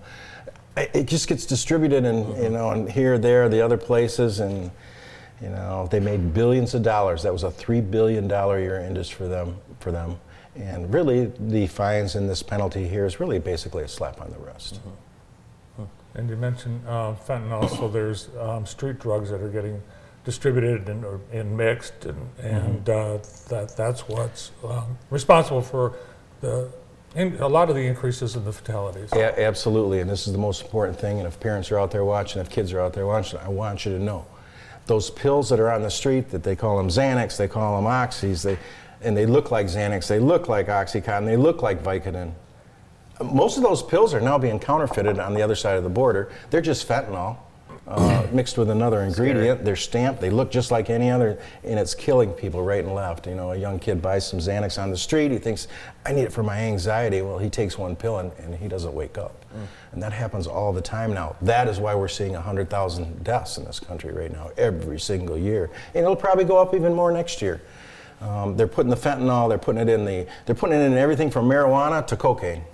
It 0.77 1.07
just 1.07 1.29
gets 1.29 1.47
distributed 1.47 2.05
and, 2.05 2.37
you 2.43 2.51
know, 2.51 2.71
and 2.71 2.91
here, 2.91 3.19
there, 3.19 3.49
the 3.49 3.61
other 3.61 3.77
places, 3.77 4.41
and, 4.41 4.69
you 5.41 5.49
know, 5.49 5.87
they 5.93 6.01
made 6.01 6.35
billions 6.35 6.75
of 6.75 6.83
dollars. 6.83 7.23
That 7.23 7.33
was 7.33 7.45
a 7.45 7.51
$3 7.51 7.89
billion 7.89 8.29
a 8.29 8.59
year 8.59 8.81
industry 8.81 9.17
for 9.17 9.29
them, 9.29 9.59
for 9.79 9.93
them. 9.93 10.19
And 10.57 10.93
really, 10.93 11.27
the 11.39 11.69
fines 11.69 12.17
and 12.17 12.29
this 12.29 12.43
penalty 12.43 12.89
here 12.89 13.07
is 13.07 13.21
really 13.21 13.39
basically 13.39 13.85
a 13.85 13.89
slap 13.89 14.21
on 14.21 14.33
the 14.33 14.39
wrist. 14.39 14.75
Mm-hmm. 14.81 15.08
And 16.15 16.29
you 16.29 16.37
mentioned 16.37 16.83
uh, 16.87 17.15
fentanyl, 17.27 17.69
so 17.77 17.89
there's 17.89 18.29
um, 18.39 18.67
street 18.67 18.99
drugs 18.99 19.31
that 19.31 19.41
are 19.41 19.49
getting 19.49 19.81
distributed 20.25 20.89
and, 20.89 21.05
or, 21.05 21.21
and 21.33 21.57
mixed, 21.57 22.05
and, 22.07 22.29
and 22.43 22.89
uh, 22.89 23.19
that 23.49 23.75
that's 23.77 24.09
what's 24.09 24.51
um, 24.65 24.99
responsible 25.11 25.63
for 25.63 25.95
the 26.41 26.71
in, 27.15 27.37
a 27.37 27.49
lot 27.49 27.71
of 27.71 27.75
the 27.75 27.83
increases 27.83 28.37
in 28.37 28.45
the 28.45 28.53
fatalities. 28.53 29.13
A- 29.13 29.41
absolutely, 29.41 30.01
and 30.01 30.11
this 30.11 30.27
is 30.27 30.33
the 30.33 30.39
most 30.39 30.63
important 30.63 30.99
thing. 30.99 31.19
And 31.19 31.27
if 31.27 31.41
parents 31.41 31.71
are 31.73 31.79
out 31.79 31.91
there 31.91 32.05
watching, 32.05 32.41
if 32.41 32.51
kids 32.51 32.73
are 32.73 32.81
out 32.81 32.93
there 32.93 33.07
watching, 33.07 33.39
I 33.41 33.49
want 33.49 33.85
you 33.85 33.93
to 33.93 34.03
know 34.03 34.27
those 34.87 35.11
pills 35.11 35.49
that 35.51 35.61
are 35.61 35.71
on 35.71 35.83
the 35.83 35.91
street 35.91 36.31
that 36.31 36.43
they 36.43 36.57
call 36.57 36.77
them 36.77 36.89
Xanax, 36.89 37.37
they 37.37 37.49
call 37.49 37.81
them 37.81 37.91
Oxys, 37.91 38.43
they, 38.43 38.59
and 39.03 39.17
they 39.17 39.27
look 39.27 39.51
like 39.51 39.67
Xanax, 39.67 40.09
they 40.09 40.19
look 40.19 40.49
like 40.49 40.67
OxyContin, 40.67 41.27
they 41.27 41.37
look 41.37 41.63
like 41.63 41.83
Vicodin. 41.83 42.33
Most 43.25 43.57
of 43.57 43.63
those 43.63 43.83
pills 43.83 44.15
are 44.15 44.21
now 44.21 44.39
being 44.39 44.59
counterfeited 44.59 45.19
on 45.19 45.35
the 45.35 45.43
other 45.43 45.55
side 45.55 45.77
of 45.77 45.83
the 45.83 45.91
border. 45.91 46.31
They're 46.51 46.61
just 46.61 46.87
fentanyl 46.87 47.39
uh, 47.89 48.27
mixed 48.33 48.59
with 48.59 48.71
another 48.71 49.01
ingredient. 49.03 49.65
They're 49.65 49.77
stamped. 49.77 50.21
They 50.21 50.31
look 50.31 50.51
just 50.51 50.71
like 50.71 50.91
any 50.91 51.11
other, 51.11 51.39
and 51.65 51.79
it's 51.79 51.95
killing 51.95 52.33
people 52.33 52.63
right 52.63 52.85
and 52.85 52.95
left. 52.95 53.27
You 53.27 53.35
know, 53.35 53.53
a 53.53 53.57
young 53.57 53.79
kid 53.79 54.03
buys 54.03 54.27
some 54.27 54.39
Xanax 54.39 54.81
on 54.81 54.91
the 54.91 54.97
street. 54.97 55.31
He 55.31 55.39
thinks, 55.39 55.69
"I 56.05 56.13
need 56.13 56.23
it 56.23 56.33
for 56.33 56.43
my 56.43 56.59
anxiety." 56.59 57.23
Well, 57.23 57.39
he 57.39 57.49
takes 57.49 57.79
one 57.79 57.97
pill 57.97 58.19
and, 58.19 58.33
and 58.39 58.55
he 58.55 58.69
doesn't 58.69 58.93
wake 58.93 59.17
up, 59.17 59.45
and 59.93 60.03
that 60.03 60.13
happens 60.13 60.47
all 60.47 60.73
the 60.73 60.83
time 60.83 61.15
now. 61.15 61.37
That 61.41 61.67
is 61.67 61.81
why 61.81 61.95
we're 61.95 62.09
seeing 62.09 62.33
100,000 62.33 63.25
deaths 63.25 63.57
in 63.57 63.65
this 63.65 63.81
country 63.81 64.13
right 64.13 64.31
now, 64.31 64.51
every 64.59 65.01
single 65.01 65.39
year, 65.39 65.71
and 65.95 66.05
it'll 66.05 66.17
probably 66.17 66.45
go 66.45 66.59
up 66.59 66.75
even 66.75 66.95
more 66.95 67.11
next 67.11 67.41
year. 67.41 67.61
Um, 68.21 68.57
they're 68.57 68.67
putting 68.67 68.91
the 68.91 68.97
fentanyl, 68.97 69.49
they're 69.49 69.59
putting 69.59 69.81
it 69.81 69.89
in 69.89 70.05
the, 70.05 70.27
they're 70.45 70.57
putting 70.57 70.79
it 70.79 70.83
in 70.83 70.95
everything 70.95 71.31
from 71.31 71.49
marijuana 71.49 72.05
to 72.09 72.17
cocaine. 72.17 72.65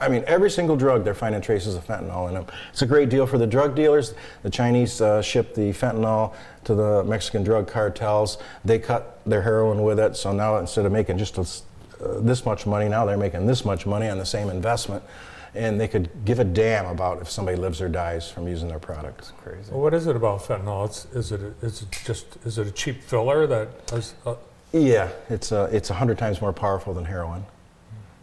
I 0.00 0.08
mean, 0.08 0.24
every 0.26 0.50
single 0.50 0.76
drug 0.76 1.04
they're 1.04 1.14
finding 1.14 1.40
traces 1.40 1.74
of 1.74 1.86
fentanyl 1.86 2.28
in 2.28 2.34
them. 2.34 2.46
It's 2.72 2.82
a 2.82 2.86
great 2.86 3.08
deal 3.08 3.26
for 3.26 3.38
the 3.38 3.46
drug 3.46 3.74
dealers. 3.74 4.14
The 4.42 4.50
Chinese 4.50 5.00
uh, 5.00 5.20
ship 5.22 5.54
the 5.54 5.70
fentanyl 5.72 6.34
to 6.64 6.74
the 6.74 7.04
Mexican 7.04 7.42
drug 7.44 7.66
cartels. 7.68 8.38
They 8.64 8.78
cut 8.78 9.20
their 9.26 9.42
heroin 9.42 9.82
with 9.82 9.98
it, 9.98 10.16
so 10.16 10.32
now 10.32 10.56
instead 10.58 10.86
of 10.86 10.92
making 10.92 11.18
just 11.18 11.38
a 11.38 11.42
s- 11.42 11.62
uh, 12.00 12.20
this 12.20 12.44
much 12.44 12.66
money, 12.66 12.88
now 12.88 13.04
they're 13.04 13.16
making 13.16 13.46
this 13.46 13.64
much 13.64 13.84
money 13.86 14.08
on 14.08 14.18
the 14.18 14.26
same 14.26 14.48
investment. 14.50 15.02
And 15.54 15.80
they 15.80 15.88
could 15.88 16.10
give 16.26 16.38
a 16.38 16.44
damn 16.44 16.86
about 16.86 17.20
if 17.22 17.30
somebody 17.30 17.56
lives 17.56 17.80
or 17.80 17.88
dies 17.88 18.30
from 18.30 18.46
using 18.46 18.68
their 18.68 18.78
product. 18.78 19.32
Crazy. 19.42 19.70
Well, 19.72 19.80
what 19.80 19.94
is 19.94 20.06
it 20.06 20.14
about 20.14 20.42
fentanyl? 20.42 20.84
It's, 20.86 21.06
is 21.06 21.32
it 21.32 21.40
is 21.62 21.82
it 21.82 21.88
just 22.04 22.36
is 22.44 22.58
it 22.58 22.66
a 22.66 22.70
cheap 22.70 23.02
filler 23.02 23.46
that 23.46 23.68
is, 23.92 24.14
uh, 24.26 24.34
Yeah, 24.72 25.08
it's 25.30 25.50
uh, 25.50 25.68
it's 25.72 25.88
100 25.88 26.18
times 26.18 26.40
more 26.42 26.52
powerful 26.52 26.92
than 26.92 27.06
heroin, 27.06 27.46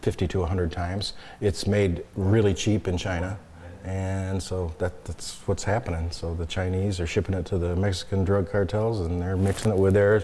50 0.05 0.27
to 0.27 0.39
100 0.41 0.71
times. 0.71 1.13
It's 1.41 1.65
made 1.65 2.05
really 2.15 2.53
cheap 2.53 2.87
in 2.87 2.95
China, 2.95 3.39
and 3.83 4.41
so 4.41 4.71
that, 4.77 5.03
that's 5.03 5.39
what's 5.47 5.63
happening. 5.63 6.11
So 6.11 6.35
the 6.35 6.45
Chinese 6.45 6.99
are 6.99 7.07
shipping 7.07 7.33
it 7.33 7.47
to 7.47 7.57
the 7.57 7.75
Mexican 7.75 8.23
drug 8.23 8.47
cartels, 8.47 8.99
and 8.99 9.19
they're 9.19 9.35
mixing 9.35 9.71
it 9.71 9.77
with 9.79 9.95
their 9.95 10.23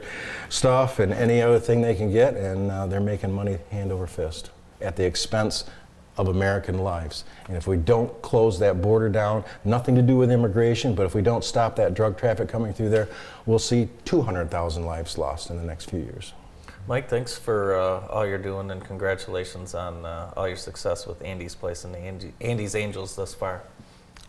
stuff 0.50 1.00
and 1.00 1.12
any 1.12 1.42
other 1.42 1.60
thing 1.60 1.82
they 1.82 1.96
can 1.96 2.12
get, 2.12 2.36
and 2.36 2.70
uh, 2.70 2.86
they're 2.86 3.00
making 3.00 3.32
money 3.32 3.58
hand 3.72 3.92
over 3.92 4.06
fist 4.06 4.52
at 4.82 4.96
the 4.98 5.04
expense 5.04 5.66
of 6.16 6.28
American 6.28 6.78
lives. 6.78 7.24
And 7.48 7.58
if 7.58 7.66
we 7.66 7.78
don't 7.78 8.22
close 8.22 8.60
that 8.60 8.84
border 8.84 9.10
down, 9.10 9.44
nothing 9.66 9.96
to 9.96 10.04
do 10.04 10.16
with 10.16 10.32
immigration, 10.32 10.94
but 10.94 11.08
if 11.08 11.16
we 11.16 11.24
don't 11.24 11.44
stop 11.44 11.76
that 11.78 11.96
drug 11.96 12.20
traffic 12.20 12.50
coming 12.50 12.72
through 12.72 12.90
there, 12.90 13.10
we'll 13.48 13.58
see 13.58 13.90
200,000 14.06 14.86
lives 14.86 15.18
lost 15.18 15.50
in 15.50 15.58
the 15.58 15.64
next 15.64 15.90
few 15.90 16.02
years. 16.02 16.34
Mike, 16.88 17.10
thanks 17.10 17.38
for 17.38 17.76
uh, 17.76 18.08
all 18.08 18.26
you're 18.26 18.38
doing 18.38 18.72
and 18.72 18.84
congratulations 18.84 19.76
on 19.76 20.06
uh, 20.06 20.34
all 20.36 20.48
your 20.48 20.58
success 20.58 21.06
with 21.08 21.22
Andy's 21.24 21.56
Place 21.56 21.84
and 21.84 21.94
the 21.94 22.00
Andy, 22.00 22.34
Andy's 22.42 22.76
Angels 22.76 23.16
thus 23.16 23.34
far. 23.34 23.62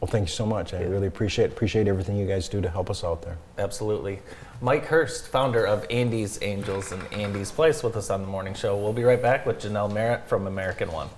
Well, 0.01 0.11
thank 0.11 0.29
you 0.29 0.33
so 0.33 0.45
much. 0.45 0.75
I 0.75 0.83
really 0.83 1.07
appreciate 1.07 1.51
appreciate 1.51 1.87
everything 1.87 2.17
you 2.17 2.27
guys 2.27 2.49
do 2.49 2.61
to 2.61 2.69
help 2.69 2.91
us 2.91 3.05
out 3.05 3.23
there. 3.23 3.39
Absolutely. 3.57 4.21
Mike 4.61 4.85
Hirst, 4.87 5.29
founder 5.29 5.65
of 5.65 5.87
Andy's 5.91 6.41
Angels 6.43 6.91
and 6.91 7.03
Andy's 7.13 7.53
Place, 7.53 7.85
with 7.85 7.97
us 7.97 8.11
on 8.11 8.21
the 8.21 8.27
morning 8.27 8.53
show. 8.55 8.77
We'll 8.77 8.93
be 8.93 9.05
right 9.05 9.23
back 9.23 9.47
with 9.47 9.61
Janelle 9.61 9.93
Merritt 9.93 10.27
from 10.29 10.49
American 10.49 10.91
One. 10.91 11.09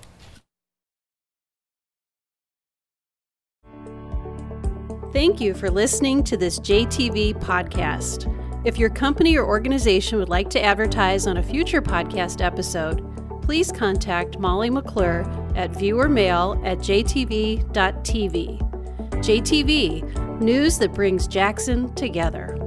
Thank 5.14 5.40
you 5.40 5.54
for 5.54 5.70
listening 5.70 6.22
to 6.24 6.36
this 6.36 6.58
JTV 6.58 7.40
podcast. 7.40 8.28
If 8.64 8.78
your 8.78 8.88
company 8.88 9.36
or 9.36 9.46
organization 9.46 10.18
would 10.18 10.30
like 10.30 10.48
to 10.50 10.62
advertise 10.62 11.26
on 11.26 11.36
a 11.36 11.42
future 11.42 11.82
podcast 11.82 12.42
episode, 12.42 13.02
please 13.42 13.70
contact 13.70 14.38
Molly 14.38 14.70
McClure 14.70 15.20
at 15.54 15.72
viewermail 15.72 16.64
at 16.66 16.78
jtv.tv. 16.78 17.62
JTV, 19.12 20.40
news 20.40 20.78
that 20.78 20.94
brings 20.94 21.28
Jackson 21.28 21.94
together. 21.94 22.63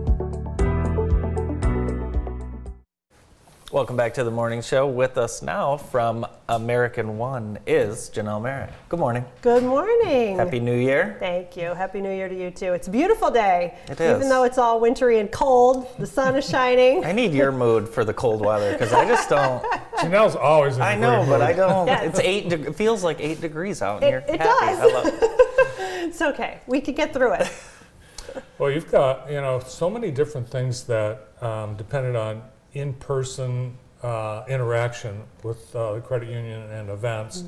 Welcome 3.70 3.98
back 3.98 4.14
to 4.14 4.24
the 4.24 4.32
morning 4.32 4.62
show. 4.62 4.88
With 4.88 5.18
us 5.18 5.42
now 5.42 5.76
from 5.76 6.26
American 6.48 7.18
One 7.18 7.60
is 7.68 8.10
Janelle 8.14 8.42
Merritt. 8.42 8.70
Good 8.88 9.00
morning. 9.00 9.26
Good 9.42 9.64
morning. 9.64 10.38
Happy 10.38 10.62
New 10.62 10.78
Year. 10.78 11.18
Thank 11.20 11.58
you. 11.58 11.74
Happy 11.74 12.00
New 12.00 12.12
Year 12.14 12.30
to 12.30 12.36
you 12.36 12.50
too. 12.50 12.72
It's 12.72 12.88
a 12.88 12.92
beautiful 12.92 13.30
day. 13.30 13.78
It 13.90 14.00
Even 14.00 14.30
though 14.30 14.44
it's 14.44 14.58
all 14.58 14.80
wintry 14.80 15.20
and 15.20 15.30
cold, 15.34 15.86
the 16.00 16.08
sun 16.08 16.38
is 16.38 16.48
shining. 16.50 17.04
I 17.04 17.12
need 17.12 17.34
your 17.34 17.52
mood 17.52 17.90
for 17.90 18.06
the 18.06 18.14
cold 18.14 18.40
weather 18.40 18.72
because 18.72 18.94
I 18.94 19.06
just 19.06 19.28
don't. 19.28 19.62
Janelle's 19.98 20.38
always 20.38 20.78
in 20.78 20.82
a 20.82 20.86
I 20.86 20.94
great 20.96 21.02
know, 21.02 21.26
but 21.28 21.40
mood. 21.40 21.42
I 21.42 21.54
don't. 21.54 21.88
Yes. 21.88 22.06
It's 22.12 22.20
eight. 22.22 22.48
De- 22.48 22.68
it 22.70 22.76
feels 22.76 23.04
like 23.04 23.20
eight 23.20 23.42
degrees 23.42 23.82
out, 23.82 24.02
and 24.02 24.06
It- 24.06 24.10
you're 24.12 24.36
it 24.36 24.40
happy. 24.42 24.66
does. 24.66 24.80
I 24.80 24.86
love 24.94 25.14
It's 26.08 26.22
okay. 26.22 26.62
We 26.68 26.80
can 26.80 26.94
get 26.94 27.14
through 27.14 27.34
it. 27.34 27.52
Well, 28.60 28.72
you've 28.72 28.90
got 28.90 29.30
you 29.30 29.42
know 29.42 29.60
so 29.60 29.90
many 29.90 30.10
different 30.10 30.48
things 30.50 30.84
that 30.86 31.28
um, 31.44 31.76
depended 31.76 32.16
on 32.16 32.44
in-person 32.80 33.78
uh, 34.04 34.44
interaction 34.48 35.24
with 35.44 35.76
uh, 35.76 35.94
the 35.94 36.02
credit 36.02 36.30
union 36.30 36.62
and 36.72 36.90
events. 36.90 37.44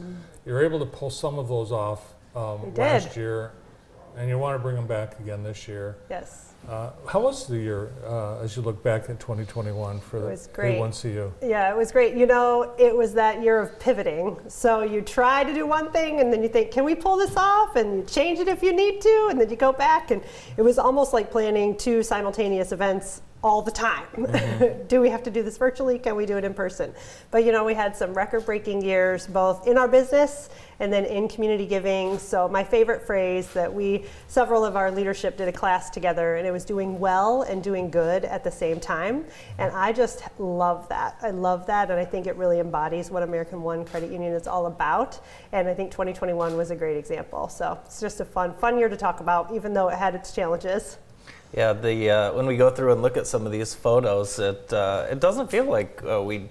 You're 0.46 0.64
able 0.64 0.80
to 0.80 0.86
pull 0.86 1.10
some 1.10 1.38
of 1.38 1.48
those 1.48 1.72
off 1.72 2.14
um, 2.36 2.42
Mm-hmm. 2.44 2.80
Last 2.80 3.18
year, 3.18 3.54
and 4.16 4.30
you 4.30 4.38
want 4.38 4.56
to 4.56 4.60
bring 4.62 4.76
them 4.76 4.88
back 4.88 5.20
again 5.20 5.44
this 5.44 5.68
year. 5.68 5.98
Yes. 6.10 6.54
Uh, 6.68 6.92
how 7.08 7.22
was 7.22 7.48
the 7.48 7.58
year 7.58 7.92
uh, 8.06 8.42
as 8.42 8.56
you 8.56 8.62
look 8.62 8.84
back 8.84 9.10
at 9.10 9.20
2021 9.20 10.00
for 10.00 10.20
the 10.20 10.28
was 10.28 10.48
great. 10.48 10.78
A1CU? 10.78 11.32
Yeah, 11.42 11.72
it 11.72 11.78
was 11.78 11.92
great. 11.92 12.16
You 12.16 12.26
know, 12.26 12.76
it 12.78 12.96
was 12.96 13.14
that 13.14 13.42
year 13.42 13.60
of 13.60 13.80
pivoting. 13.80 14.38
So 14.48 14.84
you 14.84 15.02
try 15.02 15.44
to 15.44 15.54
do 15.54 15.66
one 15.66 15.92
thing 15.92 16.20
and 16.20 16.32
then 16.32 16.44
you 16.44 16.50
think, 16.50 16.72
can 16.72 16.84
we 16.84 16.96
pull 16.96 17.18
this 17.18 17.36
off? 17.38 17.76
And 17.76 18.00
you 18.00 18.04
change 18.04 18.40
it 18.40 18.48
if 18.48 18.62
you 18.62 18.74
need 18.74 19.02
to. 19.02 19.28
And 19.32 19.40
then 19.40 19.50
you 19.50 19.56
go 19.56 19.72
back. 19.72 20.12
And 20.12 20.22
it 20.58 20.62
was 20.62 20.78
almost 20.78 21.14
like 21.14 21.32
planning 21.32 21.78
two 21.78 22.04
simultaneous 22.04 22.72
events 22.72 23.22
all 23.44 23.62
the 23.62 23.72
time. 23.72 24.08
Mm-hmm. 24.16 24.88
do 24.88 25.00
we 25.00 25.10
have 25.10 25.24
to 25.24 25.32
do 25.32 25.44
this 25.44 25.58
virtually? 25.58 25.98
Can 25.98 26.16
we 26.16 26.26
do 26.26 26.38
it 26.38 26.44
in 26.44 26.54
person? 26.54 26.94
But 27.32 27.46
you 27.46 27.52
know, 27.52 27.64
we 27.64 27.74
had 27.74 27.96
some 27.96 28.14
record 28.14 28.46
breaking 28.46 28.84
years 28.84 29.28
both 29.28 29.68
in 29.68 29.78
our 29.78 29.88
business 29.88 30.50
and 30.80 30.92
then 30.92 31.06
in 31.06 31.28
community 31.28 31.66
giving. 31.66 32.18
So, 32.18 32.48
my 32.48 32.64
favorite 32.64 33.02
phrase 33.02 33.48
that 33.54 33.74
we, 33.74 34.06
several 34.28 34.64
of 34.64 34.76
our 34.76 34.92
leadership 34.92 35.38
did 35.38 35.48
a 35.48 35.52
class 35.52 35.90
together, 35.90 36.36
and 36.36 36.48
it 36.48 36.52
was 36.52 36.66
doing 36.66 37.00
well 37.00 37.44
and 37.44 37.64
doing 37.64 37.90
good 37.90 38.26
at 38.26 38.44
the 38.44 38.52
same 38.52 38.80
time. 38.80 39.26
And 39.58 39.72
I 39.74 39.92
just 39.92 40.24
love 40.40 40.88
that. 40.90 41.18
I 41.22 41.32
love 41.32 41.66
that, 41.68 41.92
and 41.92 42.00
I 42.00 42.06
think 42.06 42.28
it 42.28 42.36
really 42.36 42.60
embodies 42.60 43.12
what 43.12 43.24
American 43.24 43.62
One 43.62 43.86
Credit 43.86 44.12
Union 44.12 44.34
is 44.34 44.48
all 44.48 44.68
about. 44.68 45.20
And 45.52 45.68
I 45.68 45.74
think 45.74 45.92
2021 45.92 46.56
was 46.56 46.72
a 46.72 46.76
great 46.76 46.98
example. 46.98 47.50
So, 47.50 47.78
it's 47.86 48.00
just 48.00 48.20
a 48.22 48.26
fun, 48.26 48.54
fun 48.56 48.78
year 48.80 48.90
to 48.90 48.98
talk 48.98 49.20
about, 49.20 49.54
even 49.54 49.74
though 49.74 49.90
it 49.90 49.98
had 49.98 50.16
its 50.16 50.34
challenges. 50.34 50.98
Yeah, 51.52 51.74
the 51.74 52.10
uh, 52.10 52.34
when 52.34 52.46
we 52.46 52.58
go 52.58 52.70
through 52.70 52.92
and 52.92 53.02
look 53.02 53.18
at 53.18 53.26
some 53.26 53.46
of 53.46 53.52
these 53.52 53.74
photos, 53.74 54.38
it 54.38 54.72
uh, 54.72 55.08
it 55.10 55.20
doesn't 55.20 55.50
feel 55.50 55.66
like 55.66 56.02
uh, 56.08 56.22
we 56.22 56.48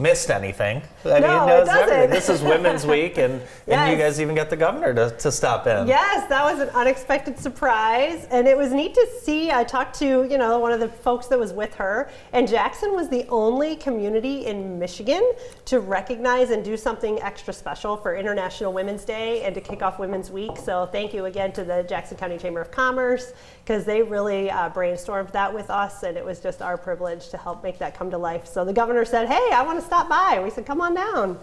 missed 0.00 0.30
anything. 0.30 0.82
I 1.04 1.20
No, 1.20 1.46
mean, 1.46 1.56
it 1.56 1.64
doesn't. 1.66 2.10
This 2.10 2.28
is 2.28 2.42
Women's 2.42 2.86
Week, 2.96 3.18
and, 3.18 3.40
and 3.66 3.90
you 3.90 3.96
guys 3.96 4.20
even 4.20 4.34
got 4.34 4.50
the 4.50 4.56
governor 4.56 4.92
to, 4.94 5.10
to 5.18 5.30
stop 5.30 5.66
in. 5.66 5.86
Yes, 5.86 6.28
that 6.28 6.44
was 6.44 6.60
an 6.60 6.68
unexpected 6.70 7.38
surprise, 7.38 8.26
and 8.30 8.48
it 8.48 8.56
was 8.56 8.72
neat 8.72 8.94
to 8.94 9.06
see. 9.22 9.50
I 9.50 9.64
talked 9.64 9.98
to 10.00 10.24
you 10.24 10.38
know 10.38 10.58
one 10.58 10.72
of 10.72 10.80
the 10.80 10.88
folks 10.88 11.26
that 11.28 11.38
was 11.38 11.52
with 11.52 11.74
her, 11.74 12.10
and 12.32 12.48
Jackson 12.48 12.94
was 12.94 13.08
the 13.08 13.26
only 13.28 13.76
community 13.76 14.46
in 14.46 14.78
Michigan 14.78 15.32
to 15.66 15.80
recognize 15.80 16.50
and 16.50 16.64
do 16.64 16.76
something 16.76 17.20
extra 17.20 17.52
special 17.52 17.96
for 17.96 18.16
International 18.16 18.72
Women's 18.72 19.04
Day 19.04 19.42
and 19.42 19.54
to 19.54 19.60
kick 19.60 19.82
off 19.82 19.98
Women's 19.98 20.30
Week. 20.30 20.56
So 20.56 20.88
thank 20.90 21.12
you 21.14 21.26
again 21.26 21.52
to 21.52 21.64
the 21.64 21.82
Jackson 21.88 22.16
County 22.16 22.38
Chamber 22.38 22.60
of 22.60 22.70
Commerce 22.70 23.32
because 23.64 23.84
they 23.84 24.02
really 24.02 24.50
uh, 24.50 24.70
brainstormed 24.70 25.30
that 25.32 25.52
with 25.52 25.70
us, 25.70 26.02
and 26.02 26.16
it 26.16 26.24
was 26.24 26.40
just 26.40 26.62
our 26.62 26.76
privilege 26.76 27.28
to 27.28 27.36
help 27.36 27.62
make 27.62 27.78
that 27.78 27.96
come 27.96 28.10
to 28.10 28.18
life. 28.18 28.46
So 28.46 28.64
the 28.64 28.72
governor 28.72 29.04
said, 29.04 29.28
"Hey, 29.28 29.50
I 29.52 29.62
want 29.62 29.78
to 29.80 29.84
stop 29.90 30.08
by." 30.08 30.40
We 30.42 30.50
said, 30.50 30.64
"Come 30.66 30.80
on 30.80 30.94
down." 30.94 31.38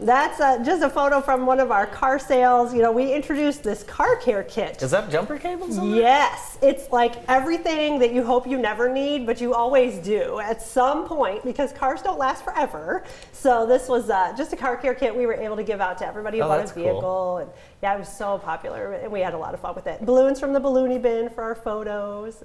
That's 0.00 0.40
uh, 0.40 0.58
just 0.64 0.82
a 0.82 0.90
photo 0.90 1.20
from 1.20 1.46
one 1.46 1.60
of 1.60 1.70
our 1.70 1.86
car 1.86 2.18
sales. 2.18 2.74
You 2.74 2.82
know, 2.82 2.90
we 2.90 3.12
introduced 3.12 3.62
this 3.62 3.84
car 3.84 4.16
care 4.16 4.42
kit. 4.42 4.82
Is 4.82 4.90
that 4.90 5.08
jumper 5.08 5.38
cables? 5.38 5.78
Yes, 5.78 6.58
it's 6.60 6.90
like 6.90 7.14
everything 7.28 8.00
that 8.00 8.12
you 8.12 8.24
hope 8.24 8.44
you 8.44 8.58
never 8.58 8.88
need, 8.92 9.24
but 9.24 9.40
you 9.40 9.54
always 9.54 9.98
do 9.98 10.40
at 10.40 10.60
some 10.60 11.06
point 11.06 11.44
because 11.44 11.72
cars 11.72 12.02
don't 12.02 12.18
last 12.18 12.42
forever. 12.42 13.04
So 13.32 13.66
this 13.66 13.88
was 13.88 14.10
uh, 14.10 14.34
just 14.36 14.52
a 14.52 14.56
car 14.56 14.76
care 14.76 14.94
kit 14.94 15.14
we 15.14 15.26
were 15.26 15.34
able 15.34 15.54
to 15.56 15.62
give 15.62 15.80
out 15.80 15.96
to 15.98 16.06
everybody 16.06 16.38
who 16.38 16.44
Oh, 16.44 16.48
bought 16.48 16.56
a 16.58 16.62
that's 16.62 16.72
cool. 16.72 16.82
vehicle, 16.82 17.36
and 17.38 17.50
yeah, 17.80 17.94
it 17.94 17.98
was 18.00 18.08
so 18.08 18.38
popular, 18.38 18.94
and 18.94 19.12
we 19.12 19.20
had 19.20 19.34
a 19.34 19.38
lot 19.38 19.54
of 19.54 19.60
fun 19.60 19.76
with 19.76 19.86
it. 19.86 20.04
Balloons 20.04 20.40
from 20.40 20.52
the 20.52 20.60
balloony 20.60 21.00
bin 21.00 21.28
for 21.30 21.44
our 21.44 21.54
photos. 21.54 22.42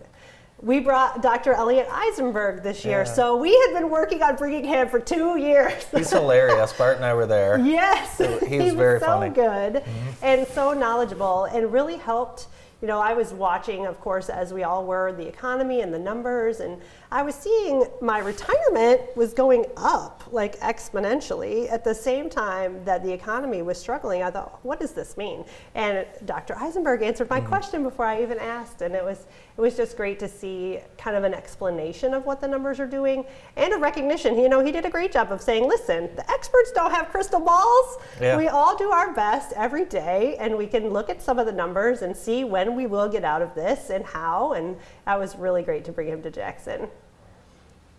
We 0.61 0.81
brought 0.81 1.21
Dr. 1.21 1.53
Elliot 1.53 1.87
Eisenberg 1.89 2.63
this 2.63 2.83
year, 2.83 2.99
Yeah. 2.99 3.13
so 3.13 3.37
we 3.37 3.51
had 3.51 3.73
been 3.73 3.89
working 3.89 4.21
on 4.21 4.35
bringing 4.35 4.65
him 4.65 4.89
for 4.89 4.99
two 4.99 5.37
years. 5.37 5.85
He's 5.95 6.09
hilarious. 6.11 6.73
Bart 6.73 6.97
and 6.97 7.05
I 7.05 7.13
were 7.13 7.25
there. 7.25 7.57
Yes, 7.69 8.17
he 8.17 8.47
he 8.47 8.61
was 8.61 8.73
very 8.73 8.99
so 8.99 9.05
funny. 9.05 9.29
good 9.29 9.75
mm-hmm. 9.75 10.09
and 10.21 10.47
so 10.47 10.73
knowledgeable, 10.73 11.45
and 11.45 11.71
really 11.71 11.97
helped. 11.97 12.47
You 12.81 12.87
know, 12.87 12.99
I 12.99 13.13
was 13.13 13.33
watching, 13.33 13.85
of 13.87 13.99
course, 13.99 14.29
as 14.29 14.53
we 14.53 14.63
all 14.63 14.85
were, 14.85 15.11
the 15.11 15.27
economy 15.27 15.81
and 15.81 15.93
the 15.93 15.99
numbers, 15.99 16.61
and 16.61 16.81
I 17.11 17.23
was 17.23 17.35
seeing 17.35 17.85
my 18.01 18.19
retirement 18.19 19.01
was 19.17 19.33
going 19.33 19.65
up 19.75 20.23
like 20.31 20.57
exponentially 20.61 21.69
at 21.69 21.83
the 21.83 21.93
same 21.93 22.29
time 22.29 22.83
that 22.85 23.03
the 23.03 23.11
economy 23.11 23.61
was 23.63 23.77
struggling. 23.77 24.23
I 24.23 24.31
thought, 24.31 24.59
what 24.63 24.79
does 24.79 24.93
this 24.93 25.17
mean? 25.17 25.43
And 25.75 26.07
Dr. 26.23 26.55
Eisenberg 26.55 27.01
answered 27.01 27.29
my 27.29 27.39
mm-hmm. 27.39 27.49
question 27.49 27.83
before 27.83 28.05
I 28.05 28.21
even 28.23 28.39
asked, 28.39 28.81
and 28.81 28.95
it 28.95 29.03
was 29.03 29.27
it 29.59 29.61
was 29.61 29.75
just 29.75 29.97
great 29.97 30.19
to 30.19 30.29
see 30.29 30.79
kind 30.97 31.17
of 31.17 31.25
an 31.25 31.33
explanation 31.33 32.13
of 32.13 32.25
what 32.25 32.39
the 32.39 32.47
numbers 32.47 32.79
are 32.79 32.87
doing 32.87 33.25
and 33.57 33.73
a 33.73 33.77
recognition. 33.77 34.39
You 34.39 34.47
know, 34.47 34.63
he 34.63 34.71
did 34.71 34.85
a 34.85 34.89
great 34.89 35.11
job 35.11 35.33
of 35.33 35.41
saying, 35.41 35.67
listen, 35.67 36.09
the 36.15 36.31
experts 36.31 36.71
don't 36.71 36.91
have 36.91 37.09
crystal 37.09 37.41
balls. 37.41 37.97
Yeah. 38.21 38.37
We 38.37 38.47
all 38.47 38.77
do 38.77 38.89
our 38.91 39.13
best 39.13 39.51
every 39.57 39.83
day, 39.83 40.37
and 40.39 40.57
we 40.57 40.65
can 40.65 40.91
look 40.91 41.09
at 41.09 41.21
some 41.21 41.39
of 41.39 41.45
the 41.45 41.51
numbers 41.51 42.03
and 42.03 42.15
see 42.15 42.45
when 42.45 42.73
we 42.73 42.87
will 42.87 43.09
get 43.09 43.25
out 43.25 43.41
of 43.41 43.53
this 43.53 43.89
and 43.89 44.05
how. 44.05 44.53
And 44.53 44.77
that 45.05 45.19
was 45.19 45.35
really 45.35 45.61
great 45.61 45.83
to 45.85 45.91
bring 45.91 46.07
him 46.07 46.21
to 46.21 46.31
Jackson. 46.31 46.87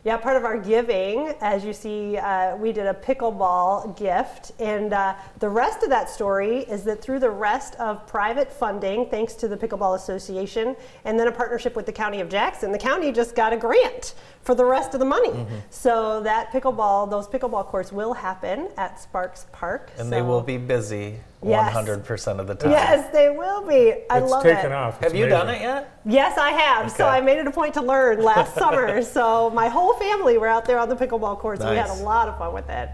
Yeah, 0.02 0.16
part 0.16 0.38
of 0.38 0.44
our 0.44 0.56
giving, 0.56 1.34
as 1.42 1.62
you 1.62 1.74
see, 1.74 2.16
uh, 2.16 2.56
we 2.56 2.72
did 2.72 2.86
a 2.86 2.94
pickleball 2.94 3.98
gift. 3.98 4.52
And 4.58 4.94
uh, 4.94 5.14
the 5.40 5.48
rest 5.50 5.82
of 5.82 5.90
that 5.90 6.08
story 6.08 6.60
is 6.60 6.84
that 6.84 7.02
through 7.02 7.18
the 7.18 7.28
rest 7.30 7.74
of 7.74 8.06
private 8.06 8.50
funding, 8.50 9.10
thanks 9.10 9.34
to 9.34 9.48
the 9.48 9.58
Pickleball 9.58 9.96
Association, 9.96 10.74
and 11.04 11.20
then 11.20 11.28
a 11.28 11.32
partnership 11.32 11.76
with 11.76 11.84
the 11.84 11.92
County 11.92 12.20
of 12.20 12.30
Jackson, 12.30 12.72
the 12.72 12.78
county 12.78 13.12
just 13.12 13.34
got 13.34 13.52
a 13.52 13.58
grant 13.58 14.14
for 14.40 14.54
the 14.54 14.64
rest 14.64 14.94
of 14.94 15.00
the 15.00 15.06
money. 15.06 15.28
Mm-hmm. 15.28 15.56
So 15.68 16.22
that 16.22 16.50
pickleball, 16.50 17.10
those 17.10 17.28
pickleball 17.28 17.66
courts 17.66 17.92
will 17.92 18.14
happen 18.14 18.68
at 18.78 18.98
Sparks 18.98 19.48
Park. 19.52 19.92
And 19.98 20.10
they 20.10 20.22
will 20.22 20.40
be 20.40 20.56
busy 20.56 21.20
Yes. 21.42 21.74
100% 21.74 22.38
of 22.38 22.46
the 22.46 22.54
time. 22.54 22.70
Yes, 22.70 23.10
they 23.12 23.30
will 23.30 23.66
be. 23.66 23.94
I 24.10 24.18
it's 24.18 24.30
love 24.30 24.42
taken 24.42 24.66
it. 24.66 24.72
off. 24.72 24.94
Have 25.00 25.12
It's 25.12 25.14
you 25.18 25.26
done 25.26 25.48
it 25.48 25.62
yet? 25.62 25.98
Yes, 26.04 26.36
I 26.36 26.50
have. 26.50 26.90
So 26.92 27.06
I 27.06 27.20
made 27.22 27.38
it 27.38 27.46
a 27.46 27.50
point 27.50 27.72
to 27.74 27.82
learn 27.82 28.22
last 28.22 28.54
summer. 28.58 29.00
So 29.02 29.48
my 29.50 29.68
whole 29.68 29.94
family 29.94 30.36
were 30.36 30.48
out 30.48 30.66
there 30.66 30.78
on 30.78 30.88
the 30.90 30.96
pickleball 30.96 31.38
courts. 31.38 31.62
and 31.62 31.70
We 31.70 31.76
had 31.76 31.88
a 31.90 32.02
lot 32.04 32.28
of 32.28 32.36
fun 32.36 32.52
with 32.52 32.68
it. 32.68 32.90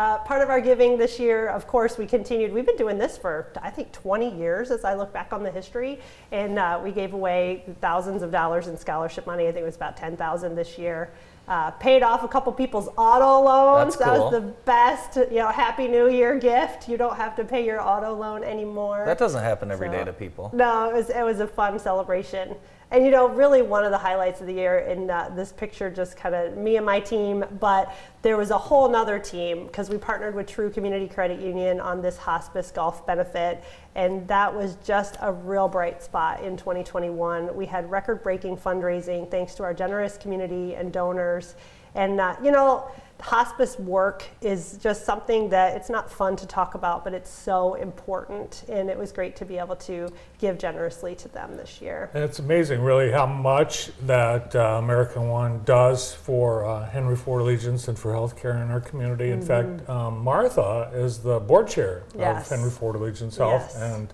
Uh, 0.00 0.16
part 0.20 0.40
of 0.40 0.48
our 0.48 0.62
giving 0.62 0.96
this 0.96 1.18
year, 1.18 1.48
of 1.48 1.66
course, 1.66 1.98
we 1.98 2.06
continued. 2.06 2.50
We've 2.54 2.64
been 2.64 2.78
doing 2.78 2.96
this 2.96 3.18
for, 3.18 3.52
I 3.60 3.68
think, 3.68 3.92
20 3.92 4.34
years 4.34 4.70
as 4.70 4.82
I 4.82 4.94
look 4.94 5.12
back 5.12 5.30
on 5.30 5.42
the 5.42 5.50
history. 5.50 6.00
And 6.32 6.58
uh, 6.58 6.80
we 6.82 6.90
gave 6.90 7.12
away 7.12 7.64
thousands 7.82 8.22
of 8.22 8.30
dollars 8.32 8.66
in 8.66 8.78
scholarship 8.78 9.26
money. 9.26 9.46
I 9.46 9.52
think 9.52 9.62
it 9.62 9.66
was 9.66 9.76
about 9.76 9.98
10,000 9.98 10.54
this 10.54 10.78
year. 10.78 11.10
Uh, 11.46 11.70
paid 11.72 12.02
off 12.02 12.22
a 12.22 12.28
couple 12.28 12.50
people's 12.50 12.88
auto 12.96 13.44
loans. 13.44 13.94
That's 13.98 14.10
That 14.10 14.18
was 14.20 14.32
the 14.32 14.40
best, 14.64 15.16
you 15.16 15.40
know, 15.40 15.48
Happy 15.48 15.86
New 15.86 16.08
Year 16.08 16.38
gift. 16.38 16.88
You 16.88 16.96
don't 16.96 17.16
have 17.16 17.36
to 17.36 17.44
pay 17.44 17.62
your 17.66 17.82
auto 17.82 18.14
loan 18.14 18.42
anymore. 18.42 19.02
That 19.04 19.18
doesn't 19.18 19.42
happen 19.42 19.70
every 19.70 19.90
day 19.90 19.98
So- 19.98 20.04
to 20.06 20.12
people. 20.14 20.50
No, 20.54 20.88
it 20.88 20.94
was 20.94 21.10
it 21.10 21.22
was 21.22 21.40
a 21.40 21.46
fun 21.46 21.78
celebration, 21.78 22.54
and 22.92 23.04
you 23.04 23.10
know, 23.12 23.28
really 23.28 23.62
one 23.62 23.84
of 23.84 23.92
the 23.92 23.98
highlights 23.98 24.40
of 24.40 24.48
the 24.48 24.52
year 24.52 24.78
in 24.80 25.08
uh, 25.08 25.30
this 25.36 25.52
picture, 25.52 25.90
just 25.90 26.16
kind 26.16 26.34
of 26.34 26.56
me 26.56 26.76
and 26.76 26.84
my 26.84 26.98
team. 26.98 27.44
But 27.60 27.94
there 28.22 28.36
was 28.36 28.50
a 28.50 28.58
whole 28.58 28.88
nother 28.88 29.18
team 29.18 29.66
because 29.66 29.88
we 29.88 29.96
partnered 29.96 30.34
with 30.34 30.48
True 30.48 30.70
Community 30.70 31.06
Credit 31.06 31.40
Union 31.40 31.78
on 31.78 32.02
this 32.02 32.16
hospice 32.16 32.72
golf 32.72 33.06
benefit, 33.06 33.62
and 33.94 34.26
that 34.26 34.52
was 34.52 34.76
just 34.84 35.16
a 35.20 35.32
real 35.32 35.68
bright 35.68 36.02
spot 36.02 36.42
in 36.42 36.56
2021. 36.56 37.54
We 37.54 37.66
had 37.66 37.88
record-breaking 37.88 38.56
fundraising 38.56 39.30
thanks 39.30 39.54
to 39.56 39.62
our 39.62 39.72
generous 39.72 40.16
community 40.16 40.74
and 40.74 40.92
donors, 40.92 41.54
and 41.94 42.20
uh, 42.20 42.34
you 42.42 42.50
know 42.50 42.90
hospice 43.20 43.78
work 43.78 44.24
is 44.40 44.78
just 44.82 45.04
something 45.04 45.48
that 45.50 45.76
it's 45.76 45.90
not 45.90 46.10
fun 46.10 46.36
to 46.36 46.46
talk 46.46 46.74
about, 46.74 47.04
but 47.04 47.12
it's 47.14 47.30
so 47.30 47.74
important. 47.74 48.64
And 48.68 48.88
it 48.90 48.98
was 48.98 49.12
great 49.12 49.36
to 49.36 49.44
be 49.44 49.58
able 49.58 49.76
to 49.76 50.08
give 50.38 50.58
generously 50.58 51.14
to 51.16 51.28
them 51.28 51.56
this 51.56 51.80
year. 51.80 52.10
And 52.14 52.24
it's 52.24 52.38
amazing, 52.38 52.80
really, 52.82 53.10
how 53.10 53.26
much 53.26 53.90
that 54.06 54.54
uh, 54.56 54.78
American 54.82 55.28
One 55.28 55.62
does 55.64 56.14
for 56.14 56.64
uh, 56.64 56.88
Henry 56.88 57.16
Ford 57.16 57.42
Allegiance 57.42 57.88
and 57.88 57.98
for 57.98 58.12
healthcare 58.12 58.62
in 58.62 58.70
our 58.70 58.80
community. 58.80 59.30
In 59.30 59.42
fact, 59.42 59.88
um, 59.88 60.18
Martha 60.24 60.90
is 60.94 61.18
the 61.18 61.40
board 61.40 61.68
chair 61.68 62.02
Mm-hmm. 62.10 62.20
Yes. 62.20 62.50
of 62.50 62.56
Henry 62.58 62.70
Ford 62.70 62.96
Allegiance 62.96 63.36
Health 63.36 63.70
Yes. 63.74 63.76
and 63.76 64.12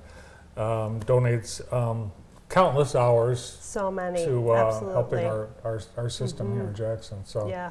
um, 0.56 1.00
donates 1.00 1.60
um, 1.72 2.10
countless 2.48 2.94
hours 2.94 3.58
So 3.60 3.90
many. 3.90 4.24
to 4.24 4.50
uh, 4.50 4.92
helping 4.92 5.24
our, 5.24 5.48
our, 5.64 5.80
our 5.96 6.08
system 6.08 6.54
here 6.54 6.64
in 6.64 6.74
Jackson. 6.74 7.24
So 7.24 7.48
Yeah. 7.48 7.70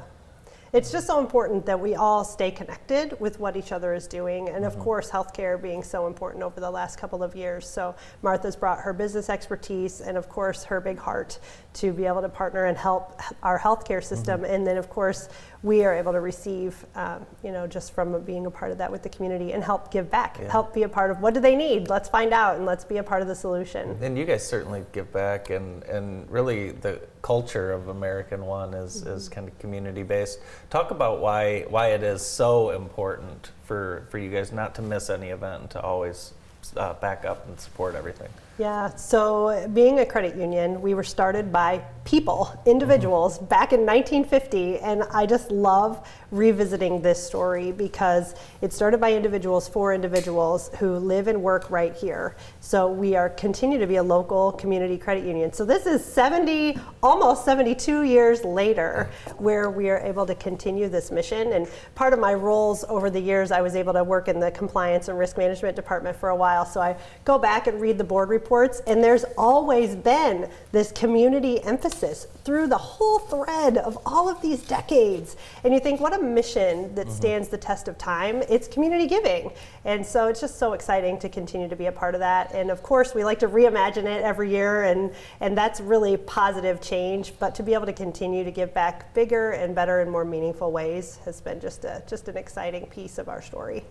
It's 0.76 0.92
just 0.92 1.06
so 1.06 1.18
important 1.18 1.64
that 1.64 1.80
we 1.80 1.94
all 1.94 2.22
stay 2.22 2.50
connected 2.50 3.18
with 3.18 3.40
what 3.40 3.56
each 3.56 3.72
other 3.72 3.94
is 3.94 4.06
doing. 4.06 4.50
And 4.50 4.62
of 4.62 4.74
mm-hmm. 4.74 4.82
course, 4.82 5.10
healthcare 5.10 5.60
being 5.60 5.82
so 5.82 6.06
important 6.06 6.44
over 6.44 6.60
the 6.60 6.70
last 6.70 6.98
couple 6.98 7.22
of 7.22 7.34
years. 7.34 7.66
So, 7.66 7.94
Martha's 8.20 8.56
brought 8.56 8.80
her 8.80 8.92
business 8.92 9.30
expertise 9.30 10.02
and, 10.02 10.18
of 10.18 10.28
course, 10.28 10.64
her 10.64 10.82
big 10.82 10.98
heart 10.98 11.38
to 11.76 11.94
be 11.94 12.04
able 12.04 12.20
to 12.20 12.28
partner 12.28 12.66
and 12.66 12.76
help 12.76 13.18
our 13.42 13.58
healthcare 13.58 14.00
mm-hmm. 14.00 14.14
system. 14.14 14.44
And 14.44 14.66
then, 14.66 14.76
of 14.76 14.90
course, 14.90 15.30
we 15.62 15.84
are 15.84 15.94
able 15.94 16.12
to 16.12 16.20
receive, 16.20 16.84
um, 16.94 17.24
you 17.42 17.50
know, 17.50 17.66
just 17.66 17.92
from 17.92 18.20
being 18.22 18.46
a 18.46 18.50
part 18.50 18.70
of 18.70 18.78
that 18.78 18.90
with 18.92 19.02
the 19.02 19.08
community 19.08 19.52
and 19.52 19.64
help 19.64 19.90
give 19.90 20.10
back, 20.10 20.38
Yeah. 20.40 20.50
help 20.50 20.74
be 20.74 20.82
a 20.84 20.88
part 20.88 21.10
of 21.10 21.20
what 21.22 21.34
do 21.34 21.40
they 21.40 21.56
need? 21.56 21.88
Let's 21.88 22.08
find 22.08 22.32
out 22.32 22.56
and 22.56 22.66
let's 22.66 22.84
be 22.84 22.98
a 22.98 23.02
part 23.02 23.22
of 23.22 23.28
the 23.28 23.34
solution. 23.34 23.98
And 24.02 24.16
you 24.18 24.24
guys 24.24 24.46
certainly 24.46 24.84
give 24.92 25.12
back, 25.12 25.50
and, 25.50 25.82
and 25.84 26.30
really 26.30 26.70
the 26.72 27.00
culture 27.22 27.72
of 27.72 27.88
American 27.88 28.46
One 28.46 28.74
is, 28.74 29.02
Mm-hmm. 29.02 29.10
is 29.16 29.28
kind 29.28 29.48
of 29.48 29.58
community 29.58 30.02
based. 30.02 30.38
Talk 30.70 30.90
about 30.90 31.20
why 31.20 31.62
why 31.68 31.88
it 31.88 32.02
is 32.02 32.22
so 32.22 32.70
important 32.70 33.50
for, 33.64 34.06
for 34.10 34.18
you 34.18 34.30
guys 34.30 34.52
not 34.52 34.74
to 34.76 34.82
miss 34.82 35.10
any 35.10 35.28
event 35.30 35.60
and 35.62 35.70
to 35.70 35.80
always 35.80 36.32
uh, 36.76 36.92
back 36.94 37.24
up 37.24 37.46
and 37.48 37.58
support 37.58 37.94
everything. 37.94 38.28
Yeah, 38.58 38.94
so 38.94 39.68
being 39.74 39.98
a 39.98 40.06
credit 40.06 40.34
union, 40.34 40.80
we 40.80 40.94
were 40.94 41.04
started 41.04 41.52
by 41.52 41.82
people, 42.06 42.58
individuals, 42.64 43.36
mm-hmm. 43.36 43.46
back 43.46 43.72
in 43.72 43.80
1950. 43.80 44.78
And 44.78 45.02
I 45.12 45.26
just 45.26 45.50
love 45.50 46.08
revisiting 46.30 47.02
this 47.02 47.24
story 47.24 47.72
because 47.72 48.34
it 48.62 48.72
started 48.72 49.00
by 49.00 49.12
individuals 49.12 49.68
for 49.68 49.92
individuals 49.92 50.70
who 50.78 50.96
live 50.96 51.28
and 51.28 51.42
work 51.42 51.70
right 51.70 51.94
here. 51.94 52.36
So 52.60 52.90
we 52.90 53.14
are 53.14 53.28
continue 53.28 53.78
to 53.78 53.86
be 53.86 53.96
a 53.96 54.02
local 54.02 54.52
community 54.52 54.96
credit 54.96 55.24
union. 55.24 55.52
So 55.52 55.64
this 55.64 55.84
is 55.84 56.04
70, 56.04 56.78
almost 57.02 57.44
72 57.44 58.02
years 58.02 58.44
later, 58.44 59.10
where 59.38 59.70
we 59.70 59.90
are 59.90 59.98
able 59.98 60.26
to 60.26 60.34
continue 60.34 60.88
this 60.88 61.10
mission. 61.10 61.52
And 61.52 61.68
part 61.94 62.12
of 62.12 62.18
my 62.18 62.34
roles 62.34 62.84
over 62.88 63.10
the 63.10 63.20
years, 63.20 63.50
I 63.50 63.60
was 63.60 63.76
able 63.76 63.92
to 63.92 64.04
work 64.04 64.28
in 64.28 64.40
the 64.40 64.50
compliance 64.50 65.08
and 65.08 65.18
risk 65.18 65.36
management 65.36 65.76
department 65.76 66.16
for 66.16 66.30
a 66.30 66.36
while. 66.36 66.64
So 66.64 66.80
I 66.80 66.96
go 67.24 67.38
back 67.38 67.66
and 67.66 67.80
read 67.80 67.98
the 67.98 68.04
board 68.04 68.28
reports, 68.46 68.80
and 68.86 69.02
there's 69.02 69.24
always 69.36 69.96
been 69.96 70.48
this 70.70 70.92
community 70.92 71.60
emphasis 71.64 72.28
through 72.44 72.68
the 72.68 72.78
whole 72.78 73.18
thread 73.18 73.76
of 73.76 73.98
all 74.06 74.28
of 74.28 74.40
these 74.40 74.62
decades. 74.62 75.36
And 75.64 75.74
you 75.74 75.80
think, 75.80 76.00
what 76.00 76.14
a 76.14 76.22
mission 76.22 76.94
that 76.94 77.08
mm-hmm. 77.08 77.16
stands 77.16 77.48
the 77.48 77.58
test 77.58 77.88
of 77.88 77.98
time. 77.98 78.44
It's 78.48 78.68
community 78.68 79.08
giving. 79.08 79.50
And 79.84 80.06
so 80.06 80.28
it's 80.28 80.40
just 80.40 80.60
so 80.60 80.74
exciting 80.74 81.18
to 81.18 81.28
continue 81.28 81.68
to 81.68 81.74
be 81.74 81.86
a 81.86 81.92
part 81.92 82.14
of 82.14 82.20
that. 82.20 82.52
And 82.54 82.70
of 82.70 82.84
course, 82.84 83.16
we 83.16 83.24
like 83.24 83.40
to 83.40 83.48
reimagine 83.48 84.04
it 84.04 84.22
every 84.22 84.50
year, 84.50 84.84
and, 84.84 85.12
and 85.40 85.58
that's 85.58 85.80
really 85.80 86.16
positive 86.16 86.80
change. 86.80 87.32
But 87.40 87.52
to 87.56 87.64
be 87.64 87.74
able 87.74 87.86
to 87.86 87.92
continue 87.92 88.44
to 88.44 88.52
give 88.52 88.72
back 88.72 89.12
bigger 89.12 89.52
and 89.52 89.74
better 89.74 90.00
and 90.00 90.10
more 90.10 90.24
meaningful 90.24 90.70
ways 90.70 91.18
has 91.24 91.40
been 91.40 91.58
just, 91.58 91.84
a, 91.84 92.04
just 92.06 92.28
an 92.28 92.36
exciting 92.36 92.86
piece 92.86 93.18
of 93.18 93.28
our 93.28 93.42
story. 93.42 93.84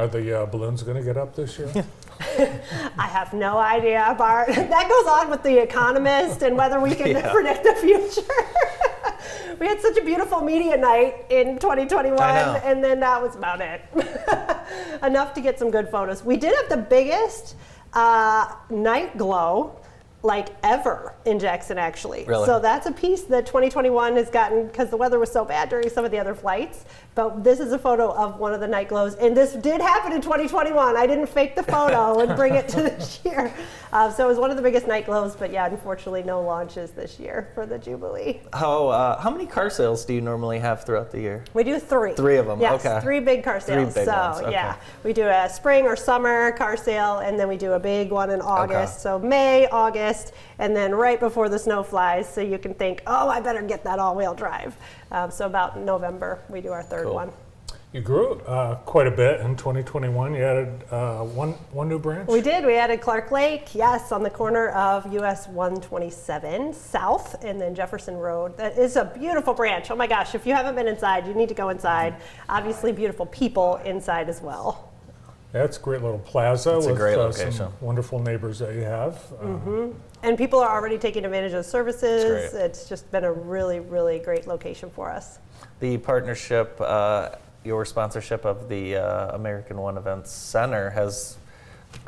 Are 0.00 0.08
the 0.08 0.40
uh, 0.44 0.46
balloons 0.46 0.82
going 0.82 0.96
to 0.96 1.02
get 1.02 1.18
up 1.18 1.36
this 1.36 1.58
year? 1.58 1.70
I 2.98 3.06
have 3.06 3.34
no 3.34 3.58
idea, 3.58 4.14
Bart. 4.16 4.48
That 4.54 4.88
goes 4.88 5.06
on 5.06 5.28
with 5.28 5.42
The 5.42 5.62
Economist 5.62 6.40
and 6.42 6.56
whether 6.56 6.80
we 6.80 6.94
can 6.94 7.08
Yeah. 7.16 7.30
predict 7.30 7.64
the 7.64 7.74
future. 7.74 9.56
we 9.60 9.66
had 9.66 9.78
such 9.82 9.98
a 9.98 10.02
beautiful 10.02 10.40
media 10.40 10.78
night 10.78 11.26
in 11.28 11.58
2021, 11.58 12.18
and 12.64 12.82
then 12.82 13.00
that 13.00 13.20
was 13.20 13.36
about 13.36 13.60
it. 13.60 13.82
Enough 15.02 15.34
to 15.34 15.42
get 15.42 15.58
some 15.58 15.70
good 15.70 15.90
photos. 15.90 16.24
We 16.24 16.38
did 16.38 16.54
have 16.56 16.70
the 16.70 16.78
biggest 16.88 17.56
uh, 17.92 18.54
night 18.70 19.18
glow 19.18 19.79
like 20.22 20.48
ever 20.62 21.14
in 21.24 21.38
Jackson, 21.38 21.78
actually. 21.78 22.24
Really? 22.24 22.46
So 22.46 22.60
that's 22.60 22.86
a 22.86 22.92
piece 22.92 23.22
that 23.22 23.46
2021 23.46 24.16
has 24.16 24.30
gotten 24.30 24.66
because 24.66 24.90
the 24.90 24.96
weather 24.96 25.18
was 25.18 25.32
so 25.32 25.44
bad 25.44 25.68
during 25.68 25.88
some 25.88 26.04
of 26.04 26.10
the 26.10 26.18
other 26.18 26.34
flights. 26.34 26.84
But 27.14 27.42
this 27.42 27.58
is 27.60 27.72
a 27.72 27.78
photo 27.78 28.12
of 28.12 28.38
one 28.38 28.52
of 28.52 28.60
the 28.60 28.68
night 28.68 28.88
glows, 28.88 29.14
and 29.14 29.36
this 29.36 29.54
did 29.54 29.80
happen 29.80 30.12
in 30.12 30.20
2021. 30.20 30.96
I 30.96 31.06
didn't 31.06 31.28
fake 31.28 31.56
the 31.56 31.62
photo 31.62 32.20
and 32.20 32.36
bring 32.36 32.54
it 32.54 32.68
to 32.68 32.82
this 32.82 33.20
year. 33.24 33.52
Uh, 33.92 34.08
so 34.10 34.24
it 34.24 34.28
was 34.28 34.38
one 34.38 34.50
of 34.50 34.56
the 34.56 34.62
biggest 34.62 34.86
night 34.86 35.04
glows, 35.04 35.34
but 35.34 35.50
yeah, 35.50 35.66
unfortunately, 35.66 36.22
no 36.22 36.40
launches 36.40 36.92
this 36.92 37.18
year 37.18 37.48
for 37.54 37.66
the 37.66 37.76
Jubilee. 37.76 38.40
How 38.52 38.88
uh, 38.88 39.20
how 39.20 39.30
many 39.30 39.46
car 39.46 39.68
sales 39.68 40.04
do 40.04 40.14
you 40.14 40.20
normally 40.20 40.60
have 40.60 40.84
throughout 40.84 41.10
the 41.10 41.20
year? 41.20 41.42
We 41.54 41.64
do 41.64 41.78
three. 41.80 42.12
Three 42.14 42.36
of 42.36 42.48
'em, 42.48 42.60
Yes, 42.60 42.84
okay. 42.86 43.00
three 43.00 43.18
big 43.18 43.42
car 43.42 43.58
Three 43.58 43.74
sales. 43.74 43.94
big 43.94 44.04
so 44.04 44.12
ones, 44.12 44.40
okay. 44.42 44.52
yeah, 44.52 44.76
we 45.02 45.12
do 45.12 45.26
a 45.26 45.48
spring 45.48 45.86
or 45.86 45.96
summer 45.96 46.52
car 46.52 46.76
sale, 46.76 47.18
and 47.18 47.38
then 47.38 47.48
we 47.48 47.56
do 47.56 47.72
a 47.72 47.80
big 47.80 48.10
one 48.12 48.30
in 48.30 48.40
August. 48.40 48.94
Okay. 48.94 49.02
So 49.02 49.18
May, 49.18 49.66
August, 49.68 50.34
and 50.60 50.74
then 50.76 50.94
right 50.94 51.18
before 51.18 51.48
the 51.48 51.58
snow 51.58 51.82
flies, 51.82 52.28
so 52.32 52.40
you 52.40 52.58
can 52.58 52.74
think, 52.74 53.02
oh, 53.08 53.28
I 53.28 53.40
better 53.40 53.62
get 53.62 53.82
that 53.84 53.98
all-wheel 53.98 54.34
drive. 54.34 54.76
Um, 55.10 55.30
so 55.32 55.46
about 55.46 55.78
November, 55.78 56.38
we 56.48 56.60
do 56.60 56.70
our 56.70 56.82
third 56.84 57.06
Cool. 57.06 57.14
one. 57.14 57.32
You 57.92 58.00
grew 58.00 58.34
uh, 58.42 58.76
quite 58.76 59.08
a 59.08 59.10
bit 59.10 59.40
in 59.40 59.56
2021. 59.56 60.34
You 60.34 60.44
added 60.44 60.84
uh, 60.92 61.24
one 61.24 61.54
one 61.72 61.88
new 61.88 61.98
branch. 61.98 62.28
We 62.28 62.40
did. 62.40 62.64
We 62.64 62.76
added 62.76 63.00
Clark 63.00 63.32
Lake, 63.32 63.74
yes, 63.74 64.12
on 64.12 64.22
the 64.22 64.30
corner 64.30 64.68
of 64.68 65.12
US 65.12 65.48
127 65.48 66.72
South 66.72 67.42
and 67.42 67.60
then 67.60 67.74
Jefferson 67.74 68.16
Road. 68.16 68.56
That 68.56 68.78
is 68.78 68.94
a 68.94 69.06
beautiful 69.06 69.54
branch. 69.54 69.90
Oh 69.90 69.96
my 69.96 70.06
gosh, 70.06 70.36
if 70.36 70.46
you 70.46 70.54
haven't 70.54 70.76
been 70.76 70.86
inside, 70.86 71.26
you 71.26 71.34
need 71.34 71.48
to 71.48 71.54
go 71.54 71.70
inside. 71.70 72.14
Obviously, 72.48 72.92
beautiful 72.92 73.26
people 73.26 73.76
inside 73.84 74.28
as 74.28 74.40
well. 74.40 74.92
Yeah, 75.52 75.64
it's 75.64 75.78
a 75.78 75.80
great 75.80 76.00
little 76.00 76.20
plaza 76.20 76.76
It's 76.76 76.86
a 76.86 76.90
with 76.90 76.96
great 76.98 77.16
uh, 77.18 77.22
location. 77.24 77.50
some 77.50 77.72
wonderful 77.80 78.20
neighbors 78.20 78.60
that 78.60 78.72
you 78.72 78.82
have. 78.82 79.20
Uh, 79.42 79.88
And 80.22 80.38
people 80.38 80.60
are 80.60 80.70
already 80.70 80.96
taking 80.96 81.24
advantage 81.24 81.54
of 81.54 81.66
services. 81.66 82.52
great. 82.52 82.62
It's 82.66 82.88
just 82.88 83.10
been 83.10 83.24
a 83.24 83.32
really, 83.32 83.80
really 83.80 84.20
great 84.20 84.46
location 84.46 84.90
for 84.90 85.10
us. 85.10 85.40
The 85.80 85.98
partnership, 85.98 86.80
uh, 86.80 87.30
your 87.64 87.84
sponsorship 87.84 88.44
of 88.44 88.68
the 88.68 88.96
uh, 88.96 89.34
American 89.34 89.76
One 89.76 89.96
Events 89.96 90.30
Center 90.30 90.90
has 90.90 91.36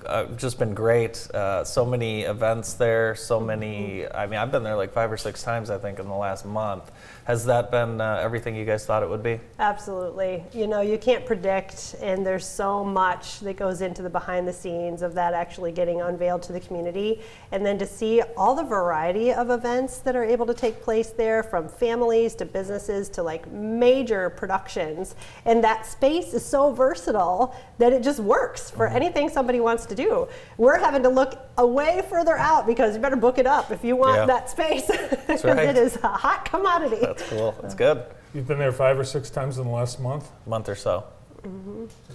uh, 0.07 0.25
just 0.37 0.59
been 0.59 0.75
great. 0.75 1.31
Uh, 1.33 1.65
so 1.65 1.85
many 1.85 2.23
events 2.23 2.75
there, 2.75 3.15
so 3.15 3.41
many. 3.41 4.07
I 4.09 4.27
mean, 4.27 4.39
I've 4.39 4.53
been 4.53 4.63
there 4.63 4.77
like 4.77 4.93
five 4.93 5.11
or 5.11 5.17
six 5.17 5.43
times, 5.43 5.71
I 5.71 5.79
think, 5.79 5.99
in 5.99 6.09
the 6.09 6.15
last 6.15 6.45
month. 6.45 6.91
Has 7.25 7.45
that 7.45 7.71
been 7.71 8.01
uh, 8.01 8.19
everything 8.21 8.57
you 8.57 8.65
guys 8.65 8.85
thought 8.85 9.05
it 9.05 9.09
would 9.09 9.23
be? 9.23 9.39
Absolutely. 9.61 10.43
You 10.53 10.67
know, 10.67 10.81
you 10.81 10.99
can't 10.99 11.25
predict, 11.25 11.95
and 12.03 12.27
there's 12.27 12.45
so 12.45 12.85
much 12.85 13.39
that 13.41 13.55
goes 13.57 13.81
into 13.81 14.03
the 14.03 14.11
behind 14.11 14.49
the 14.49 14.53
scenes 14.53 15.03
of 15.03 15.15
that 15.15 15.33
actually 15.33 15.71
getting 15.71 16.01
unveiled 16.01 16.43
to 16.45 16.53
the 16.53 16.59
community. 16.59 17.21
And 17.53 17.65
then 17.65 17.79
to 17.79 17.87
see 17.87 18.23
all 18.37 18.57
the 18.57 18.65
variety 18.65 19.33
of 19.33 19.51
events 19.51 19.99
that 19.99 20.17
are 20.17 20.25
able 20.25 20.47
to 20.47 20.55
take 20.55 20.83
place 20.83 21.11
there 21.11 21.45
from 21.45 21.69
families 21.69 22.35
to 22.37 22.45
businesses 22.45 23.09
to 23.11 23.23
like 23.23 23.49
major 23.53 24.31
productions. 24.31 25.15
And 25.45 25.63
that 25.63 25.87
space 25.87 26.35
is 26.35 26.45
so 26.45 26.73
versatile 26.73 27.55
that 27.79 27.93
it 27.93 28.03
just 28.03 28.19
works 28.19 28.69
for 28.69 28.89
anything 28.89 29.29
somebody 29.29 29.61
wants 29.61 29.87
to 29.87 29.95
do. 29.95 30.27
We're 30.57 30.79
having 30.79 31.05
to 31.05 31.09
look 31.09 31.39
a 31.57 31.67
way 31.67 32.03
further 32.11 32.37
out 32.37 32.67
because 32.67 32.97
you 32.97 33.01
better 33.01 33.15
book 33.15 33.39
it 33.39 33.47
up 33.47 33.71
if 33.71 33.85
you 33.85 33.95
want 33.95 34.17
Yeah. 34.17 34.27
that 34.27 34.51
space. 34.51 34.87
Because 34.89 35.45
right. 35.45 35.59
it 35.69 35.77
is 35.77 35.97
a 36.03 36.09
hot 36.09 36.45
commodity. 36.47 37.07
That's 37.17 37.29
cool. 37.31 37.55
That's 37.63 37.75
good. 37.75 38.05
You've 38.35 38.47
been 38.49 38.59
there 38.59 38.73
five 38.73 38.99
or 38.99 39.05
six 39.05 39.31
times 39.31 39.59
in 39.59 39.65
the 39.65 39.71
last 39.71 40.01
month. 40.01 40.29
Month 40.47 40.69
or 40.69 40.75
so. 40.75 41.05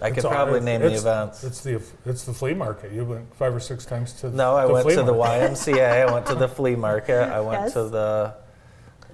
I 0.01 0.09
could 0.11 0.23
all- 0.25 0.31
probably 0.31 0.59
it's- 0.59 0.63
name 0.65 0.81
the 0.81 0.95
events. 0.95 1.43
It's 1.43 1.61
the 1.61 1.81
it's 2.05 2.23
the 2.23 2.33
flea 2.33 2.53
market. 2.53 2.91
You 2.93 3.03
went 3.05 3.35
five 3.35 3.53
or 3.53 3.59
six 3.59 3.85
times 3.85 4.13
to 4.21 4.29
the 4.29 4.37
No, 4.37 4.55
I 4.55 4.65
the 4.65 4.73
went 4.73 4.83
flea 4.85 4.95
to 4.95 5.03
the. 5.03 5.13
YMCA. 5.13 6.07
I 6.07 6.11
went 6.13 6.25
to 6.27 6.35
the 6.35 6.47
flea 6.57 6.75
market. 6.75 7.29
I 7.29 7.41
went 7.41 7.63
Yes. 7.63 7.73
to 7.73 7.83
the 7.89 8.33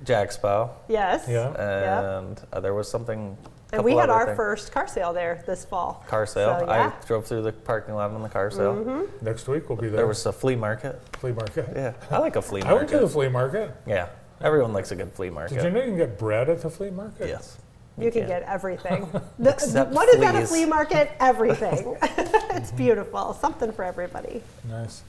Jaxpo, 0.05 0.69
Yes. 0.89 1.25
Yeah. 1.27 1.51
Yeah. 1.55 2.17
and 2.19 2.41
uh, 2.51 2.59
there 2.59 2.73
was 2.73 2.89
something. 2.89 3.37
And 3.71 3.83
we 3.83 3.93
had 3.95 4.09
our 4.11 4.25
things. 4.27 4.35
first 4.37 4.71
car 4.71 4.87
sale 4.87 5.13
there 5.13 5.43
this 5.47 5.65
fall. 5.65 6.03
car 6.07 6.27
sale. 6.27 6.59
So, 6.59 6.65
yeah. 6.67 6.91
I 7.01 7.05
drove 7.07 7.25
through 7.25 7.41
the 7.41 7.53
parking 7.53 7.95
lot 7.95 8.11
on 8.11 8.21
the 8.21 8.29
car 8.29 8.51
sale. 8.51 8.75
Mm-hmm. 8.75 9.25
Next 9.25 9.47
week 9.47 9.67
we'll 9.67 9.77
be 9.79 9.87
there. 9.87 9.97
There 9.97 10.07
was 10.07 10.23
a 10.27 10.31
flea 10.33 10.55
market. 10.55 11.01
flea 11.13 11.31
market. 11.31 11.69
Yeah, 11.75 11.93
I 12.11 12.19
like 12.19 12.35
a 12.35 12.41
flea 12.41 12.59
market. 12.61 12.71
I 12.71 12.77
went 12.77 12.89
to 12.89 12.99
the 12.99 13.07
flea 13.09 13.29
market. 13.29 13.71
Yeah, 13.87 14.09
everyone 14.41 14.73
likes 14.73 14.91
a 14.91 14.95
good 14.95 15.11
flea 15.13 15.29
market. 15.29 15.55
Did 15.55 15.63
you 15.65 15.71
know 15.71 15.79
you 15.79 15.87
can 15.87 15.97
get 15.97 16.17
bread 16.17 16.49
at 16.49 16.61
the 16.61 16.69
flea 16.69 16.89
market? 16.89 17.27
Yes. 17.27 17.57
You 17.97 18.09
can 18.11 18.21
can. 18.21 18.27
get 18.27 18.43
everything. 18.43 19.07
The- 19.39 19.51
Except 19.51 19.91
what 19.91 20.09
is 20.09 20.21
at 20.21 20.35
a 20.35 20.47
flea 20.47 20.65
market? 20.65 21.11
Everything. 21.19 21.95
it's 22.01 22.71
beautiful. 22.71 23.33
Something 23.33 23.71
for 23.71 23.83
everybody. 23.83 24.41
Nice. 24.67 25.03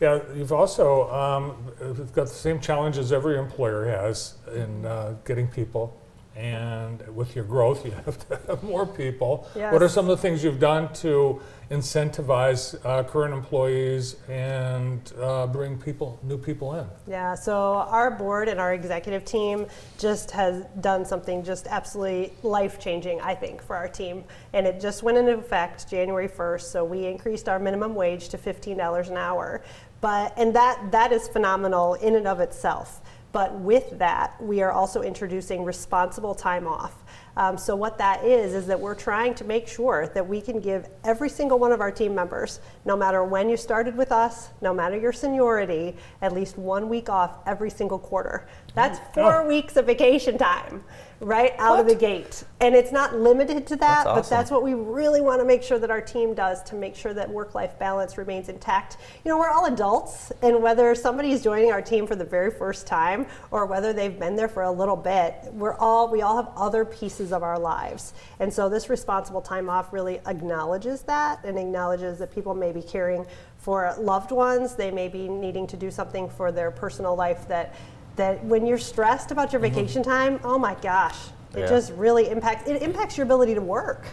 Yeah, 0.00 0.20
you've 0.34 0.52
also 0.52 1.10
um, 1.12 1.56
you've 1.80 2.12
got 2.12 2.28
the 2.28 2.34
same 2.34 2.60
challenges 2.60 3.12
every 3.12 3.36
employer 3.38 3.84
has 3.86 4.34
in 4.54 4.84
uh, 4.84 5.14
getting 5.24 5.48
people, 5.48 5.96
and 6.38 7.04
with 7.16 7.34
your 7.34 7.44
growth, 7.44 7.84
you 7.84 7.90
have 7.90 8.28
to 8.28 8.40
have 8.46 8.62
more 8.62 8.86
people. 8.86 9.48
What 9.54 9.82
are 9.82 9.88
some 9.88 10.08
of 10.08 10.16
the 10.16 10.22
things 10.22 10.44
you've 10.44 10.60
done 10.60 10.92
to 10.94 11.42
incentivize 11.68 12.78
uh, 12.86 13.02
current 13.02 13.34
employees 13.34 14.16
and 14.28 15.12
uh, 15.20 15.48
bring 15.48 15.76
people, 15.76 16.20
new 16.22 16.38
people 16.38 16.74
in? 16.74 16.86
Yeah, 17.08 17.34
so 17.34 17.54
our 17.54 18.12
board 18.12 18.48
and 18.48 18.60
our 18.60 18.72
executive 18.72 19.24
team 19.24 19.66
just 19.98 20.30
has 20.30 20.64
done 20.80 21.04
something 21.04 21.42
just 21.42 21.66
absolutely 21.66 22.32
life 22.44 22.78
changing, 22.78 23.20
I 23.20 23.34
think, 23.34 23.60
for 23.60 23.74
our 23.74 23.88
team. 23.88 24.22
And 24.52 24.64
it 24.64 24.80
just 24.80 25.02
went 25.02 25.18
into 25.18 25.36
effect 25.36 25.90
January 25.90 26.28
1st. 26.28 26.62
So 26.62 26.84
we 26.84 27.06
increased 27.06 27.48
our 27.48 27.58
minimum 27.58 27.96
wage 27.96 28.28
to 28.28 28.38
$15 28.38 29.10
an 29.10 29.16
hour. 29.16 29.64
But, 30.00 30.32
and 30.36 30.54
that, 30.54 30.92
that 30.92 31.10
is 31.10 31.26
phenomenal 31.26 31.94
in 31.94 32.14
and 32.14 32.28
of 32.28 32.38
itself. 32.38 33.00
But 33.30 33.54
with 33.60 33.98
that, 33.98 34.42
we 34.42 34.62
are 34.62 34.72
also 34.72 35.02
introducing 35.02 35.62
responsible 35.64 36.34
time 36.34 36.66
off. 36.66 37.02
Um, 37.36 37.56
so 37.58 37.76
what 37.76 37.98
that 37.98 38.24
is 38.24 38.54
is 38.54 38.66
that 38.66 38.80
we're 38.80 38.94
trying 38.94 39.34
to 39.34 39.44
make 39.44 39.68
sure 39.68 40.10
that 40.14 40.26
we 40.26 40.40
can 40.40 40.60
give 40.60 40.88
every 41.04 41.28
single 41.28 41.58
one 41.58 41.70
of 41.70 41.80
our 41.80 41.90
team 41.92 42.14
members, 42.14 42.58
no 42.84 42.96
matter 42.96 43.22
when 43.22 43.48
you 43.48 43.56
started 43.56 43.96
with 43.96 44.10
us, 44.12 44.48
no 44.60 44.72
matter 44.74 44.96
your 44.96 45.12
seniority, 45.12 45.94
at 46.22 46.32
least 46.32 46.58
one 46.58 46.88
week 46.88 47.08
off 47.08 47.38
every 47.46 47.70
single 47.70 47.98
quarter. 47.98 48.48
That's 48.74 48.98
four 49.14 49.42
Oh. 49.42 49.46
weeks 49.46 49.76
of 49.76 49.86
vacation 49.86 50.36
time, 50.38 50.82
right 51.20 51.52
out 51.58 51.80
of 51.80 51.86
the 51.86 51.94
gate. 51.94 52.44
And 52.60 52.74
it's 52.74 52.92
not 52.92 53.14
limited 53.14 53.66
to 53.68 53.76
that, 53.76 54.04
That's 54.04 54.28
but 54.28 54.30
that's 54.30 54.50
what 54.50 54.62
we 54.62 54.74
really 54.74 55.20
want 55.20 55.40
to 55.40 55.44
make 55.44 55.62
sure 55.62 55.78
that 55.78 55.90
our 55.90 56.00
team 56.00 56.34
does 56.34 56.62
to 56.64 56.76
make 56.76 56.94
sure 56.94 57.12
that 57.14 57.28
work-life 57.28 57.78
balance 57.78 58.16
remains 58.16 58.48
intact. 58.48 58.98
You 59.24 59.30
know, 59.30 59.38
we're 59.38 59.48
all 59.48 59.66
adults, 59.66 60.32
and 60.42 60.62
whether 60.62 60.94
somebody 60.94 61.32
is 61.32 61.42
joining 61.42 61.72
our 61.72 61.82
team 61.82 62.06
for 62.06 62.14
the 62.14 62.24
very 62.24 62.50
first 62.50 62.86
time 62.86 63.26
or 63.50 63.66
whether 63.66 63.92
they've 63.92 64.18
been 64.18 64.36
there 64.36 64.48
for 64.48 64.62
a 64.62 64.70
little 64.70 64.96
bit, 64.96 65.34
we're 65.52 65.74
all 65.74 66.08
we 66.08 66.22
all 66.22 66.36
have 66.36 66.50
other 66.56 66.84
pieces 66.84 67.32
of 67.32 67.42
our 67.42 67.58
lives. 67.58 68.14
And 68.38 68.52
so 68.52 68.68
this 68.68 68.88
responsible 68.88 69.42
time 69.42 69.68
off 69.68 69.92
really 69.92 70.20
acknowledges 70.26 71.02
that 71.02 71.44
and 71.44 71.58
acknowledges 71.58 72.18
that 72.18 72.32
people 72.32 72.54
may 72.54 72.72
be 72.72 72.82
caring 72.82 73.26
for 73.58 73.92
loved 73.98 74.30
ones, 74.30 74.76
they 74.76 74.90
may 74.90 75.08
be 75.08 75.28
needing 75.28 75.66
to 75.66 75.76
do 75.76 75.90
something 75.90 76.28
for 76.28 76.52
their 76.52 76.70
personal 76.70 77.16
life 77.16 77.48
that 77.48 77.74
that 78.18 78.44
when 78.44 78.66
you're 78.66 78.78
stressed 78.78 79.30
about 79.30 79.52
your 79.52 79.62
mm-hmm. 79.62 79.74
vacation 79.74 80.02
time, 80.02 80.38
oh 80.44 80.58
my 80.58 80.74
gosh, 80.82 81.16
it 81.54 81.60
Yeah. 81.60 81.66
just 81.66 81.92
really 81.94 82.28
impacts 82.28 82.68
it 82.68 82.82
impacts 82.82 83.16
your 83.16 83.24
ability 83.24 83.54
to 83.54 83.62
work. 83.62 84.06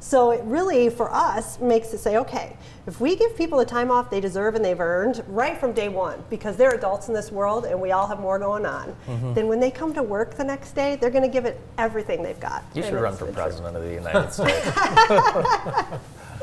So 0.00 0.30
it 0.30 0.42
really 0.44 0.88
for 0.90 1.12
us 1.12 1.60
makes 1.60 1.92
it 1.92 1.98
say, 1.98 2.16
okay, 2.18 2.56
if 2.86 3.00
we 3.00 3.16
give 3.16 3.36
people 3.36 3.58
the 3.58 3.64
time 3.64 3.90
off 3.90 4.10
they 4.10 4.20
deserve 4.20 4.54
and 4.54 4.64
they've 4.64 4.80
earned 4.80 5.24
right 5.26 5.58
from 5.58 5.72
day 5.72 5.88
one, 5.88 6.22
because 6.30 6.56
they're 6.56 6.74
adults 6.74 7.08
in 7.08 7.14
this 7.14 7.32
world 7.32 7.64
and 7.64 7.78
we 7.80 7.90
all 7.90 8.06
have 8.06 8.20
more 8.20 8.38
going 8.38 8.64
on, 8.64 8.96
mm-hmm. 9.06 9.34
then 9.34 9.48
when 9.48 9.58
they 9.58 9.72
come 9.72 9.92
to 9.94 10.02
work 10.02 10.34
the 10.34 10.44
next 10.44 10.72
day, 10.72 10.96
they're 10.96 11.10
going 11.10 11.24
to 11.24 11.28
give 11.28 11.44
it 11.46 11.60
everything 11.78 12.22
they've 12.22 12.40
got. 12.40 12.62
You 12.74 12.82
should 12.82 12.94
run 12.94 13.16
for 13.16 13.26
president 13.26 13.76
of 13.76 13.82
the 13.82 13.92
United 13.92 14.32
States. 14.32 14.64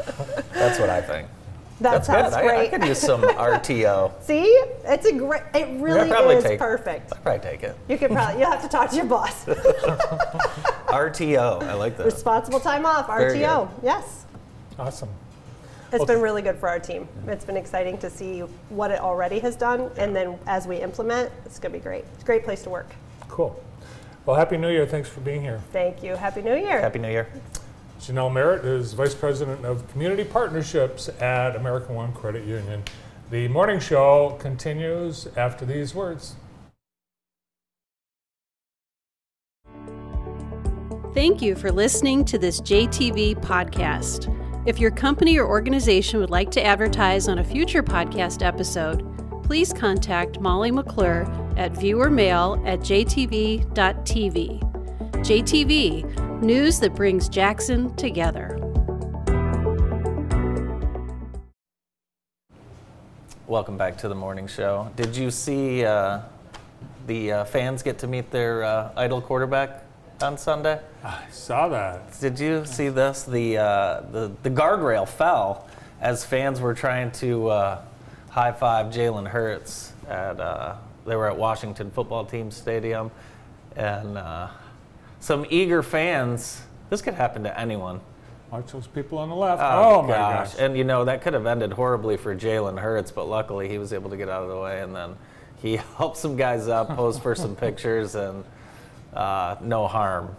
That's 0.54 0.80
what 0.80 0.90
I 0.90 1.02
think. 1.02 1.30
That 1.82 2.06
That's 2.06 2.08
good. 2.08 2.14
sounds 2.32 2.34
I, 2.34 2.40
I 2.42 2.48
great. 2.48 2.72
could 2.72 2.86
use 2.86 3.00
some 3.00 3.22
RTO. 3.24 4.24
See, 4.24 4.44
it's 4.86 5.06
a 5.06 5.12
great. 5.14 5.42
It 5.54 5.68
really 5.82 6.10
is 6.36 6.44
take- 6.44 6.58
perfect. 6.58 7.12
I'd 7.14 7.22
probably 7.22 7.42
take 7.50 7.64
it. 7.64 7.76
You 7.90 7.98
could 7.98 8.12
probably. 8.12 8.40
You'll 8.42 8.52
have 8.52 8.62
to 8.62 8.70
talk 8.70 8.90
to 8.92 8.96
your 8.96 9.06
boss. 9.06 9.44
RTO. 10.88 11.64
I 11.64 11.74
like 11.74 11.98
that. 11.98 12.06
Responsible 12.06 12.60
time 12.60 12.86
off. 12.86 13.08
RTO. 13.08 13.70
Yes. 13.84 14.26
Awesome. 14.80 15.10
It's 15.92 16.00
Well, 16.00 16.06
been 16.08 16.22
really 16.22 16.42
good 16.42 16.58
for 16.58 16.68
our 16.68 16.80
team. 16.80 17.08
It's 17.28 17.46
been 17.46 17.58
exciting 17.58 17.98
to 18.00 18.10
see 18.10 18.40
what 18.70 18.92
it 18.92 19.00
already 19.00 19.40
has 19.40 19.56
done, 19.56 19.92
and 19.98 20.16
then 20.16 20.38
as 20.48 20.68
we 20.68 20.78
implement, 20.78 21.32
it's 21.46 21.60
going 21.60 21.72
to 21.74 21.78
be 21.80 21.84
great. 21.84 22.04
It's 22.16 22.24
a 22.24 22.26
great 22.26 22.44
place 22.44 22.64
to 22.64 22.70
work. 22.70 22.88
Cool. 23.30 23.62
Well, 24.26 24.36
Happy 24.36 24.58
New 24.58 24.70
Year. 24.70 24.86
Thanks 24.86 25.08
for 25.08 25.22
being 25.22 25.42
here. 25.42 25.62
Thank 25.72 26.02
you. 26.04 26.16
Happy 26.16 26.42
New 26.42 26.56
Year. 26.56 26.80
Happy 26.82 27.00
New 27.00 27.10
Year. 27.12 27.28
Janelle 28.06 28.32
Merritt 28.32 28.64
is 28.64 28.94
Vice 28.94 29.16
President 29.16 29.66
of 29.66 29.90
Community 29.92 30.24
Partnerships 30.24 31.10
at 31.20 31.56
American 31.56 31.96
One 31.96 32.14
Credit 32.14 32.46
Union. 32.46 32.84
The 33.32 33.48
morning 33.48 33.80
show 33.80 34.38
continues 34.40 35.28
after 35.36 35.66
these 35.66 35.96
words. 35.96 36.36
Thank 41.16 41.42
you 41.42 41.56
for 41.56 41.72
listening 41.72 42.26
to 42.26 42.38
this 42.38 42.62
JTV 42.62 43.42
podcast. 43.42 44.32
If 44.68 44.80
your 44.80 44.92
company 44.92 45.40
or 45.40 45.48
organization 45.48 46.20
would 46.20 46.30
like 46.30 46.52
to 46.52 46.64
advertise 46.64 47.28
on 47.28 47.40
a 47.40 47.44
future 47.44 47.82
podcast 47.82 48.46
episode, 48.46 49.04
please 49.44 49.74
contact 49.74 50.40
Molly 50.40 50.70
McClure 50.70 51.24
at 51.58 51.74
viewermail 51.74 52.68
at 52.68 52.82
jtv.tv. 52.82 53.66
JTV, 55.26 56.25
news 56.42 56.80
that 56.80 56.94
brings 56.94 57.30
Jackson 57.30 57.96
together. 57.96 58.60
Welcome 63.48 63.78
back 63.78 63.98
to 64.00 64.10
the 64.10 64.16
morning 64.16 64.48
show. 64.48 64.92
Did 64.96 65.16
you 65.16 65.32
see 65.32 65.86
uh, 65.86 66.22
the 67.08 67.32
uh, 67.32 67.46
fans 67.46 67.84
get 67.84 68.00
to 68.00 68.08
meet 68.08 68.32
their 68.32 68.64
uh, 68.64 68.92
idol 68.98 69.22
quarterback 69.22 69.84
on 70.22 70.38
Sunday? 70.38 70.80
I 71.04 71.24
saw 71.30 71.68
that. 71.70 72.20
Did 72.20 72.40
you 72.40 72.66
see 72.66 72.90
this? 72.90 73.24
The 73.24 73.58
uh, 73.58 74.02
the 74.12 74.32
the 74.44 74.50
guardrail 74.50 75.08
fell 75.08 75.70
as 76.02 76.26
fans 76.26 76.60
were 76.60 76.74
trying 76.74 77.12
to 77.12 77.50
uh, 77.50 77.82
high 78.30 78.52
five 78.52 78.88
Jalen 78.88 79.28
Hurts 79.28 79.94
at 80.10 80.40
uh, 80.40 80.76
they 81.06 81.16
were 81.16 81.30
at 81.30 81.38
Washington 81.38 81.92
Football 81.92 82.26
Team 82.26 82.50
Stadium, 82.50 83.12
and 83.76 84.18
uh, 84.18 84.48
some 85.20 85.46
eager 85.50 85.82
fans. 85.84 86.62
This 86.90 87.02
could 87.02 87.14
happen 87.14 87.44
to 87.44 87.60
anyone. 87.60 88.02
Watch 88.52 88.72
those 88.72 88.88
people 88.88 89.18
on 89.18 89.30
the 89.30 89.36
left. 89.36 89.62
Oh, 89.64 90.02
my 90.02 90.10
gosh. 90.10 90.56
And 90.60 90.78
you 90.78 90.84
know 90.84 91.06
that 91.06 91.22
could 91.22 91.34
have 91.34 91.46
ended 91.46 91.74
horribly 91.74 92.16
for 92.16 92.36
Jalen 92.36 92.80
Hurts, 92.80 93.12
but 93.12 93.28
luckily 93.28 93.68
he 93.68 93.78
was 93.78 93.92
able 93.92 94.10
to 94.12 94.18
get 94.18 94.30
out 94.30 94.44
of 94.44 94.50
the 94.50 94.58
way, 94.60 94.82
and 94.82 94.96
then 94.96 95.16
he 95.62 95.76
helped 95.98 96.18
some 96.18 96.36
guys 96.36 96.68
up, 96.68 96.90
posed 96.90 97.22
for 97.22 97.36
some 97.36 97.56
pictures, 97.56 98.16
and 98.16 98.46
uh, 99.14 99.56
no 99.62 99.88
harm, 99.88 100.36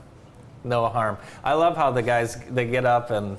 no 0.64 0.88
harm. 0.88 1.18
I 1.42 1.54
love 1.54 1.76
how 1.76 1.90
the 1.90 2.02
guys 2.02 2.36
they 2.50 2.66
get 2.66 2.84
up 2.84 3.10
and 3.10 3.36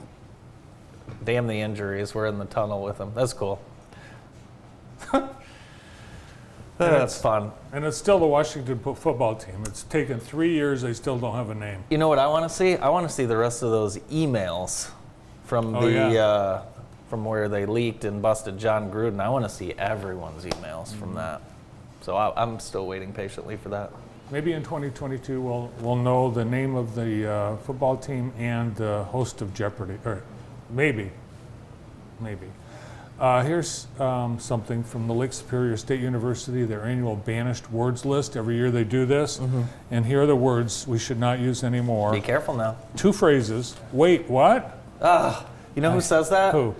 damn 1.23 1.47
the 1.47 1.59
injuries. 1.59 2.13
We're 2.13 2.27
in 2.27 2.37
the 2.37 2.45
tunnel 2.45 2.83
with 2.83 2.97
them. 2.97 3.13
That's 3.15 3.33
cool. 3.33 3.61
That's 6.77 7.19
fun. 7.19 7.51
And 7.73 7.83
it's 7.85 7.97
still 7.97 8.19
the 8.19 8.27
Washington 8.27 8.79
fo- 8.79 8.93
football 8.93 9.35
team. 9.35 9.63
It's 9.65 9.83
taken 9.83 10.19
three 10.19 10.53
years. 10.53 10.81
They 10.83 10.93
still 10.93 11.17
don't 11.17 11.35
have 11.35 11.49
a 11.49 11.55
name. 11.55 11.83
You 11.89 11.97
know 11.97 12.07
what 12.07 12.19
I 12.19 12.27
want 12.27 12.43
to 12.47 12.55
see? 12.55 12.75
I 12.75 12.89
want 12.89 13.07
to 13.07 13.13
see 13.13 13.25
the 13.25 13.37
rest 13.37 13.63
of 13.63 13.71
those 13.71 13.97
emails 14.11 14.89
from 15.45 15.75
Oh, 15.75 15.81
the 15.81 15.91
yeah. 15.91 16.23
uh, 16.25 16.65
from 17.09 17.23
where 17.25 17.47
they 17.49 17.65
leaked 17.65 18.03
and 18.05 18.21
busted 18.21 18.57
Jon 18.59 18.91
Gruden. 18.91 19.19
I 19.19 19.29
want 19.29 19.45
to 19.45 19.49
see 19.49 19.73
everyone's 19.73 20.43
emails 20.45 20.93
from 20.93 21.09
Mm-hmm. 21.09 21.15
that. 21.17 21.41
So 22.01 22.15
I, 22.15 22.41
I'm 22.41 22.59
still 22.59 22.85
waiting 22.85 23.11
patiently 23.11 23.57
for 23.57 23.69
that. 23.69 23.91
Maybe 24.29 24.51
in 24.53 24.61
2022 24.61 25.39
we'll 25.41 25.71
we'll 25.79 25.95
know 25.95 26.29
the 26.29 26.43
name 26.45 26.75
of 26.75 26.95
the 26.95 27.29
uh, 27.31 27.55
football 27.57 27.95
team 27.97 28.33
and 28.37 28.75
the 28.75 29.03
host 29.05 29.41
of 29.41 29.53
Jeopardy. 29.53 29.97
Or 30.05 30.21
maybe, 30.69 31.11
maybe. 32.19 32.47
Uh, 33.19 33.43
here's 33.43 33.87
um, 33.99 34.39
something 34.39 34.83
from 34.83 35.07
the 35.07 35.13
Lake 35.13 35.33
Superior 35.33 35.75
State 35.75 35.99
University, 36.01 36.63
their 36.65 36.83
annual 36.85 37.15
banished 37.15 37.71
words 37.71 38.05
list. 38.05 38.37
Every 38.37 38.55
year 38.55 38.69
they 38.69 38.83
do 38.83 39.05
this, 39.07 39.39
and 39.89 40.05
here 40.05 40.21
are 40.21 40.27
the 40.27 40.35
words 40.35 40.87
we 40.87 40.99
should 40.99 41.19
not 41.19 41.39
use 41.39 41.63
anymore. 41.63 42.11
Be 42.11 42.21
careful 42.21 42.53
now. 42.53 42.77
Two 42.95 43.11
phrases. 43.11 43.75
Wait, 43.91 44.29
what? 44.29 44.77
You 45.75 45.81
know 45.81 45.91
who 45.91 46.01
says 46.01 46.29
that? 46.29 46.53
Who? 46.53 46.75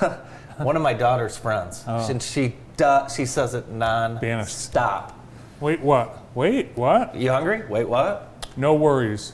One 0.58 0.76
of 0.76 0.82
my 0.82 0.92
daughter's 0.92 1.38
friends. 1.38 1.84
And 1.86 2.22
she 2.22 2.54
du- 2.76 3.08
she 3.14 3.24
says 3.24 3.54
it 3.54 3.68
non 3.70 4.18
Banished. 4.18 4.58
stop. 4.58 5.18
Wait, 5.60 5.80
what? 5.80 6.18
Wait, 6.34 6.76
what? 6.76 7.14
You 7.14 7.30
hungry? 7.30 7.62
Wait, 7.68 7.88
what? 7.88 8.28
No 8.56 8.74
worries. 8.74 9.32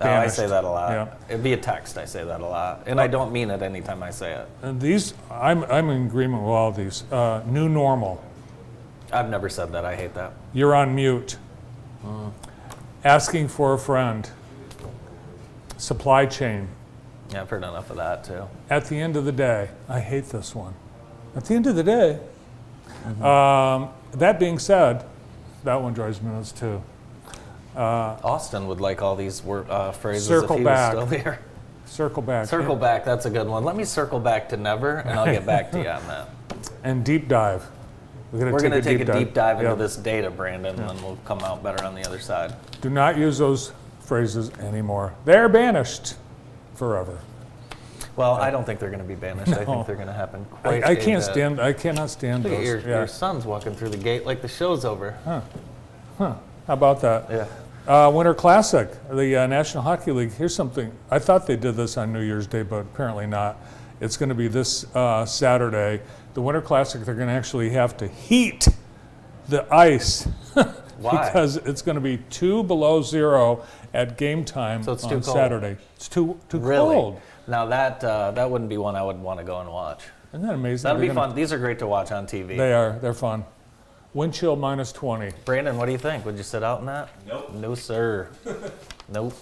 Oh, 0.00 0.08
I 0.08 0.28
say 0.28 0.46
that 0.46 0.64
a 0.64 0.68
lot. 0.68 0.92
Yeah. 0.92 1.14
It'd 1.28 1.42
be 1.42 1.52
a 1.54 1.56
text. 1.56 1.98
I 1.98 2.04
say 2.04 2.24
that 2.24 2.40
a 2.40 2.46
lot, 2.46 2.84
and 2.86 3.00
I 3.00 3.08
don't 3.08 3.32
mean 3.32 3.50
it 3.50 3.62
anytime 3.62 4.02
I 4.02 4.10
say 4.10 4.32
it. 4.32 4.48
And 4.62 4.80
these, 4.80 5.14
I'm, 5.30 5.64
I'm 5.64 5.90
in 5.90 6.06
agreement 6.06 6.42
with 6.42 6.50
all 6.50 6.68
of 6.68 6.76
these. 6.76 7.02
Uh, 7.10 7.42
new 7.46 7.68
normal. 7.68 8.22
I've 9.12 9.28
never 9.28 9.48
said 9.48 9.72
that. 9.72 9.84
I 9.84 9.96
hate 9.96 10.14
that. 10.14 10.34
You're 10.52 10.74
on 10.74 10.94
mute. 10.94 11.36
Asking 13.04 13.48
for 13.48 13.74
a 13.74 13.78
friend. 13.78 14.28
Supply 15.78 16.26
chain. 16.26 16.68
Yeah, 17.30 17.42
I've 17.42 17.50
heard 17.50 17.62
enough 17.62 17.90
of 17.90 17.96
that 17.96 18.24
too. 18.24 18.48
At 18.70 18.86
the 18.86 18.96
end 18.96 19.16
of 19.16 19.24
the 19.24 19.32
day, 19.32 19.70
I 19.88 20.00
hate 20.00 20.26
this 20.26 20.54
one. 20.54 20.74
At 21.36 21.44
the 21.44 21.54
end 21.54 21.66
of 21.66 21.76
the 21.76 21.82
day, 21.84 22.20
um, 23.22 23.90
that 24.12 24.38
being 24.38 24.58
said, 24.58 25.04
that 25.64 25.80
one 25.80 25.92
drives 25.92 26.20
me 26.22 26.30
nuts 26.30 26.52
too. 26.52 26.82
Austin 27.76 28.66
would 28.66 28.80
like 28.80 29.02
all 29.02 29.14
these 29.16 29.42
uh, 29.46 29.92
phrases 29.92 30.26
Circle 30.26 30.56
if 30.56 30.58
he 30.60 30.64
back. 30.64 30.94
was 30.96 31.08
still 31.08 31.18
here. 31.20 31.38
Circle 31.86 32.22
back. 32.22 32.46
Circle 32.46 32.76
back, 32.76 33.04
that's 33.04 33.24
a 33.26 33.30
good 33.30 33.46
one. 33.46 33.64
Let 33.64 33.76
me 33.76 33.84
circle 33.84 34.20
back 34.20 34.48
to 34.50 34.56
never, 34.56 34.96
and 34.98 35.18
I'll 35.18 35.26
get 35.26 35.46
back 35.46 35.70
to 35.72 35.78
you 35.82 35.88
on 35.88 36.06
that. 36.08 36.28
And 36.82 37.04
deep 37.04 37.28
dive. 37.28 37.64
We're 38.32 38.40
going 38.40 38.52
to 38.52 38.68
going 38.70 38.72
to 38.72 38.82
take 38.82 39.00
a 39.00 39.12
deep 39.12 39.32
dive 39.32 39.58
into 39.58 39.70
Yeah. 39.70 39.74
this 39.76 39.96
data, 39.96 40.30
Brandon, 40.30 40.78
and 40.78 40.88
then 40.88 41.02
we'll 41.02 41.18
come 41.24 41.38
out 41.40 41.62
better 41.62 41.82
on 41.84 41.94
the 41.94 42.04
other 42.06 42.18
side. 42.18 42.54
Do 42.80 42.90
not 42.90 43.16
use 43.16 43.38
those 43.38 43.72
phrases 44.00 44.50
anymore. 44.58 45.14
They're 45.24 45.48
banished 45.48 46.16
forever. 46.74 47.18
Well, 48.16 48.34
I 48.34 48.50
don't 48.50 48.64
think 48.64 48.80
they're 48.80 48.90
going 48.90 49.02
to 49.02 49.06
be 49.08 49.14
banished. 49.14 49.52
I 49.52 49.64
think 49.64 49.86
they're 49.86 49.94
going 49.96 50.08
to 50.08 50.12
happen 50.12 50.44
quite 50.46 50.84
I, 50.84 50.88
I 50.88 50.90
a 50.92 50.96
can't 50.96 51.22
stand. 51.22 51.60
I 51.60 51.72
cannot 51.72 52.10
stand 52.10 52.44
Look 52.44 52.52
those. 52.54 52.66
your, 52.66 52.78
yeah. 52.80 52.86
your 52.98 53.06
son's 53.06 53.44
walking 53.44 53.74
through 53.74 53.90
the 53.90 53.96
gate 53.96 54.26
like 54.26 54.42
the 54.42 54.48
show's 54.48 54.84
over. 54.84 55.16
How 56.68 56.74
about 56.74 57.00
that? 57.00 57.26
Yeah. 57.30 57.46
Uh, 57.92 58.10
Winter 58.10 58.34
Classic, 58.34 58.90
the 59.10 59.34
uh, 59.36 59.46
National 59.46 59.82
Hockey 59.82 60.12
League. 60.12 60.32
Here's 60.32 60.54
something. 60.54 60.92
I 61.10 61.18
thought 61.18 61.46
they 61.46 61.56
did 61.56 61.74
this 61.76 61.96
on 61.96 62.12
New 62.12 62.20
Year's 62.20 62.46
Day, 62.46 62.62
but 62.62 62.80
apparently 62.80 63.26
not. 63.26 63.56
It's 64.00 64.16
going 64.18 64.28
to 64.28 64.34
be 64.34 64.46
this 64.48 64.84
uh, 64.94 65.24
Saturday. 65.24 66.02
The 66.34 66.42
Winter 66.42 66.60
Classic. 66.60 67.02
They're 67.04 67.14
going 67.14 67.28
to 67.28 67.32
actually 67.32 67.70
have 67.70 67.96
to 67.96 68.06
heat 68.06 68.68
the 69.48 69.66
ice 69.74 70.28
because 71.02 71.56
it's 71.56 71.80
going 71.80 71.94
to 71.94 72.02
be 72.02 72.18
two 72.28 72.62
below 72.64 73.00
zero 73.00 73.64
at 73.94 74.18
game 74.18 74.44
time 74.44 74.82
So 74.82 74.92
it's 74.92 75.04
on 75.04 75.08
too 75.10 75.20
cold. 75.20 75.36
Saturday. 75.36 75.78
It's 75.96 76.08
too 76.08 76.38
too 76.50 76.58
Really? 76.58 76.94
cold. 76.94 77.20
Now 77.46 77.64
that 77.64 78.04
uh, 78.04 78.32
that 78.32 78.50
wouldn't 78.50 78.68
be 78.68 78.76
one 78.76 78.94
I 78.94 79.02
would 79.02 79.18
want 79.18 79.40
to 79.40 79.44
go 79.44 79.60
and 79.60 79.70
watch. 79.70 80.02
Isn't 80.34 80.42
that 80.46 80.54
amazing? 80.54 80.82
That'd 80.82 81.00
They're 81.00 81.08
be 81.08 81.14
gonna- 81.14 81.28
fun. 81.28 81.34
These 81.34 81.54
are 81.54 81.58
great 81.58 81.78
to 81.78 81.86
watch 81.86 82.12
on 82.12 82.26
TV. 82.26 82.58
They 82.58 82.74
are. 82.74 82.98
They're 83.00 83.14
fun. 83.14 83.46
Wind 84.14 84.32
chill 84.34 84.56
minus 84.56 84.90
20. 84.92 85.32
Brandon, 85.44 85.76
what 85.76 85.86
do 85.86 85.92
you 85.92 85.98
think? 85.98 86.24
Would 86.24 86.36
you 86.36 86.42
sit 86.42 86.62
out 86.62 86.80
in 86.80 86.86
that? 86.86 87.10
Nope. 87.26 87.54
No, 87.54 87.74
sir. 87.74 88.28
nope. 89.12 89.34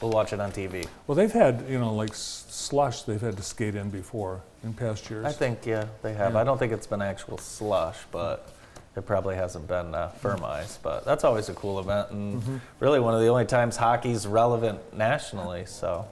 We'll 0.00 0.10
watch 0.10 0.32
it 0.32 0.40
on 0.40 0.50
TV. 0.50 0.86
Well, 1.06 1.14
they've 1.14 1.30
had, 1.32 1.64
you 1.68 1.78
know, 1.78 1.94
like 1.94 2.10
slush 2.14 3.02
they've 3.02 3.20
had 3.20 3.36
to 3.36 3.42
skate 3.42 3.74
in 3.74 3.90
before 3.90 4.40
in 4.64 4.72
past 4.72 5.08
years. 5.08 5.24
I 5.24 5.32
think, 5.32 5.64
yeah, 5.66 5.86
they 6.02 6.14
have. 6.14 6.32
Yeah. 6.34 6.40
I 6.40 6.44
don't 6.44 6.58
think 6.58 6.72
it's 6.72 6.86
been 6.86 7.02
actual 7.02 7.38
slush, 7.38 7.98
but 8.10 8.48
it 8.96 9.06
probably 9.06 9.36
hasn't 9.36 9.68
been 9.68 9.94
uh, 9.94 10.08
firm 10.08 10.44
ice. 10.44 10.78
But 10.82 11.04
that's 11.04 11.22
always 11.22 11.48
a 11.48 11.54
cool 11.54 11.78
event, 11.78 12.10
and 12.10 12.42
Mm-hmm. 12.42 12.56
really 12.80 13.00
one 13.00 13.14
of 13.14 13.20
the 13.20 13.28
only 13.28 13.44
times 13.44 13.76
hockey's 13.76 14.26
relevant 14.26 14.78
nationally. 14.96 15.64
So 15.66 16.06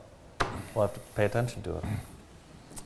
we'll 0.74 0.86
have 0.86 0.94
to 0.94 1.00
pay 1.16 1.24
attention 1.24 1.62
to 1.62 1.78
it. 1.78 1.84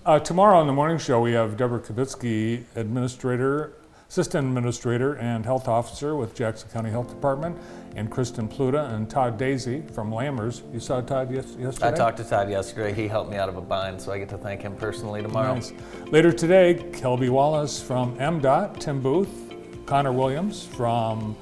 Uh, 0.04 0.18
tomorrow 0.20 0.58
on 0.58 0.66
the 0.66 0.72
morning 0.72 0.98
show, 0.98 1.20
we 1.20 1.32
have 1.32 1.56
Deborah 1.56 1.80
Kavitsky, 1.80 2.62
administrator 2.76 3.72
Assistant 4.08 4.46
Administrator 4.46 5.14
and 5.14 5.44
Health 5.44 5.68
Officer 5.68 6.14
with 6.14 6.34
Jackson 6.34 6.68
County 6.70 6.90
Health 6.90 7.08
Department, 7.08 7.58
and 7.96 8.10
Kristen 8.10 8.48
Pluta 8.48 8.92
and 8.92 9.10
Todd 9.10 9.36
Daisy 9.36 9.82
from 9.92 10.10
Lammers. 10.10 10.62
You 10.72 10.80
saw 10.80 11.00
Todd 11.00 11.30
yes- 11.32 11.56
yesterday? 11.58 11.88
I 11.88 11.92
talked 11.92 12.18
to 12.18 12.24
Todd 12.24 12.48
yesterday. 12.48 12.92
He 12.92 13.08
helped 13.08 13.30
me 13.30 13.36
out 13.36 13.48
of 13.48 13.56
a 13.56 13.60
bind, 13.60 14.00
so 14.00 14.12
I 14.12 14.18
get 14.18 14.28
to 14.28 14.38
thank 14.38 14.62
him 14.62 14.76
personally 14.76 15.22
tomorrow. 15.22 15.54
Nice. 15.54 15.72
Later 16.10 16.30
today, 16.30 16.74
Kelby 16.92 17.30
Wallace 17.30 17.82
from 17.82 18.16
MDOT, 18.18 18.78
Tim 18.78 19.00
Booth, 19.00 19.54
Connor 19.86 20.12
Williams 20.12 20.64
from 20.64 21.36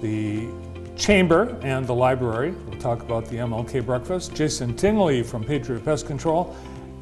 the 0.00 0.48
Chamber 0.96 1.58
and 1.62 1.86
the 1.86 1.94
Library. 1.94 2.52
We'll 2.68 2.78
talk 2.78 3.02
about 3.02 3.26
the 3.26 3.38
MLK 3.38 3.84
breakfast. 3.84 4.34
Jason 4.34 4.76
Tingley 4.76 5.22
from 5.22 5.42
Patriot 5.42 5.84
Pest 5.84 6.06
Control. 6.06 6.54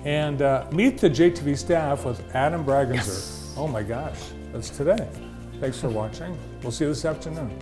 And 0.05 0.43
uh, 0.43 0.67
meet 0.73 0.99
the 0.99 1.09
JTV 1.09 1.57
staff 1.57 2.05
with 2.05 2.35
Adam 2.35 2.65
Bragenzer. 2.65 3.39
Oh 3.57 3.69
my 3.69 3.83
gosh, 3.83 4.19
that's 4.53 4.71
today. 4.71 5.09
Thanks 5.61 5.81
for 5.81 5.89
watching. 5.89 6.37
We'll 6.63 6.73
see 6.73 6.85
you 6.85 6.91
this 6.91 7.05
afternoon. 7.05 7.59